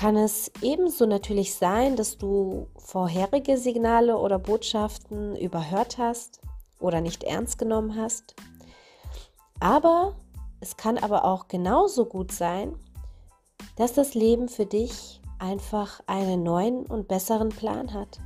kann 0.00 0.16
es 0.16 0.50
ebenso 0.62 1.04
natürlich 1.04 1.54
sein, 1.54 1.94
dass 1.94 2.16
du 2.16 2.68
vorherige 2.78 3.58
Signale 3.58 4.16
oder 4.16 4.38
Botschaften 4.38 5.36
überhört 5.36 5.98
hast 5.98 6.40
oder 6.78 7.02
nicht 7.02 7.22
ernst 7.22 7.58
genommen 7.58 7.94
hast. 7.96 8.34
Aber 9.60 10.16
es 10.60 10.78
kann 10.78 10.96
aber 10.96 11.26
auch 11.26 11.48
genauso 11.48 12.06
gut 12.06 12.32
sein, 12.32 12.74
dass 13.76 13.92
das 13.92 14.14
Leben 14.14 14.48
für 14.48 14.64
dich 14.64 15.20
einfach 15.38 16.00
einen 16.06 16.44
neuen 16.44 16.86
und 16.86 17.06
besseren 17.06 17.50
Plan 17.50 17.92
hat, 17.92 18.20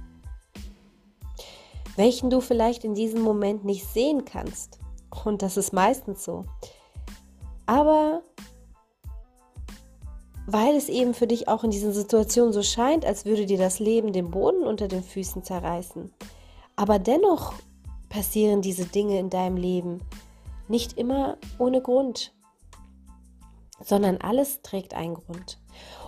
welchen 1.97 2.31
du 2.31 2.41
vielleicht 2.41 2.85
in 2.85 2.95
diesem 2.95 3.23
Moment 3.23 3.65
nicht 3.65 3.85
sehen 3.85 4.25
kannst. 4.25 4.79
Und 5.25 5.43
das 5.43 5.57
ist 5.57 5.73
meistens 5.73 6.23
so. 6.23 6.45
Aber 7.67 8.23
weil 10.47 10.77
es 10.77 10.89
eben 10.89 11.15
für 11.15 11.27
dich 11.27 11.49
auch 11.49 11.65
in 11.65 11.71
diesen 11.71 11.93
Situationen 11.93 12.53
so 12.53 12.63
scheint, 12.63 13.05
als 13.05 13.25
würde 13.25 13.47
dir 13.47 13.59
das 13.59 13.79
Leben 13.79 14.13
den 14.13 14.31
Boden 14.31 14.65
unter 14.65 14.89
den 14.89 15.03
Füßen 15.03 15.43
zerreißen. 15.43 16.13
Aber 16.77 16.99
dennoch 16.99 17.55
passieren 18.09 18.63
diese 18.63 18.85
Dinge 18.85 19.19
in 19.19 19.31
deinem 19.31 19.57
Leben 19.57 20.01
nicht 20.69 20.99
immer 20.99 21.37
ohne 21.59 21.81
Grund, 21.81 22.33
sondern 23.83 24.19
alles 24.19 24.63
trägt 24.63 24.95
einen 24.95 25.15
Grund. 25.15 25.59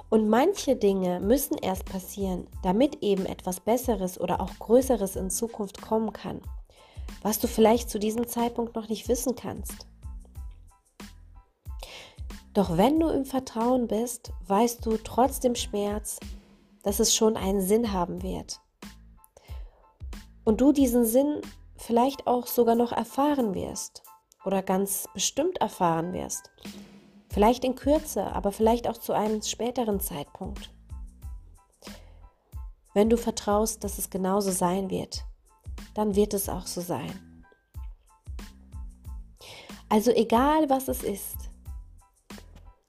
Und 0.09 0.29
manche 0.29 0.77
Dinge 0.77 1.19
müssen 1.21 1.59
erst 1.59 1.85
passieren, 1.85 2.47
damit 2.63 3.03
eben 3.03 3.27
etwas 3.27 3.61
Besseres 3.61 4.21
oder 4.21 4.41
auch 4.41 4.57
Größeres 4.59 5.17
in 5.17 5.31
Zukunft 5.31 5.83
kommen 5.83 6.13
kann, 6.13 6.41
was 7.23 7.41
du 7.41 7.49
vielleicht 7.49 7.91
zu 7.91 7.99
diesem 7.99 8.27
Zeitpunkt 8.29 8.77
noch 8.77 8.89
nicht 8.89 9.09
wissen 9.09 9.35
kannst. 9.35 9.87
Doch 12.57 12.79
wenn 12.79 12.99
du 12.99 13.09
im 13.11 13.27
Vertrauen 13.27 13.87
bist, 13.87 14.33
weißt 14.47 14.87
du 14.87 14.97
trotz 14.97 15.41
dem 15.41 15.55
Schmerz, 15.55 16.19
dass 16.83 17.01
es 17.01 17.15
schon 17.15 17.37
einen 17.37 17.61
Sinn 17.61 17.93
haben 17.93 18.23
wird. 18.23 18.63
Und 20.43 20.63
du 20.63 20.73
diesen 20.73 21.05
Sinn 21.05 21.43
vielleicht 21.77 22.27
auch 22.27 22.47
sogar 22.47 22.75
noch 22.75 22.93
erfahren 22.93 23.55
wirst 23.55 24.05
oder 24.47 24.63
ganz 24.63 25.07
bestimmt 25.13 25.59
erfahren 25.59 26.15
wirst. 26.15 26.51
Vielleicht 27.29 27.63
in 27.63 27.75
Kürze, 27.75 28.25
aber 28.25 28.53
vielleicht 28.53 28.89
auch 28.89 28.97
zu 28.97 29.13
einem 29.13 29.43
späteren 29.43 30.01
Zeitpunkt. 30.01 30.71
Wenn 32.95 33.11
du 33.11 33.19
vertraust, 33.19 33.85
dass 33.85 33.99
es 33.99 34.09
genauso 34.09 34.51
sein 34.51 34.89
wird, 34.89 35.27
dann 35.93 36.15
wird 36.15 36.33
es 36.33 36.49
auch 36.49 36.67
so 36.67 36.81
sein. 36.81 37.45
Also 39.91 40.11
egal 40.11 40.71
was 40.71 40.89
es 40.89 41.03
ist, 41.03 41.46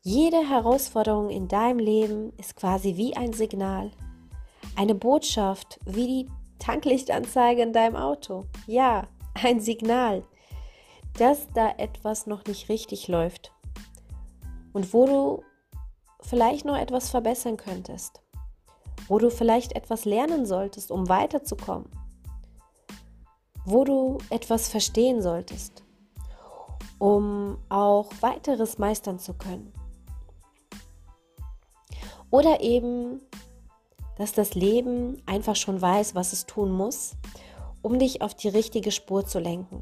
jede 0.07 0.47
Herausforderung 0.47 1.29
in 1.29 1.49
deinem 1.49 1.79
Leben 1.79 2.31
ist 2.37 2.55
quasi 2.55 2.95
wie 2.95 3.17
ein 3.17 3.33
Signal, 3.33 3.91
eine 4.77 4.95
Botschaft, 4.95 5.81
wie 5.85 6.07
die 6.07 6.29
Tanklichtanzeige 6.59 7.61
in 7.61 7.73
deinem 7.73 7.97
Auto. 7.97 8.45
Ja, 8.67 9.09
ein 9.33 9.59
Signal, 9.59 10.23
dass 11.17 11.47
da 11.53 11.71
etwas 11.77 12.25
noch 12.25 12.45
nicht 12.45 12.69
richtig 12.69 13.09
läuft 13.09 13.51
und 14.71 14.93
wo 14.93 15.05
du 15.07 15.43
vielleicht 16.21 16.63
noch 16.63 16.77
etwas 16.77 17.09
verbessern 17.09 17.57
könntest, 17.57 18.21
wo 19.09 19.19
du 19.19 19.29
vielleicht 19.29 19.73
etwas 19.73 20.05
lernen 20.05 20.45
solltest, 20.45 20.89
um 20.89 21.09
weiterzukommen, 21.09 21.91
wo 23.65 23.83
du 23.83 24.19
etwas 24.29 24.69
verstehen 24.69 25.21
solltest, 25.21 25.83
um 26.97 27.57
auch 27.67 28.09
weiteres 28.21 28.77
meistern 28.77 29.19
zu 29.19 29.33
können. 29.33 29.73
Oder 32.29 32.61
eben, 32.61 33.21
dass 34.17 34.33
das 34.33 34.53
Leben 34.53 35.21
einfach 35.25 35.55
schon 35.55 35.81
weiß, 35.81 36.15
was 36.15 36.33
es 36.33 36.45
tun 36.45 36.71
muss, 36.71 37.15
um 37.81 37.99
dich 37.99 38.21
auf 38.21 38.33
die 38.33 38.49
richtige 38.49 38.91
Spur 38.91 39.25
zu 39.25 39.39
lenken. 39.39 39.81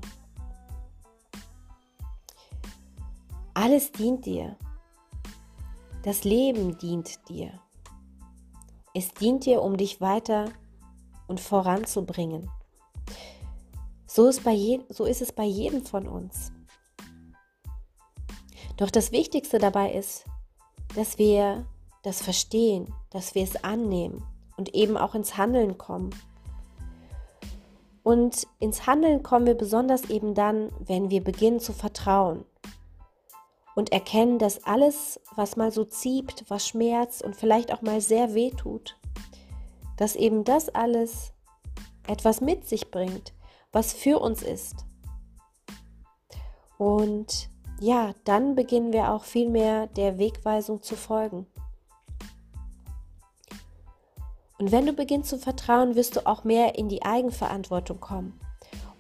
Alles 3.53 3.91
dient 3.91 4.25
dir. 4.25 4.57
Das 6.03 6.23
Leben 6.23 6.77
dient 6.77 7.27
dir. 7.29 7.51
Es 8.93 9.13
dient 9.13 9.45
dir, 9.45 9.61
um 9.61 9.75
dich 9.75 10.01
weiter 10.01 10.51
und 11.27 11.39
voranzubringen. 11.39 12.49
So 14.05 14.27
ist, 14.27 14.43
bei 14.43 14.51
je, 14.51 14.81
so 14.89 15.05
ist 15.05 15.21
es 15.21 15.31
bei 15.31 15.43
jedem 15.43 15.83
von 15.85 16.07
uns. 16.07 16.51
Doch 18.77 18.91
das 18.91 19.11
Wichtigste 19.11 19.57
dabei 19.57 19.93
ist, 19.93 20.25
dass 20.95 21.17
wir 21.17 21.65
das 22.05 22.21
Verstehen, 22.21 22.93
dass 23.09 23.33
wir 23.33 23.43
es 23.43 23.63
annehmen 23.63 24.23
und 24.57 24.75
eben 24.75 24.95
auch 24.95 25.15
ins 25.15 25.37
Handeln 25.37 25.77
kommen. 25.77 26.11
Und 28.03 28.47
ins 28.59 28.85
Handeln 28.85 29.23
kommen 29.23 29.47
wir 29.47 29.55
besonders 29.55 30.09
eben 30.09 30.35
dann, 30.35 30.71
wenn 30.79 31.09
wir 31.09 31.23
beginnen 31.23 31.59
zu 31.59 31.73
vertrauen 31.73 32.45
und 33.75 33.91
erkennen, 33.91 34.37
dass 34.37 34.63
alles, 34.63 35.19
was 35.35 35.55
mal 35.55 35.71
so 35.71 35.83
zieht, 35.83 36.45
was 36.47 36.67
schmerzt 36.67 37.23
und 37.23 37.35
vielleicht 37.35 37.73
auch 37.73 37.81
mal 37.81 37.99
sehr 38.01 38.35
weh 38.35 38.51
tut, 38.51 38.97
dass 39.97 40.15
eben 40.15 40.43
das 40.43 40.69
alles 40.69 41.33
etwas 42.07 42.39
mit 42.39 42.67
sich 42.67 42.91
bringt, 42.91 43.33
was 43.71 43.93
für 43.93 44.19
uns 44.19 44.43
ist. 44.43 44.85
Und 46.77 47.49
ja, 47.79 48.13
dann 48.23 48.53
beginnen 48.53 48.93
wir 48.93 49.11
auch 49.11 49.23
viel 49.23 49.49
mehr 49.49 49.87
der 49.87 50.19
Wegweisung 50.19 50.83
zu 50.83 50.95
folgen. 50.95 51.47
Und 54.57 54.71
wenn 54.71 54.85
du 54.85 54.93
beginnst 54.93 55.29
zu 55.29 55.37
vertrauen, 55.37 55.95
wirst 55.95 56.15
du 56.15 56.25
auch 56.25 56.43
mehr 56.43 56.77
in 56.77 56.87
die 56.87 57.03
Eigenverantwortung 57.03 57.99
kommen. 57.99 58.39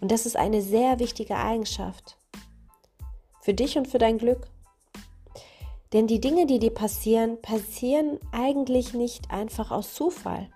Und 0.01 0.11
das 0.11 0.25
ist 0.25 0.35
eine 0.35 0.61
sehr 0.61 0.99
wichtige 0.99 1.37
Eigenschaft. 1.37 2.17
Für 3.41 3.53
dich 3.53 3.77
und 3.77 3.87
für 3.87 3.97
dein 3.97 4.17
Glück. 4.17 4.47
Denn 5.93 6.07
die 6.07 6.19
Dinge, 6.19 6.45
die 6.45 6.59
dir 6.59 6.73
passieren, 6.73 7.41
passieren 7.41 8.19
eigentlich 8.31 8.93
nicht 8.93 9.31
einfach 9.31 9.71
aus 9.71 9.93
Zufall. 9.93 10.49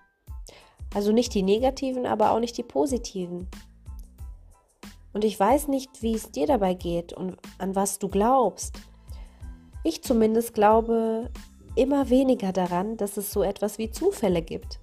Also 0.92 1.12
nicht 1.12 1.34
die 1.34 1.42
negativen, 1.42 2.04
aber 2.04 2.32
auch 2.32 2.40
nicht 2.40 2.58
die 2.58 2.62
positiven. 2.62 3.48
Und 5.12 5.24
ich 5.24 5.38
weiß 5.38 5.68
nicht, 5.68 6.02
wie 6.02 6.14
es 6.14 6.30
dir 6.30 6.46
dabei 6.46 6.74
geht 6.74 7.12
und 7.12 7.36
an 7.58 7.74
was 7.74 7.98
du 7.98 8.08
glaubst. 8.08 8.76
Ich 9.82 10.02
zumindest 10.02 10.52
glaube 10.52 11.30
immer 11.74 12.10
weniger 12.10 12.52
daran, 12.52 12.96
dass 12.96 13.16
es 13.16 13.32
so 13.32 13.42
etwas 13.42 13.78
wie 13.78 13.90
Zufälle 13.90 14.42
gibt. 14.42 14.79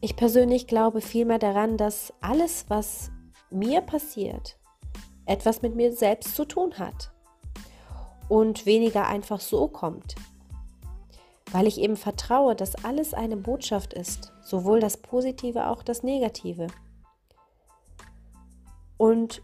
Ich 0.00 0.14
persönlich 0.16 0.66
glaube 0.66 1.00
vielmehr 1.00 1.38
daran, 1.38 1.76
dass 1.76 2.12
alles, 2.20 2.66
was 2.68 3.10
mir 3.50 3.80
passiert, 3.80 4.58
etwas 5.24 5.62
mit 5.62 5.74
mir 5.74 5.92
selbst 5.92 6.36
zu 6.36 6.44
tun 6.44 6.78
hat 6.78 7.12
und 8.28 8.66
weniger 8.66 9.06
einfach 9.06 9.40
so 9.40 9.68
kommt. 9.68 10.14
Weil 11.50 11.66
ich 11.66 11.80
eben 11.80 11.96
vertraue, 11.96 12.54
dass 12.54 12.84
alles 12.84 13.14
eine 13.14 13.36
Botschaft 13.36 13.94
ist, 13.94 14.32
sowohl 14.42 14.80
das 14.80 14.98
Positive 14.98 15.68
auch 15.68 15.82
das 15.82 16.02
Negative. 16.02 16.66
Und 18.98 19.42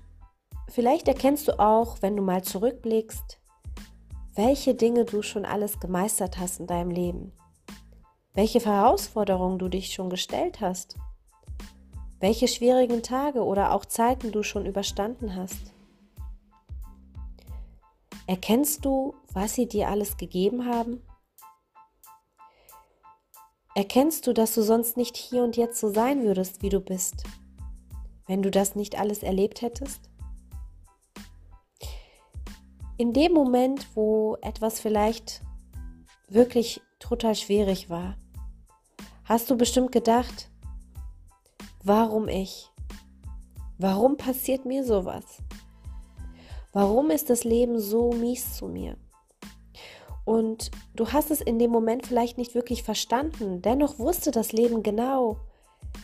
vielleicht 0.69 1.09
erkennst 1.09 1.49
du 1.49 1.59
auch, 1.59 2.03
wenn 2.03 2.17
du 2.17 2.23
mal 2.23 2.43
zurückblickst, 2.43 3.39
welche 4.35 4.75
Dinge 4.75 5.05
du 5.05 5.23
schon 5.23 5.45
alles 5.45 5.81
gemeistert 5.81 6.39
hast 6.39 6.61
in 6.61 6.67
deinem 6.67 6.91
Leben 6.91 7.33
welche 8.35 8.61
Herausforderungen 8.61 9.59
du 9.59 9.69
dich 9.69 9.93
schon 9.93 10.09
gestellt 10.09 10.61
hast, 10.61 10.97
welche 12.21 12.49
schwierigen 12.49 13.03
Tage 13.03 13.45
oder 13.45 13.73
auch 13.73 13.85
Zeiten 13.85 14.33
du 14.33 14.43
schon 14.43 14.65
überstanden 14.65 15.37
hast. 15.37 15.73
Erkennst 18.27 18.85
du, 18.85 19.15
was 19.33 19.55
sie 19.55 19.67
dir 19.67 19.89
alles 19.89 20.17
gegeben 20.17 20.67
haben? 20.67 21.03
Erkennst 23.75 24.27
du, 24.27 24.33
dass 24.33 24.55
du 24.55 24.63
sonst 24.63 24.97
nicht 24.97 25.17
hier 25.17 25.43
und 25.43 25.57
jetzt 25.57 25.81
so 25.81 25.93
sein 25.93 26.23
würdest, 26.23 26.63
wie 26.63 26.69
du 26.69 26.81
bist, 26.81 27.25
wenn 28.27 28.43
du 28.43 28.51
das 28.51 28.77
nicht 28.77 28.99
alles 28.99 29.23
erlebt 29.23 29.63
hättest? 29.63 30.01
In 32.99 33.13
dem 33.13 33.33
Moment, 33.33 33.89
wo 33.95 34.37
etwas 34.43 34.79
vielleicht 34.79 35.43
wirklich 36.29 36.81
total 37.01 37.35
schwierig 37.35 37.91
war, 37.91 38.17
hast 39.33 39.51
du 39.51 39.57
bestimmt 39.57 39.93
gedacht, 39.93 40.51
warum 41.83 42.29
ich? 42.29 42.71
Warum 43.79 44.19
passiert 44.19 44.67
mir 44.67 44.85
sowas? 44.85 45.25
Warum 46.75 47.09
ist 47.09 47.31
das 47.31 47.43
Leben 47.43 47.81
so 47.81 48.13
mies 48.13 48.59
zu 48.59 48.69
mir? 48.69 48.99
Und 50.27 50.71
du 50.95 51.13
hast 51.13 51.31
es 51.31 51.41
in 51.41 51.59
dem 51.59 51.71
Moment 51.71 52.07
vielleicht 52.07 52.37
nicht 52.37 52.55
wirklich 52.55 52.83
verstanden. 52.83 53.63
Dennoch 53.63 53.99
wusste 53.99 54.33
das 54.33 54.53
Leben 54.53 54.83
genau, 54.83 55.39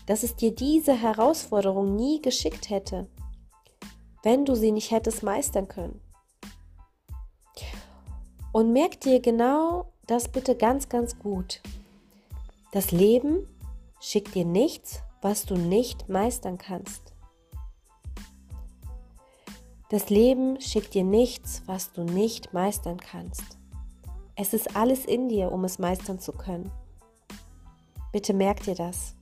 dass 0.07 0.22
es 0.22 0.35
dir 0.35 0.55
diese 0.55 0.95
Herausforderung 0.95 1.97
nie 1.97 2.22
geschickt 2.22 2.70
hätte, 2.70 3.09
wenn 4.22 4.47
du 4.47 4.55
sie 4.55 4.72
nicht 4.72 4.91
hättest 4.91 5.22
meistern 5.22 5.68
können. 5.68 6.01
Und 8.53 8.72
merk 8.72 9.03
dir 9.03 9.20
genau 9.20 9.93
das 10.07 10.29
bitte 10.29 10.57
ganz, 10.57 10.89
ganz 10.89 11.18
gut. 11.18 11.61
Das 12.70 12.92
Leben 12.92 13.46
schickt 13.98 14.34
dir 14.34 14.44
nichts, 14.44 15.02
was 15.22 15.46
du 15.46 15.54
nicht 15.54 16.10
meistern 16.10 16.58
kannst. 16.58 17.14
Das 19.88 20.10
Leben 20.10 20.60
schickt 20.60 20.92
dir 20.92 21.04
nichts, 21.04 21.62
was 21.64 21.92
du 21.92 22.02
nicht 22.02 22.52
meistern 22.52 22.98
kannst. 22.98 23.56
Es 24.36 24.52
ist 24.52 24.76
alles 24.76 25.06
in 25.06 25.30
dir, 25.30 25.50
um 25.50 25.64
es 25.64 25.78
meistern 25.78 26.20
zu 26.20 26.32
können. 26.32 26.70
Bitte 28.12 28.34
merk 28.34 28.62
dir 28.64 28.74
das. 28.74 29.14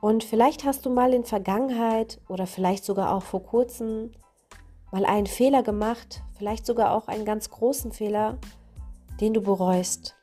Und 0.00 0.24
vielleicht 0.24 0.64
hast 0.64 0.84
du 0.86 0.90
mal 0.90 1.14
in 1.14 1.24
Vergangenheit 1.24 2.20
oder 2.28 2.48
vielleicht 2.48 2.84
sogar 2.84 3.14
auch 3.14 3.22
vor 3.22 3.44
kurzem 3.44 4.10
mal 4.90 5.04
einen 5.04 5.26
Fehler 5.26 5.62
gemacht, 5.62 6.22
vielleicht 6.36 6.66
sogar 6.66 6.90
auch 6.92 7.06
einen 7.06 7.24
ganz 7.24 7.48
großen 7.48 7.92
Fehler, 7.92 8.38
den 9.20 9.34
du 9.34 9.40
bereust. 9.40 10.14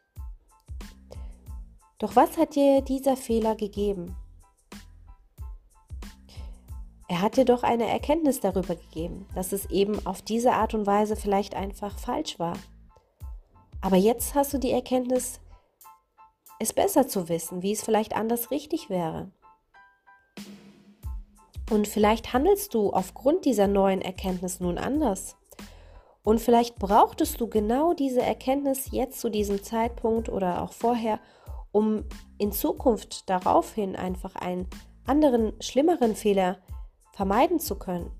Doch 2.00 2.16
was 2.16 2.38
hat 2.38 2.56
dir 2.56 2.82
dieser 2.82 3.16
Fehler 3.16 3.56
gegeben? 3.56 4.16
Er 7.08 7.22
hat 7.22 7.38
dir 7.38 7.46
doch 7.46 7.64
eine 7.64 7.88
Erkenntnis 7.88 8.40
darüber 8.40 8.76
gegeben, 8.76 9.28
dass 9.36 9.52
es 9.52 9.70
eben 9.70 10.06
auf 10.06 10.22
diese 10.22 10.54
Art 10.54 10.74
und 10.74 10.88
Weise 10.88 11.16
vielleicht 11.16 11.56
einfach 11.56 11.98
falsch 12.00 12.40
war. 12.40 12.58
Aber 13.82 13.98
jetzt 13.98 14.34
hast 14.36 14.54
du 14.54 14.58
die 14.58 14.72
Erkenntnis, 14.72 15.40
es 16.60 16.74
besser 16.74 17.08
zu 17.08 17.30
wissen, 17.30 17.62
wie 17.62 17.74
es 17.74 17.84
vielleicht 17.84 18.16
anders 18.16 18.50
richtig 18.50 18.90
wäre. 18.90 19.32
Und 21.70 21.88
vielleicht 21.88 22.34
handelst 22.34 22.74
du 22.74 22.92
aufgrund 22.92 23.46
dieser 23.46 23.68
neuen 23.68 24.02
Erkenntnis 24.02 24.60
nun 24.60 24.78
anders. 24.78 25.36
Und 26.24 26.40
vielleicht 26.40 26.78
brauchtest 26.78 27.40
du 27.42 27.48
genau 27.48 27.94
diese 27.94 28.22
Erkenntnis 28.22 28.92
jetzt 28.92 29.20
zu 29.20 29.30
diesem 29.30 29.62
Zeitpunkt 29.62 30.30
oder 30.30 30.62
auch 30.62 30.72
vorher, 30.72 31.20
um 31.72 32.06
in 32.38 32.52
Zukunft 32.52 33.30
daraufhin 33.30 33.96
einfach 33.96 34.36
einen 34.36 34.68
anderen, 35.06 35.54
schlimmeren 35.62 36.16
Fehler 36.16 36.60
vermeiden 37.12 37.60
zu 37.60 37.78
können. 37.78 38.12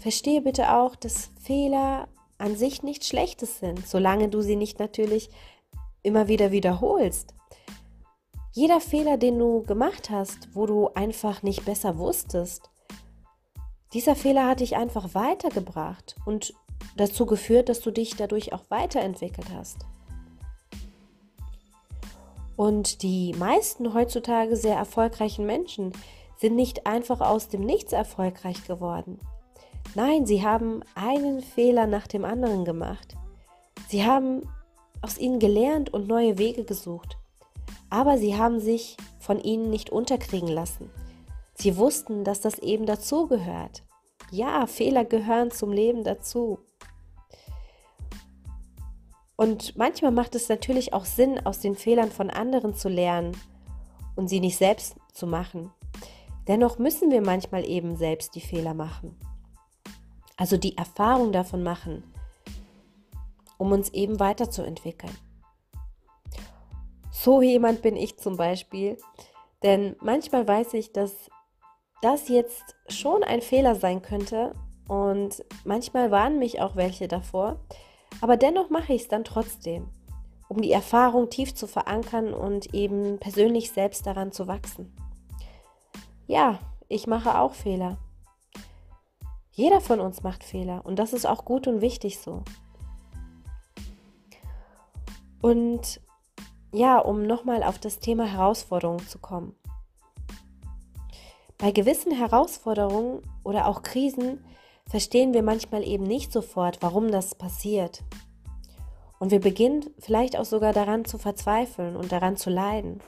Verstehe 0.00 0.42
bitte 0.42 0.76
auch, 0.76 0.96
dass 0.96 1.30
Fehler 1.40 2.08
an 2.36 2.56
sich 2.56 2.82
nichts 2.82 3.08
Schlechtes 3.08 3.60
sind, 3.60 3.86
solange 3.86 4.28
du 4.28 4.42
sie 4.42 4.56
nicht 4.56 4.78
natürlich 4.78 5.30
immer 6.02 6.28
wieder 6.28 6.50
wiederholst. 6.50 7.34
Jeder 8.52 8.80
Fehler, 8.80 9.16
den 9.16 9.38
du 9.38 9.62
gemacht 9.62 10.10
hast, 10.10 10.54
wo 10.54 10.66
du 10.66 10.88
einfach 10.88 11.42
nicht 11.42 11.64
besser 11.64 11.96
wusstest, 11.96 12.70
dieser 13.94 14.16
Fehler 14.16 14.46
hat 14.46 14.60
dich 14.60 14.76
einfach 14.76 15.14
weitergebracht 15.14 16.16
und 16.26 16.52
dazu 16.96 17.26
geführt, 17.26 17.68
dass 17.68 17.80
du 17.80 17.90
dich 17.92 18.16
dadurch 18.16 18.52
auch 18.52 18.64
weiterentwickelt 18.68 19.46
hast. 19.54 19.86
Und 22.56 23.02
die 23.02 23.32
meisten 23.34 23.94
heutzutage 23.94 24.56
sehr 24.56 24.76
erfolgreichen 24.76 25.46
Menschen 25.46 25.92
sind 26.36 26.56
nicht 26.56 26.86
einfach 26.86 27.20
aus 27.20 27.48
dem 27.48 27.62
Nichts 27.62 27.92
erfolgreich 27.92 28.66
geworden. 28.66 29.18
Nein, 29.94 30.26
sie 30.26 30.44
haben 30.44 30.82
einen 30.94 31.40
Fehler 31.40 31.86
nach 31.86 32.06
dem 32.06 32.24
anderen 32.24 32.64
gemacht. 32.64 33.16
Sie 33.88 34.04
haben 34.04 34.42
aus 35.02 35.18
ihnen 35.18 35.38
gelernt 35.38 35.92
und 35.92 36.08
neue 36.08 36.38
Wege 36.38 36.64
gesucht. 36.64 37.16
Aber 37.90 38.18
sie 38.18 38.36
haben 38.36 38.58
sich 38.58 38.96
von 39.20 39.40
ihnen 39.40 39.70
nicht 39.70 39.90
unterkriegen 39.90 40.48
lassen. 40.48 40.90
Sie 41.54 41.76
wussten, 41.76 42.24
dass 42.24 42.40
das 42.40 42.58
eben 42.58 42.86
dazugehört. 42.86 43.84
Ja, 44.30 44.66
Fehler 44.66 45.04
gehören 45.04 45.50
zum 45.50 45.72
Leben 45.72 46.02
dazu. 46.02 46.58
Und 49.36 49.76
manchmal 49.76 50.12
macht 50.12 50.34
es 50.34 50.48
natürlich 50.48 50.92
auch 50.92 51.04
Sinn, 51.04 51.44
aus 51.44 51.58
den 51.60 51.74
Fehlern 51.74 52.10
von 52.10 52.30
anderen 52.30 52.74
zu 52.74 52.88
lernen 52.88 53.36
und 54.16 54.28
sie 54.28 54.40
nicht 54.40 54.56
selbst 54.56 54.96
zu 55.12 55.26
machen. 55.26 55.72
Dennoch 56.46 56.78
müssen 56.78 57.10
wir 57.10 57.20
manchmal 57.20 57.66
eben 57.68 57.96
selbst 57.96 58.34
die 58.34 58.40
Fehler 58.40 58.74
machen. 58.74 59.18
Also 60.36 60.56
die 60.56 60.76
Erfahrung 60.76 61.32
davon 61.32 61.62
machen, 61.62 62.04
um 63.56 63.72
uns 63.72 63.90
eben 63.90 64.20
weiterzuentwickeln. 64.20 65.16
So 67.10 67.40
jemand 67.40 67.82
bin 67.82 67.96
ich 67.96 68.18
zum 68.18 68.36
Beispiel, 68.36 68.98
denn 69.62 69.96
manchmal 70.00 70.46
weiß 70.46 70.74
ich, 70.74 70.92
dass 70.92 71.30
das 72.04 72.28
jetzt 72.28 72.76
schon 72.88 73.22
ein 73.24 73.40
Fehler 73.40 73.74
sein 73.76 74.02
könnte 74.02 74.54
und 74.88 75.42
manchmal 75.64 76.10
warnen 76.10 76.38
mich 76.38 76.60
auch 76.60 76.76
welche 76.76 77.08
davor, 77.08 77.58
aber 78.20 78.36
dennoch 78.36 78.68
mache 78.68 78.92
ich 78.92 79.02
es 79.02 79.08
dann 79.08 79.24
trotzdem, 79.24 79.88
um 80.48 80.60
die 80.60 80.70
Erfahrung 80.70 81.30
tief 81.30 81.54
zu 81.54 81.66
verankern 81.66 82.34
und 82.34 82.74
eben 82.74 83.18
persönlich 83.18 83.70
selbst 83.70 84.06
daran 84.06 84.32
zu 84.32 84.46
wachsen. 84.46 84.94
Ja, 86.26 86.58
ich 86.88 87.06
mache 87.06 87.38
auch 87.38 87.54
Fehler. 87.54 87.96
Jeder 89.52 89.80
von 89.80 89.98
uns 90.00 90.22
macht 90.22 90.44
Fehler 90.44 90.84
und 90.84 90.98
das 90.98 91.14
ist 91.14 91.26
auch 91.26 91.46
gut 91.46 91.66
und 91.66 91.80
wichtig 91.80 92.18
so. 92.18 92.42
Und 95.40 96.02
ja, 96.70 96.98
um 96.98 97.26
nochmal 97.26 97.62
auf 97.62 97.78
das 97.78 97.98
Thema 97.98 98.26
Herausforderungen 98.26 99.06
zu 99.06 99.18
kommen. 99.18 99.56
Bei 101.64 101.72
gewissen 101.72 102.12
Herausforderungen 102.12 103.22
oder 103.42 103.68
auch 103.68 103.80
Krisen 103.80 104.44
verstehen 104.86 105.32
wir 105.32 105.42
manchmal 105.42 105.82
eben 105.82 106.04
nicht 106.04 106.30
sofort, 106.30 106.82
warum 106.82 107.10
das 107.10 107.34
passiert. 107.34 108.04
Und 109.18 109.30
wir 109.30 109.40
beginnen 109.40 109.86
vielleicht 109.98 110.38
auch 110.38 110.44
sogar 110.44 110.74
daran 110.74 111.06
zu 111.06 111.16
verzweifeln 111.16 111.96
und 111.96 112.12
daran 112.12 112.36
zu 112.36 112.50
leiden. 112.50 113.00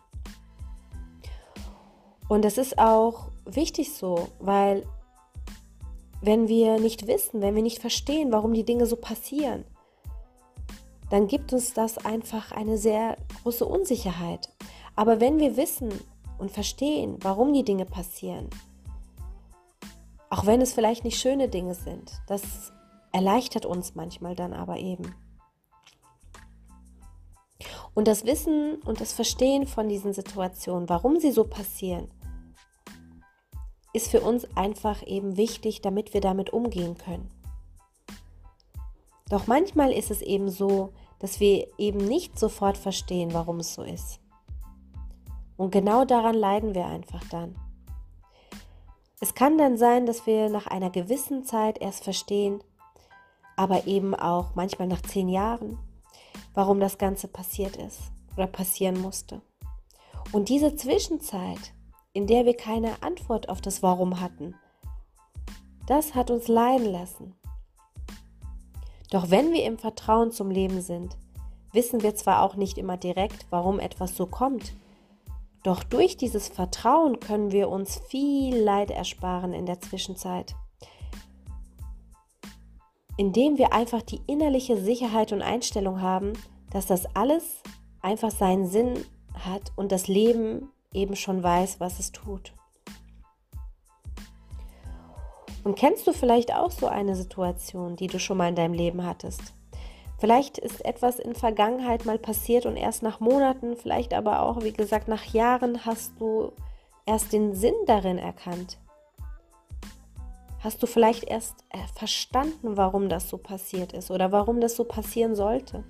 Und 2.30 2.46
das 2.46 2.56
ist 2.56 2.78
auch 2.78 3.28
wichtig 3.44 3.92
so, 3.92 4.28
weil 4.40 4.86
wenn 6.22 6.48
wir 6.48 6.80
nicht 6.80 7.06
wissen, 7.06 7.42
wenn 7.42 7.56
wir 7.56 7.62
nicht 7.62 7.82
verstehen, 7.82 8.32
warum 8.32 8.54
die 8.54 8.64
Dinge 8.64 8.86
so 8.86 8.96
passieren, 8.96 9.66
dann 11.10 11.26
gibt 11.26 11.52
uns 11.52 11.74
das 11.74 11.98
einfach 11.98 12.52
eine 12.52 12.78
sehr 12.78 13.18
große 13.42 13.66
Unsicherheit. 13.66 14.48
Aber 14.94 15.20
wenn 15.20 15.38
wir 15.38 15.58
wissen 15.58 15.90
und 16.38 16.50
verstehen, 16.50 17.16
warum 17.20 17.52
die 17.52 17.64
Dinge 17.64 17.86
passieren, 17.86 18.48
auch 20.30 20.46
wenn 20.46 20.60
es 20.60 20.72
vielleicht 20.72 21.04
nicht 21.04 21.20
schöne 21.20 21.48
Dinge 21.48 21.74
sind. 21.74 22.12
Das 22.26 22.72
erleichtert 23.12 23.64
uns 23.64 23.94
manchmal 23.94 24.34
dann 24.34 24.52
aber 24.52 24.76
eben. 24.76 25.14
Und 27.94 28.08
das 28.08 28.26
Wissen 28.26 28.74
und 28.82 29.00
das 29.00 29.12
Verstehen 29.12 29.66
von 29.66 29.88
diesen 29.88 30.12
Situationen, 30.12 30.88
warum 30.88 31.18
sie 31.18 31.32
so 31.32 31.44
passieren, 31.44 32.10
ist 33.94 34.10
für 34.10 34.20
uns 34.20 34.44
einfach 34.54 35.02
eben 35.06 35.38
wichtig, 35.38 35.80
damit 35.80 36.12
wir 36.12 36.20
damit 36.20 36.52
umgehen 36.52 36.98
können. 36.98 37.30
Doch 39.30 39.46
manchmal 39.46 39.92
ist 39.92 40.10
es 40.10 40.20
eben 40.20 40.50
so, 40.50 40.92
dass 41.18 41.40
wir 41.40 41.66
eben 41.78 41.98
nicht 41.98 42.38
sofort 42.38 42.76
verstehen, 42.76 43.32
warum 43.32 43.60
es 43.60 43.72
so 43.72 43.82
ist. 43.82 44.20
Und 45.56 45.70
genau 45.70 46.04
daran 46.04 46.34
leiden 46.34 46.74
wir 46.74 46.86
einfach 46.86 47.24
dann. 47.30 47.56
Es 49.20 49.34
kann 49.34 49.56
dann 49.56 49.78
sein, 49.78 50.04
dass 50.04 50.26
wir 50.26 50.50
nach 50.50 50.66
einer 50.66 50.90
gewissen 50.90 51.44
Zeit 51.44 51.78
erst 51.80 52.04
verstehen, 52.04 52.62
aber 53.56 53.86
eben 53.86 54.14
auch 54.14 54.54
manchmal 54.54 54.88
nach 54.88 55.00
zehn 55.00 55.28
Jahren, 55.28 55.78
warum 56.52 56.80
das 56.80 56.98
Ganze 56.98 57.26
passiert 57.26 57.76
ist 57.76 57.98
oder 58.36 58.46
passieren 58.46 59.00
musste. 59.00 59.40
Und 60.32 60.50
diese 60.50 60.76
Zwischenzeit, 60.76 61.72
in 62.12 62.26
der 62.26 62.44
wir 62.44 62.56
keine 62.56 63.02
Antwort 63.02 63.48
auf 63.48 63.60
das 63.62 63.82
Warum 63.82 64.20
hatten, 64.20 64.54
das 65.86 66.14
hat 66.14 66.30
uns 66.30 66.48
leiden 66.48 66.92
lassen. 66.92 67.34
Doch 69.10 69.30
wenn 69.30 69.52
wir 69.52 69.64
im 69.64 69.78
Vertrauen 69.78 70.32
zum 70.32 70.50
Leben 70.50 70.82
sind, 70.82 71.16
wissen 71.72 72.02
wir 72.02 72.16
zwar 72.16 72.42
auch 72.42 72.56
nicht 72.56 72.76
immer 72.76 72.96
direkt, 72.96 73.46
warum 73.50 73.78
etwas 73.78 74.16
so 74.16 74.26
kommt, 74.26 74.74
doch 75.66 75.82
durch 75.82 76.16
dieses 76.16 76.46
Vertrauen 76.46 77.18
können 77.18 77.50
wir 77.50 77.68
uns 77.68 78.00
viel 78.08 78.56
Leid 78.56 78.92
ersparen 78.92 79.52
in 79.52 79.66
der 79.66 79.80
Zwischenzeit. 79.80 80.54
Indem 83.16 83.58
wir 83.58 83.72
einfach 83.72 84.02
die 84.02 84.20
innerliche 84.28 84.76
Sicherheit 84.76 85.32
und 85.32 85.42
Einstellung 85.42 86.00
haben, 86.00 86.34
dass 86.70 86.86
das 86.86 87.06
alles 87.16 87.62
einfach 88.00 88.30
seinen 88.30 88.68
Sinn 88.68 89.04
hat 89.34 89.72
und 89.74 89.90
das 89.90 90.06
Leben 90.06 90.70
eben 90.92 91.16
schon 91.16 91.42
weiß, 91.42 91.80
was 91.80 91.98
es 91.98 92.12
tut. 92.12 92.52
Und 95.64 95.76
kennst 95.76 96.06
du 96.06 96.12
vielleicht 96.12 96.54
auch 96.54 96.70
so 96.70 96.86
eine 96.86 97.16
Situation, 97.16 97.96
die 97.96 98.06
du 98.06 98.20
schon 98.20 98.36
mal 98.36 98.48
in 98.48 98.54
deinem 98.54 98.74
Leben 98.74 99.04
hattest? 99.04 99.52
Vielleicht 100.18 100.56
ist 100.56 100.84
etwas 100.84 101.18
in 101.18 101.34
Vergangenheit 101.34 102.06
mal 102.06 102.18
passiert 102.18 102.64
und 102.64 102.76
erst 102.76 103.02
nach 103.02 103.20
Monaten, 103.20 103.76
vielleicht 103.76 104.14
aber 104.14 104.40
auch, 104.40 104.62
wie 104.62 104.72
gesagt, 104.72 105.08
nach 105.08 105.24
Jahren 105.26 105.84
hast 105.84 106.12
du 106.18 106.52
erst 107.04 107.32
den 107.32 107.54
Sinn 107.54 107.74
darin 107.86 108.18
erkannt. 108.18 108.78
Hast 110.60 110.82
du 110.82 110.86
vielleicht 110.86 111.24
erst 111.24 111.64
äh, 111.68 111.78
verstanden, 111.94 112.76
warum 112.76 113.08
das 113.08 113.28
so 113.28 113.36
passiert 113.36 113.92
ist 113.92 114.10
oder 114.10 114.32
warum 114.32 114.60
das 114.60 114.74
so 114.74 114.84
passieren 114.84 115.36
sollte? 115.36 115.84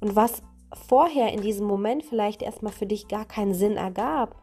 Und 0.00 0.16
was 0.16 0.42
vorher 0.86 1.32
in 1.32 1.40
diesem 1.40 1.66
Moment 1.66 2.04
vielleicht 2.04 2.42
erstmal 2.42 2.72
für 2.72 2.86
dich 2.86 3.08
gar 3.08 3.24
keinen 3.24 3.54
Sinn 3.54 3.76
ergab 3.76 4.42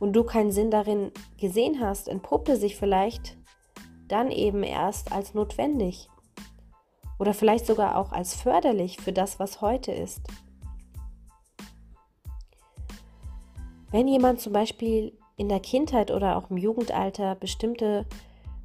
und 0.00 0.12
du 0.14 0.24
keinen 0.24 0.52
Sinn 0.52 0.70
darin 0.70 1.12
gesehen 1.38 1.80
hast, 1.80 2.08
entpuppte 2.08 2.56
sich 2.56 2.76
vielleicht 2.76 3.36
dann 4.08 4.30
eben 4.30 4.62
erst 4.64 5.12
als 5.12 5.32
notwendig 5.32 6.08
oder 7.24 7.32
vielleicht 7.32 7.64
sogar 7.64 7.96
auch 7.96 8.12
als 8.12 8.34
förderlich 8.34 8.98
für 9.00 9.10
das, 9.10 9.38
was 9.40 9.62
heute 9.62 9.92
ist. 9.92 10.20
Wenn 13.90 14.06
jemand 14.08 14.42
zum 14.42 14.52
Beispiel 14.52 15.16
in 15.38 15.48
der 15.48 15.60
Kindheit 15.60 16.10
oder 16.10 16.36
auch 16.36 16.50
im 16.50 16.58
Jugendalter 16.58 17.34
bestimmte 17.34 18.04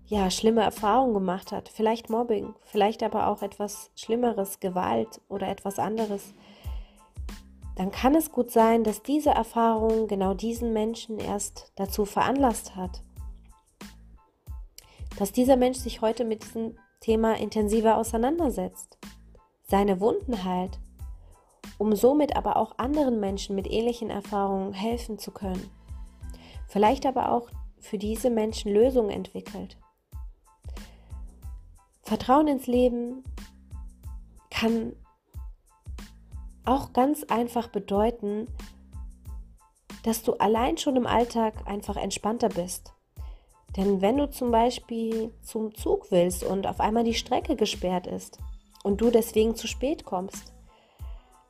ja, 0.07 0.29
schlimme 0.29 0.61
Erfahrungen 0.61 1.13
gemacht 1.13 1.53
hat, 1.53 1.69
vielleicht 1.69 2.09
Mobbing, 2.09 2.53
vielleicht 2.65 3.01
aber 3.01 3.27
auch 3.27 3.43
etwas 3.43 3.91
Schlimmeres, 3.95 4.59
Gewalt 4.59 5.21
oder 5.29 5.47
etwas 5.47 5.79
anderes, 5.79 6.33
dann 7.77 7.91
kann 7.91 8.13
es 8.13 8.29
gut 8.29 8.51
sein, 8.51 8.83
dass 8.83 9.03
diese 9.03 9.29
Erfahrung 9.29 10.09
genau 10.09 10.33
diesen 10.33 10.73
Menschen 10.73 11.17
erst 11.17 11.71
dazu 11.77 12.03
veranlasst 12.03 12.75
hat. 12.75 13.03
Dass 15.17 15.31
dieser 15.31 15.55
Mensch 15.55 15.77
sich 15.77 16.01
heute 16.01 16.25
mit 16.25 16.43
diesem 16.43 16.75
Thema 16.99 17.37
intensiver 17.37 17.97
auseinandersetzt, 17.97 18.97
seine 19.67 19.99
Wunden 19.99 20.43
heilt, 20.43 20.79
um 21.77 21.95
somit 21.95 22.35
aber 22.35 22.57
auch 22.57 22.77
anderen 22.77 23.19
Menschen 23.19 23.55
mit 23.55 23.67
ähnlichen 23.67 24.09
Erfahrungen 24.09 24.73
helfen 24.73 25.17
zu 25.17 25.31
können. 25.31 25.69
Vielleicht 26.67 27.05
aber 27.05 27.31
auch 27.31 27.49
für 27.79 27.97
diese 27.97 28.29
Menschen 28.29 28.71
Lösungen 28.71 29.09
entwickelt. 29.09 29.77
Vertrauen 32.03 32.47
ins 32.47 32.67
Leben 32.67 33.23
kann 34.49 34.93
auch 36.65 36.91
ganz 36.93 37.23
einfach 37.23 37.67
bedeuten, 37.67 38.47
dass 40.03 40.23
du 40.23 40.33
allein 40.33 40.77
schon 40.77 40.95
im 40.95 41.07
Alltag 41.07 41.67
einfach 41.67 41.97
entspannter 41.97 42.49
bist. 42.49 42.93
Denn 43.77 44.01
wenn 44.01 44.17
du 44.17 44.29
zum 44.29 44.51
Beispiel 44.51 45.31
zum 45.41 45.75
Zug 45.75 46.11
willst 46.11 46.43
und 46.43 46.65
auf 46.65 46.79
einmal 46.79 47.03
die 47.03 47.13
Strecke 47.13 47.55
gesperrt 47.55 48.07
ist 48.07 48.39
und 48.83 49.01
du 49.01 49.11
deswegen 49.11 49.55
zu 49.55 49.67
spät 49.67 50.05
kommst, 50.05 50.53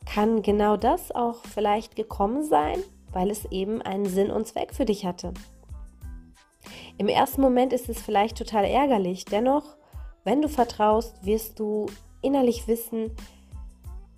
kann 0.05 0.41
genau 0.41 0.75
das 0.75 1.11
auch 1.11 1.37
vielleicht 1.45 1.95
gekommen 1.95 2.43
sein, 2.43 2.79
weil 3.11 3.29
es 3.29 3.45
eben 3.45 3.81
einen 3.81 4.05
Sinn 4.05 4.31
und 4.31 4.47
Zweck 4.47 4.73
für 4.73 4.85
dich 4.85 5.05
hatte. 5.05 5.33
Im 6.97 7.07
ersten 7.07 7.41
Moment 7.41 7.71
ist 7.71 7.89
es 7.89 8.01
vielleicht 8.01 8.37
total 8.37 8.65
ärgerlich, 8.65 9.25
dennoch, 9.25 9.77
wenn 10.23 10.41
du 10.41 10.49
vertraust, 10.49 11.25
wirst 11.25 11.59
du 11.59 11.85
innerlich 12.21 12.67
wissen, 12.67 13.15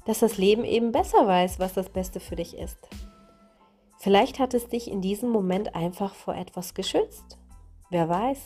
dass 0.05 0.19
das 0.19 0.37
Leben 0.37 0.63
eben 0.63 0.91
besser 0.91 1.27
weiß, 1.27 1.59
was 1.59 1.73
das 1.73 1.89
Beste 1.89 2.19
für 2.19 2.35
dich 2.35 2.57
ist. 2.57 2.77
Vielleicht 3.99 4.39
hat 4.39 4.55
es 4.55 4.67
dich 4.67 4.89
in 4.89 5.01
diesem 5.01 5.29
Moment 5.29 5.75
einfach 5.75 6.15
vor 6.15 6.35
etwas 6.35 6.73
geschützt. 6.73 7.37
Wer 7.91 8.07
weiß? 8.07 8.39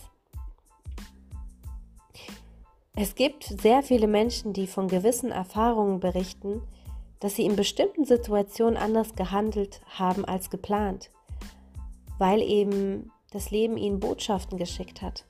Es 2.96 3.14
gibt 3.14 3.44
sehr 3.44 3.84
viele 3.84 4.08
Menschen, 4.08 4.54
die 4.54 4.66
von 4.66 4.88
gewissen 4.88 5.32
Erfahrungen 5.32 6.00
berichten, 6.00 6.64
dass 7.20 7.36
sie 7.36 7.46
in 7.46 7.56
bestimmten 7.56 8.06
Situationen 8.06 8.76
anders 8.76 9.14
gehandelt 9.14 9.82
haben 10.00 10.26
als 10.26 10.50
geplant, 10.50 11.12
weil 12.18 12.42
eben 12.42 13.12
das 13.32 13.52
Leben 13.52 13.78
ihnen 13.78 14.00
Botschaften 14.00 14.58
geschickt 14.58 15.04
hat. 15.04 15.26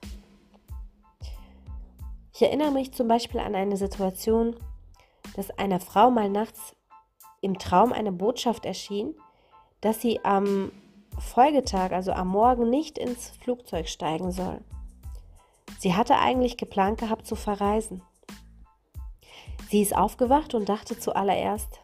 Ich 2.33 2.41
erinnere 2.41 2.71
mich 2.71 2.93
zum 2.93 3.09
Beispiel 3.09 3.41
an 3.41 3.53
eine 3.53 3.75
Situation, 3.75 4.55
dass 5.35 5.51
einer 5.51 5.81
Frau 5.81 6.09
mal 6.09 6.29
nachts 6.29 6.73
im 7.41 7.59
Traum 7.59 7.91
eine 7.91 8.13
Botschaft 8.13 8.65
erschien, 8.65 9.13
dass 9.81 9.99
sie 9.99 10.23
am 10.23 10.71
Folgetag, 11.19 11.91
also 11.91 12.11
am 12.11 12.27
Morgen, 12.27 12.69
nicht 12.69 12.97
ins 12.97 13.29
Flugzeug 13.41 13.87
steigen 13.87 14.31
soll. 14.31 14.61
Sie 15.79 15.93
hatte 15.95 16.17
eigentlich 16.17 16.57
geplant 16.57 16.99
gehabt 16.99 17.27
zu 17.27 17.35
verreisen. 17.35 18.01
Sie 19.69 19.81
ist 19.81 19.95
aufgewacht 19.95 20.53
und 20.53 20.69
dachte 20.69 20.97
zuallererst, 20.97 21.81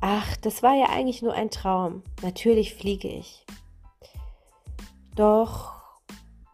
ach, 0.00 0.36
das 0.36 0.62
war 0.62 0.74
ja 0.74 0.86
eigentlich 0.86 1.22
nur 1.22 1.34
ein 1.34 1.50
Traum, 1.50 2.02
natürlich 2.22 2.74
fliege 2.74 3.08
ich. 3.08 3.44
Doch 5.14 5.72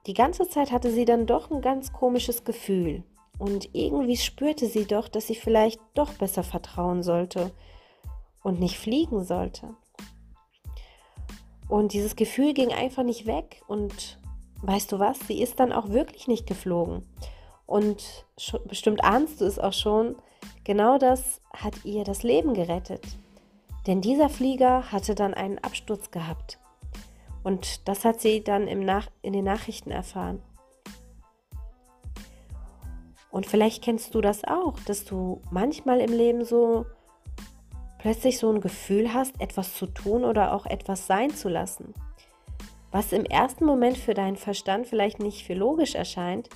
die 0.06 0.14
ganze 0.14 0.48
Zeit 0.48 0.72
hatte 0.72 0.90
sie 0.90 1.04
dann 1.04 1.26
doch 1.26 1.50
ein 1.50 1.60
ganz 1.60 1.92
komisches 1.92 2.44
Gefühl. 2.44 3.04
Und 3.38 3.74
irgendwie 3.74 4.16
spürte 4.16 4.66
sie 4.66 4.84
doch, 4.84 5.08
dass 5.08 5.26
sie 5.26 5.36
vielleicht 5.36 5.80
doch 5.94 6.14
besser 6.14 6.42
vertrauen 6.42 7.02
sollte 7.02 7.52
und 8.42 8.58
nicht 8.58 8.78
fliegen 8.78 9.22
sollte. 9.24 9.76
Und 11.68 11.92
dieses 11.92 12.16
Gefühl 12.16 12.54
ging 12.54 12.72
einfach 12.72 13.02
nicht 13.02 13.26
weg. 13.26 13.62
Und 13.66 14.18
weißt 14.62 14.90
du 14.92 14.98
was, 14.98 15.18
sie 15.26 15.42
ist 15.42 15.60
dann 15.60 15.72
auch 15.72 15.90
wirklich 15.90 16.26
nicht 16.28 16.46
geflogen. 16.46 17.06
Und 17.66 18.26
bestimmt 18.66 19.04
ahnst 19.04 19.40
du 19.40 19.44
es 19.44 19.58
auch 19.58 19.74
schon, 19.74 20.16
genau 20.64 20.98
das 20.98 21.40
hat 21.52 21.84
ihr 21.84 22.04
das 22.04 22.22
Leben 22.22 22.54
gerettet. 22.54 23.06
Denn 23.86 24.00
dieser 24.00 24.28
Flieger 24.28 24.90
hatte 24.90 25.14
dann 25.14 25.34
einen 25.34 25.58
Absturz 25.58 26.10
gehabt. 26.10 26.58
Und 27.44 27.86
das 27.88 28.04
hat 28.04 28.20
sie 28.20 28.42
dann 28.42 28.66
im 28.68 28.80
Nach 28.80 29.08
in 29.22 29.32
den 29.32 29.44
Nachrichten 29.44 29.90
erfahren. 29.90 30.42
Und 33.30 33.46
vielleicht 33.46 33.84
kennst 33.84 34.14
du 34.14 34.20
das 34.20 34.44
auch, 34.44 34.80
dass 34.80 35.04
du 35.04 35.42
manchmal 35.50 36.00
im 36.00 36.12
Leben 36.12 36.44
so 36.44 36.86
plötzlich 37.98 38.38
so 38.38 38.50
ein 38.50 38.60
Gefühl 38.60 39.12
hast, 39.12 39.40
etwas 39.40 39.74
zu 39.74 39.86
tun 39.86 40.24
oder 40.24 40.54
auch 40.54 40.66
etwas 40.66 41.06
sein 41.06 41.30
zu 41.30 41.48
lassen. 41.48 41.94
Was 42.90 43.12
im 43.12 43.24
ersten 43.24 43.64
Moment 43.64 43.98
für 43.98 44.14
deinen 44.14 44.36
Verstand 44.36 44.86
vielleicht 44.86 45.20
nicht 45.20 45.44
für 45.44 45.54
logisch 45.54 45.94
erscheint, 45.94 46.48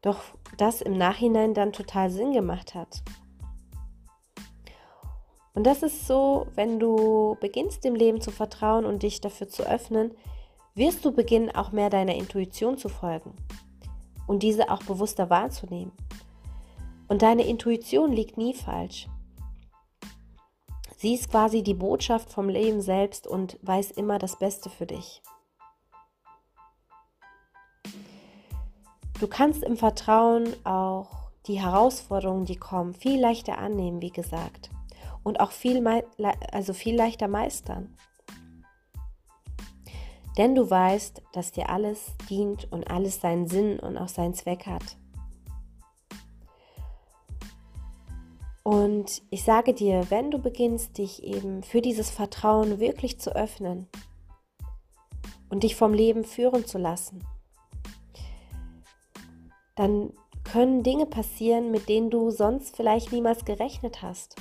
doch 0.00 0.22
das 0.56 0.80
im 0.80 0.96
Nachhinein 0.96 1.54
dann 1.54 1.72
total 1.72 2.10
Sinn 2.10 2.32
gemacht 2.32 2.74
hat. 2.74 3.02
Und 5.54 5.64
das 5.64 5.82
ist 5.82 6.06
so, 6.06 6.46
wenn 6.54 6.80
du 6.80 7.36
beginnst 7.40 7.84
dem 7.84 7.94
Leben 7.94 8.20
zu 8.20 8.30
vertrauen 8.30 8.86
und 8.86 9.02
dich 9.02 9.20
dafür 9.20 9.48
zu 9.48 9.64
öffnen, 9.64 10.12
wirst 10.74 11.04
du 11.04 11.12
beginnen, 11.12 11.50
auch 11.54 11.72
mehr 11.72 11.90
deiner 11.90 12.14
Intuition 12.14 12.78
zu 12.78 12.88
folgen 12.88 13.34
und 14.26 14.42
diese 14.42 14.70
auch 14.70 14.82
bewusster 14.82 15.28
wahrzunehmen. 15.28 15.92
Und 17.08 17.20
deine 17.20 17.46
Intuition 17.46 18.12
liegt 18.12 18.38
nie 18.38 18.54
falsch. 18.54 19.08
Sie 21.02 21.14
ist 21.14 21.32
quasi 21.32 21.64
die 21.64 21.74
Botschaft 21.74 22.30
vom 22.30 22.48
Leben 22.48 22.80
selbst 22.80 23.26
und 23.26 23.58
weiß 23.62 23.90
immer 23.90 24.20
das 24.20 24.38
Beste 24.38 24.70
für 24.70 24.86
dich. 24.86 25.20
Du 29.18 29.26
kannst 29.26 29.64
im 29.64 29.76
Vertrauen 29.76 30.54
auch 30.64 31.32
die 31.48 31.60
Herausforderungen, 31.60 32.44
die 32.44 32.54
kommen, 32.54 32.94
viel 32.94 33.20
leichter 33.20 33.58
annehmen, 33.58 34.00
wie 34.00 34.12
gesagt, 34.12 34.70
und 35.24 35.40
auch 35.40 35.50
viel, 35.50 35.84
also 36.52 36.72
viel 36.72 36.94
leichter 36.94 37.26
meistern. 37.26 37.96
Denn 40.38 40.54
du 40.54 40.70
weißt, 40.70 41.20
dass 41.32 41.50
dir 41.50 41.68
alles 41.68 42.12
dient 42.30 42.70
und 42.70 42.88
alles 42.88 43.20
seinen 43.20 43.48
Sinn 43.48 43.80
und 43.80 43.98
auch 43.98 44.06
seinen 44.06 44.34
Zweck 44.34 44.66
hat. 44.66 44.96
Und 48.62 49.22
ich 49.30 49.42
sage 49.42 49.74
dir, 49.74 50.10
wenn 50.10 50.30
du 50.30 50.38
beginnst, 50.38 50.98
dich 50.98 51.24
eben 51.24 51.62
für 51.62 51.80
dieses 51.80 52.10
Vertrauen 52.10 52.78
wirklich 52.78 53.18
zu 53.18 53.34
öffnen 53.34 53.88
und 55.48 55.64
dich 55.64 55.74
vom 55.74 55.92
Leben 55.92 56.24
führen 56.24 56.64
zu 56.64 56.78
lassen, 56.78 57.24
dann 59.74 60.12
können 60.44 60.82
Dinge 60.82 61.06
passieren, 61.06 61.70
mit 61.70 61.88
denen 61.88 62.10
du 62.10 62.30
sonst 62.30 62.76
vielleicht 62.76 63.12
niemals 63.12 63.44
gerechnet 63.44 64.02
hast. 64.02 64.36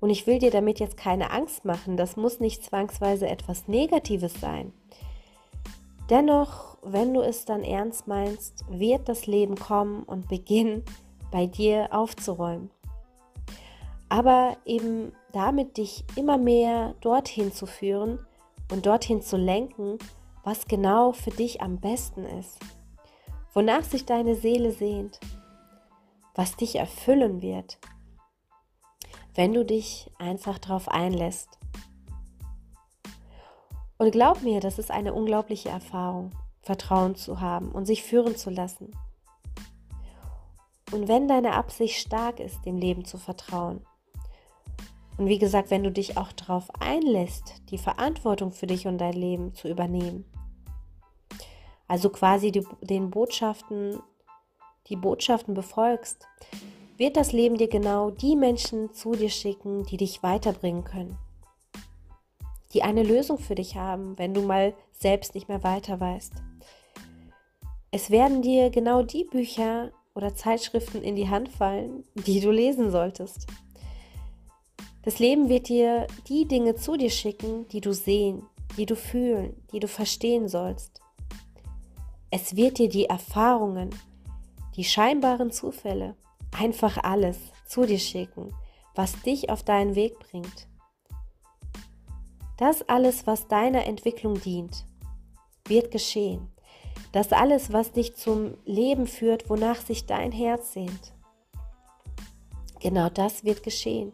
Und 0.00 0.10
ich 0.10 0.26
will 0.26 0.38
dir 0.38 0.50
damit 0.50 0.80
jetzt 0.80 0.96
keine 0.96 1.30
Angst 1.30 1.64
machen, 1.64 1.96
das 1.96 2.16
muss 2.16 2.40
nicht 2.40 2.64
zwangsweise 2.64 3.28
etwas 3.28 3.68
Negatives 3.68 4.34
sein. 4.40 4.72
Dennoch, 6.08 6.78
wenn 6.82 7.12
du 7.12 7.20
es 7.20 7.44
dann 7.44 7.62
ernst 7.62 8.06
meinst, 8.06 8.64
wird 8.70 9.08
das 9.08 9.26
Leben 9.26 9.56
kommen 9.56 10.04
und 10.04 10.28
beginnen, 10.28 10.84
bei 11.30 11.46
dir 11.46 11.88
aufzuräumen. 11.90 12.70
Aber 14.08 14.56
eben 14.64 15.12
damit 15.32 15.76
dich 15.76 16.04
immer 16.16 16.38
mehr 16.38 16.94
dorthin 17.00 17.52
zu 17.52 17.66
führen 17.66 18.18
und 18.70 18.86
dorthin 18.86 19.22
zu 19.22 19.36
lenken, 19.36 19.98
was 20.44 20.66
genau 20.66 21.12
für 21.12 21.30
dich 21.30 21.60
am 21.60 21.78
besten 21.78 22.24
ist, 22.24 22.58
wonach 23.52 23.82
sich 23.82 24.06
deine 24.06 24.34
Seele 24.34 24.72
sehnt, 24.72 25.20
was 26.34 26.56
dich 26.56 26.76
erfüllen 26.76 27.42
wird, 27.42 27.78
wenn 29.34 29.52
du 29.52 29.64
dich 29.64 30.10
einfach 30.18 30.58
darauf 30.58 30.88
einlässt. 30.88 31.58
Und 33.98 34.12
glaub 34.12 34.42
mir, 34.42 34.60
das 34.60 34.78
ist 34.78 34.90
eine 34.90 35.12
unglaubliche 35.12 35.68
Erfahrung, 35.68 36.30
Vertrauen 36.62 37.16
zu 37.16 37.40
haben 37.40 37.72
und 37.72 37.86
sich 37.86 38.04
führen 38.04 38.36
zu 38.36 38.50
lassen. 38.50 38.92
Und 40.92 41.08
wenn 41.08 41.28
deine 41.28 41.54
Absicht 41.54 41.98
stark 41.98 42.40
ist, 42.40 42.64
dem 42.64 42.78
Leben 42.78 43.04
zu 43.04 43.18
vertrauen, 43.18 43.84
und 45.18 45.26
wie 45.26 45.38
gesagt, 45.38 45.70
wenn 45.70 45.82
du 45.82 45.90
dich 45.90 46.16
auch 46.16 46.32
darauf 46.32 46.70
einlässt, 46.80 47.60
die 47.70 47.78
Verantwortung 47.78 48.52
für 48.52 48.68
dich 48.68 48.86
und 48.86 48.98
dein 48.98 49.14
Leben 49.14 49.52
zu 49.52 49.68
übernehmen, 49.68 50.24
also 51.88 52.08
quasi 52.08 52.52
die, 52.52 52.64
den 52.80 53.10
Botschaften, 53.10 54.00
die 54.86 54.96
Botschaften 54.96 55.54
befolgst, 55.54 56.26
wird 56.96 57.16
das 57.16 57.32
Leben 57.32 57.56
dir 57.56 57.68
genau 57.68 58.10
die 58.10 58.36
Menschen 58.36 58.92
zu 58.92 59.12
dir 59.12 59.30
schicken, 59.30 59.84
die 59.84 59.96
dich 59.96 60.22
weiterbringen 60.22 60.84
können, 60.84 61.18
die 62.72 62.82
eine 62.82 63.02
Lösung 63.02 63.38
für 63.38 63.56
dich 63.56 63.76
haben, 63.76 64.16
wenn 64.18 64.34
du 64.34 64.42
mal 64.42 64.72
selbst 64.92 65.34
nicht 65.34 65.48
mehr 65.48 65.64
weiter 65.64 65.98
weißt. 65.98 66.32
Es 67.90 68.10
werden 68.10 68.42
dir 68.42 68.70
genau 68.70 69.02
die 69.02 69.24
Bücher 69.24 69.90
oder 70.14 70.34
Zeitschriften 70.34 71.02
in 71.02 71.16
die 71.16 71.28
Hand 71.28 71.48
fallen, 71.48 72.04
die 72.14 72.40
du 72.40 72.50
lesen 72.50 72.90
solltest. 72.90 73.46
Das 75.02 75.18
Leben 75.18 75.48
wird 75.48 75.68
dir 75.68 76.06
die 76.28 76.46
Dinge 76.46 76.74
zu 76.74 76.96
dir 76.96 77.10
schicken, 77.10 77.68
die 77.68 77.80
du 77.80 77.92
sehen, 77.92 78.42
die 78.76 78.86
du 78.86 78.96
fühlen, 78.96 79.54
die 79.72 79.80
du 79.80 79.88
verstehen 79.88 80.48
sollst. 80.48 81.00
Es 82.30 82.56
wird 82.56 82.78
dir 82.78 82.88
die 82.88 83.06
Erfahrungen, 83.06 83.90
die 84.76 84.84
scheinbaren 84.84 85.50
Zufälle, 85.50 86.14
einfach 86.58 86.98
alles 86.98 87.38
zu 87.66 87.84
dir 87.84 87.98
schicken, 87.98 88.54
was 88.94 89.20
dich 89.22 89.50
auf 89.50 89.62
deinen 89.62 89.94
Weg 89.94 90.18
bringt. 90.18 90.68
Das 92.58 92.88
alles, 92.88 93.26
was 93.26 93.46
deiner 93.46 93.86
Entwicklung 93.86 94.40
dient, 94.40 94.84
wird 95.66 95.90
geschehen. 95.90 96.48
Das 97.12 97.32
alles, 97.32 97.72
was 97.72 97.92
dich 97.92 98.16
zum 98.16 98.56
Leben 98.64 99.06
führt, 99.06 99.48
wonach 99.48 99.80
sich 99.80 100.06
dein 100.06 100.32
Herz 100.32 100.72
sehnt. 100.72 101.14
Genau 102.80 103.08
das 103.08 103.44
wird 103.44 103.62
geschehen. 103.62 104.12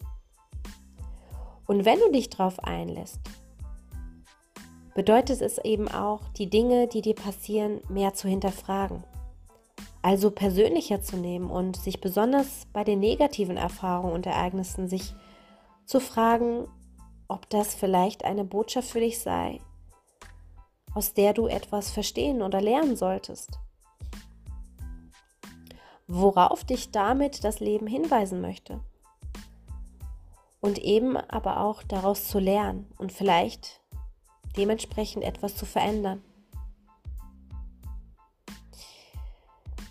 Und 1.67 1.85
wenn 1.85 1.99
du 1.99 2.11
dich 2.13 2.31
darauf 2.31 2.59
einlässt, 2.61 3.21
bedeutet 4.95 5.41
es 5.41 5.59
eben 5.59 5.89
auch, 5.89 6.29
die 6.37 6.49
Dinge, 6.49 6.87
die 6.87 7.03
dir 7.03 7.15
passieren, 7.15 7.81
mehr 7.89 8.15
zu 8.15 8.29
hinterfragen. 8.29 9.05
Also 10.03 10.31
persönlicher 10.31 11.01
zu 11.01 11.17
nehmen 11.17 11.51
und 11.51 11.77
sich 11.77 12.01
besonders 12.01 12.67
bei 12.73 12.85
den 12.85 13.01
negativen 13.01 13.57
Erfahrungen 13.57 14.13
und 14.13 14.27
Ereignissen 14.27 14.89
sich 14.89 15.15
zu 15.87 15.99
fragen, 15.99 16.69
ob 17.27 17.49
das 17.49 17.75
vielleicht 17.75 18.25
eine 18.25 18.45
Botschaft 18.45 18.91
für 18.91 19.01
dich 19.01 19.19
sei, 19.19 19.61
aus 20.95 21.15
der 21.15 21.33
du 21.33 21.47
etwas 21.47 21.91
verstehen 21.91 22.43
oder 22.43 22.61
lernen 22.61 22.97
solltest. 22.97 23.59
Worauf 26.07 26.65
dich 26.65 26.91
damit 26.91 27.43
das 27.45 27.61
Leben 27.61 27.87
hinweisen 27.87 28.43
möchte 28.43 28.81
und 30.65 30.79
eben 30.79 31.19
aber 31.19 31.61
auch 31.61 31.83
daraus 31.83 32.27
zu 32.27 32.39
lernen 32.39 32.91
und 32.97 33.13
vielleicht 33.13 33.83
dementsprechend 34.57 35.23
etwas 35.23 35.55
zu 35.57 35.67
verändern. 35.67 36.25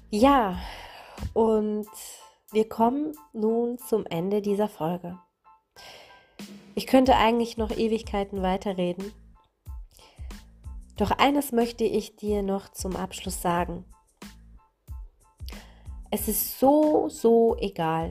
Ja, 0.10 0.58
und 1.34 1.86
wir 2.52 2.68
kommen 2.68 3.16
nun 3.34 3.78
zum 3.78 4.08
Ende 4.08 4.42
dieser 4.42 4.68
Folge. 4.68 5.20
Ich 6.74 6.88
könnte 6.88 7.18
eigentlich 7.18 7.56
noch 7.56 7.70
Ewigkeiten 7.70 8.42
weiterreden. 8.42 9.14
Doch 10.98 11.12
eines 11.12 11.52
möchte 11.52 11.84
ich 11.84 12.16
dir 12.16 12.42
noch 12.42 12.70
zum 12.70 12.96
Abschluss 12.96 13.44
sagen. 13.44 13.86
Es 16.10 16.28
ist 16.28 16.60
so, 16.60 17.10
so 17.10 17.56
egal, 17.60 18.10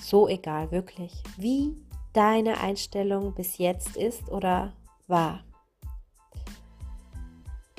so 0.00 0.28
egal, 0.28 0.70
wirklich, 0.70 1.22
wie 1.36 1.76
deine 2.12 2.60
Einstellung 2.60 3.34
bis 3.34 3.58
jetzt 3.58 3.96
ist 3.96 4.30
oder 4.30 4.72
war. 5.06 5.44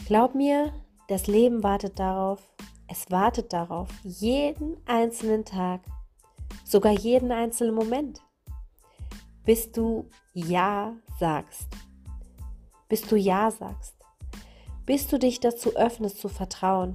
Glaub 0.06 0.36
mir, 0.36 0.74
das 1.08 1.28
Leben 1.28 1.64
wartet 1.64 2.00
darauf, 2.00 2.42
es 2.88 3.10
wartet 3.10 3.54
darauf, 3.54 3.90
jeden 4.04 4.78
einzelnen 4.86 5.46
Tag, 5.46 5.82
sogar 6.64 6.92
jeden 6.92 7.32
einzelnen 7.32 7.74
Moment, 7.74 8.22
bis 9.44 9.72
du 9.72 10.10
Ja 10.34 10.96
sagst. 11.20 11.68
Bis 12.88 13.02
du 13.02 13.16
Ja 13.16 13.50
sagst. 13.50 13.96
Bis 14.86 15.08
du 15.08 15.18
dich 15.18 15.40
dazu 15.40 15.76
öffnest 15.76 16.20
zu 16.20 16.30
vertrauen. 16.30 16.92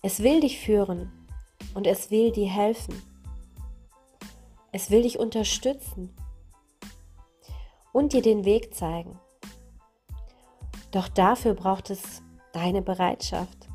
Es 0.00 0.22
will 0.22 0.40
dich 0.40 0.58
führen 0.58 1.12
und 1.74 1.86
es 1.86 2.10
will 2.10 2.32
dir 2.32 2.48
helfen. 2.48 3.00
Es 4.72 4.90
will 4.90 5.02
dich 5.02 5.18
unterstützen 5.18 6.14
und 7.92 8.12
dir 8.12 8.22
den 8.22 8.44
Weg 8.44 8.74
zeigen. 8.74 9.18
Doch 10.90 11.08
dafür 11.08 11.54
braucht 11.54 11.90
es 11.90 12.22
deine 12.52 12.82
Bereitschaft. 12.82 13.68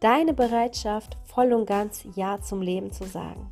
Deine 0.00 0.34
Bereitschaft, 0.34 1.16
voll 1.24 1.52
und 1.52 1.66
ganz 1.66 2.04
Ja 2.14 2.40
zum 2.40 2.60
Leben 2.62 2.92
zu 2.92 3.04
sagen. 3.04 3.50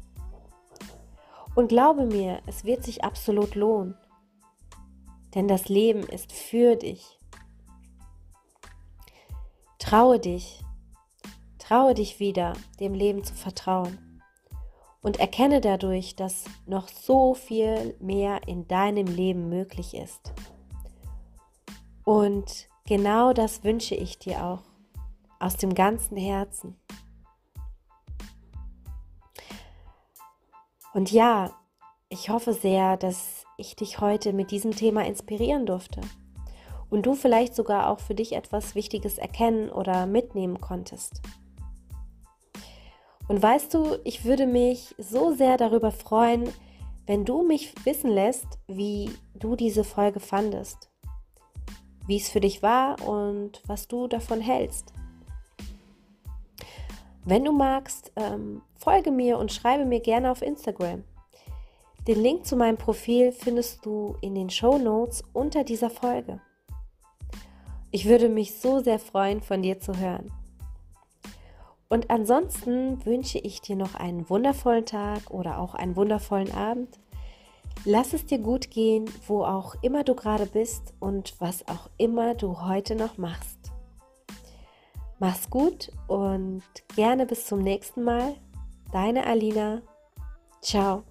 Und 1.55 1.69
glaube 1.69 2.07
mir, 2.07 2.41
es 2.47 2.65
wird 2.65 2.85
sich 2.85 3.05
absolut 3.05 3.55
lohnen, 3.55 3.97
denn 5.35 5.49
das 5.49 5.69
Leben 5.69 6.03
ist 6.03 6.33
für 6.33 6.77
dich. 6.77 7.19
Traue 9.79 10.19
dich, 10.19 10.65
Traue 11.67 11.95
dich 11.95 12.21
wieder, 12.21 12.53
dem 12.79 12.93
Leben 12.93 13.25
zu 13.25 13.33
vertrauen 13.33 14.21
und 15.01 15.19
erkenne 15.19 15.63
dadurch, 15.63 16.15
dass 16.15 16.45
noch 16.67 16.89
so 16.89 17.33
viel 17.33 17.97
mehr 18.01 18.47
in 18.47 18.69
deinem 18.69 19.07
Leben 19.07 19.49
möglich 19.49 19.95
ist. 19.95 20.35
Und 22.05 22.69
genau 22.87 23.33
das 23.33 23.65
wünsche 23.65 23.95
ich 23.95 24.19
dir 24.19 24.45
auch 24.45 24.61
aus 25.41 25.57
dem 25.57 25.75
ganzen 25.75 26.19
Herzen. 26.19 26.77
Und 30.93 31.11
ja, 31.11 31.51
ich 32.11 32.29
hoffe 32.29 32.53
sehr, 32.53 32.99
dass 32.99 33.45
ich 33.57 33.75
dich 33.75 34.03
heute 34.03 34.35
mit 34.35 34.51
diesem 34.51 34.73
Thema 34.73 35.07
inspirieren 35.07 35.65
durfte 35.65 36.03
und 36.91 37.07
du 37.07 37.15
vielleicht 37.15 37.55
sogar 37.55 37.89
auch 37.89 38.01
für 38.01 38.15
dich 38.15 38.35
etwas 38.35 38.75
Wichtiges 38.75 39.17
erkennen 39.17 39.71
oder 39.71 40.05
mitnehmen 40.05 40.61
konntest. 40.61 41.23
Und 43.29 43.43
weißt 43.43 43.73
du, 43.73 43.97
ich 44.05 44.25
würde 44.25 44.47
mich 44.47 44.95
so 44.99 45.35
sehr 45.35 45.57
darüber 45.57 45.91
freuen, 45.91 46.49
wenn 47.07 47.25
du 47.25 47.43
mich 47.43 47.75
wissen 47.85 48.11
lässt, 48.11 48.47
wie 48.67 49.11
du 49.35 49.57
diese 49.57 49.85
Folge 49.85 50.21
fandest, 50.21 50.91
wie 52.07 52.17
es 52.17 52.29
für 52.29 52.41
dich 52.41 52.63
war 52.63 53.01
und 53.07 53.63
was 53.67 53.89
du 53.89 54.07
davon 54.07 54.41
hältst. 54.41 54.93
Wenn 57.25 57.45
du 57.45 57.53
magst, 57.53 58.13
ähm, 58.17 58.61
folge 58.77 59.11
mir 59.11 59.39
und 59.39 59.53
schreibe 59.53 59.87
mir 59.87 60.01
gerne 60.01 60.31
auf 60.31 60.43
Instagram. 60.43 61.05
Den 62.07 62.23
Link 62.23 62.45
zu 62.45 62.55
meinem 62.55 62.77
Profil 62.77 63.33
findest 63.33 63.87
du 63.87 64.17
in 64.21 64.35
den 64.35 64.51
Show 64.51 64.77
Notes 64.77 65.23
unter 65.33 65.65
dieser 65.65 65.89
Folge. 65.89 66.41
Ich 67.91 68.05
würde 68.05 68.29
mich 68.29 68.59
so 68.61 68.81
sehr 68.81 68.99
freuen, 68.99 69.41
von 69.41 69.63
dir 69.63 69.81
zu 69.81 69.97
hören. 69.97 70.31
Und 71.89 72.11
ansonsten 72.11 73.05
wünsche 73.05 73.39
ich 73.39 73.61
dir 73.61 73.77
noch 73.77 73.95
einen 73.95 74.29
wundervollen 74.29 74.87
Tag 74.87 75.31
oder 75.31 75.59
auch 75.59 75.75
einen 75.75 75.97
wundervollen 75.97 76.53
Abend. 76.53 76.99
Lass 77.85 78.13
es 78.15 78.25
dir 78.25 78.39
gut 78.39 78.71
gehen, 78.71 79.11
wo 79.27 79.45
auch 79.45 79.75
immer 79.83 80.05
du 80.05 80.15
gerade 80.15 80.47
bist 80.47 80.95
und 81.01 81.35
was 81.39 81.69
auch 81.69 81.91
immer 81.99 82.35
du 82.35 82.63
heute 82.63 82.95
noch 82.95 83.19
machst. 83.19 83.59
Mach's 85.19 85.51
gut 85.51 85.93
und 86.09 86.63
gerne 86.97 87.27
bis 87.27 87.47
zum 87.47 87.61
nächsten 87.61 88.03
Mal. 88.03 88.35
Deine 88.93 89.27
Alina. 89.27 89.83
Ciao. 90.61 91.05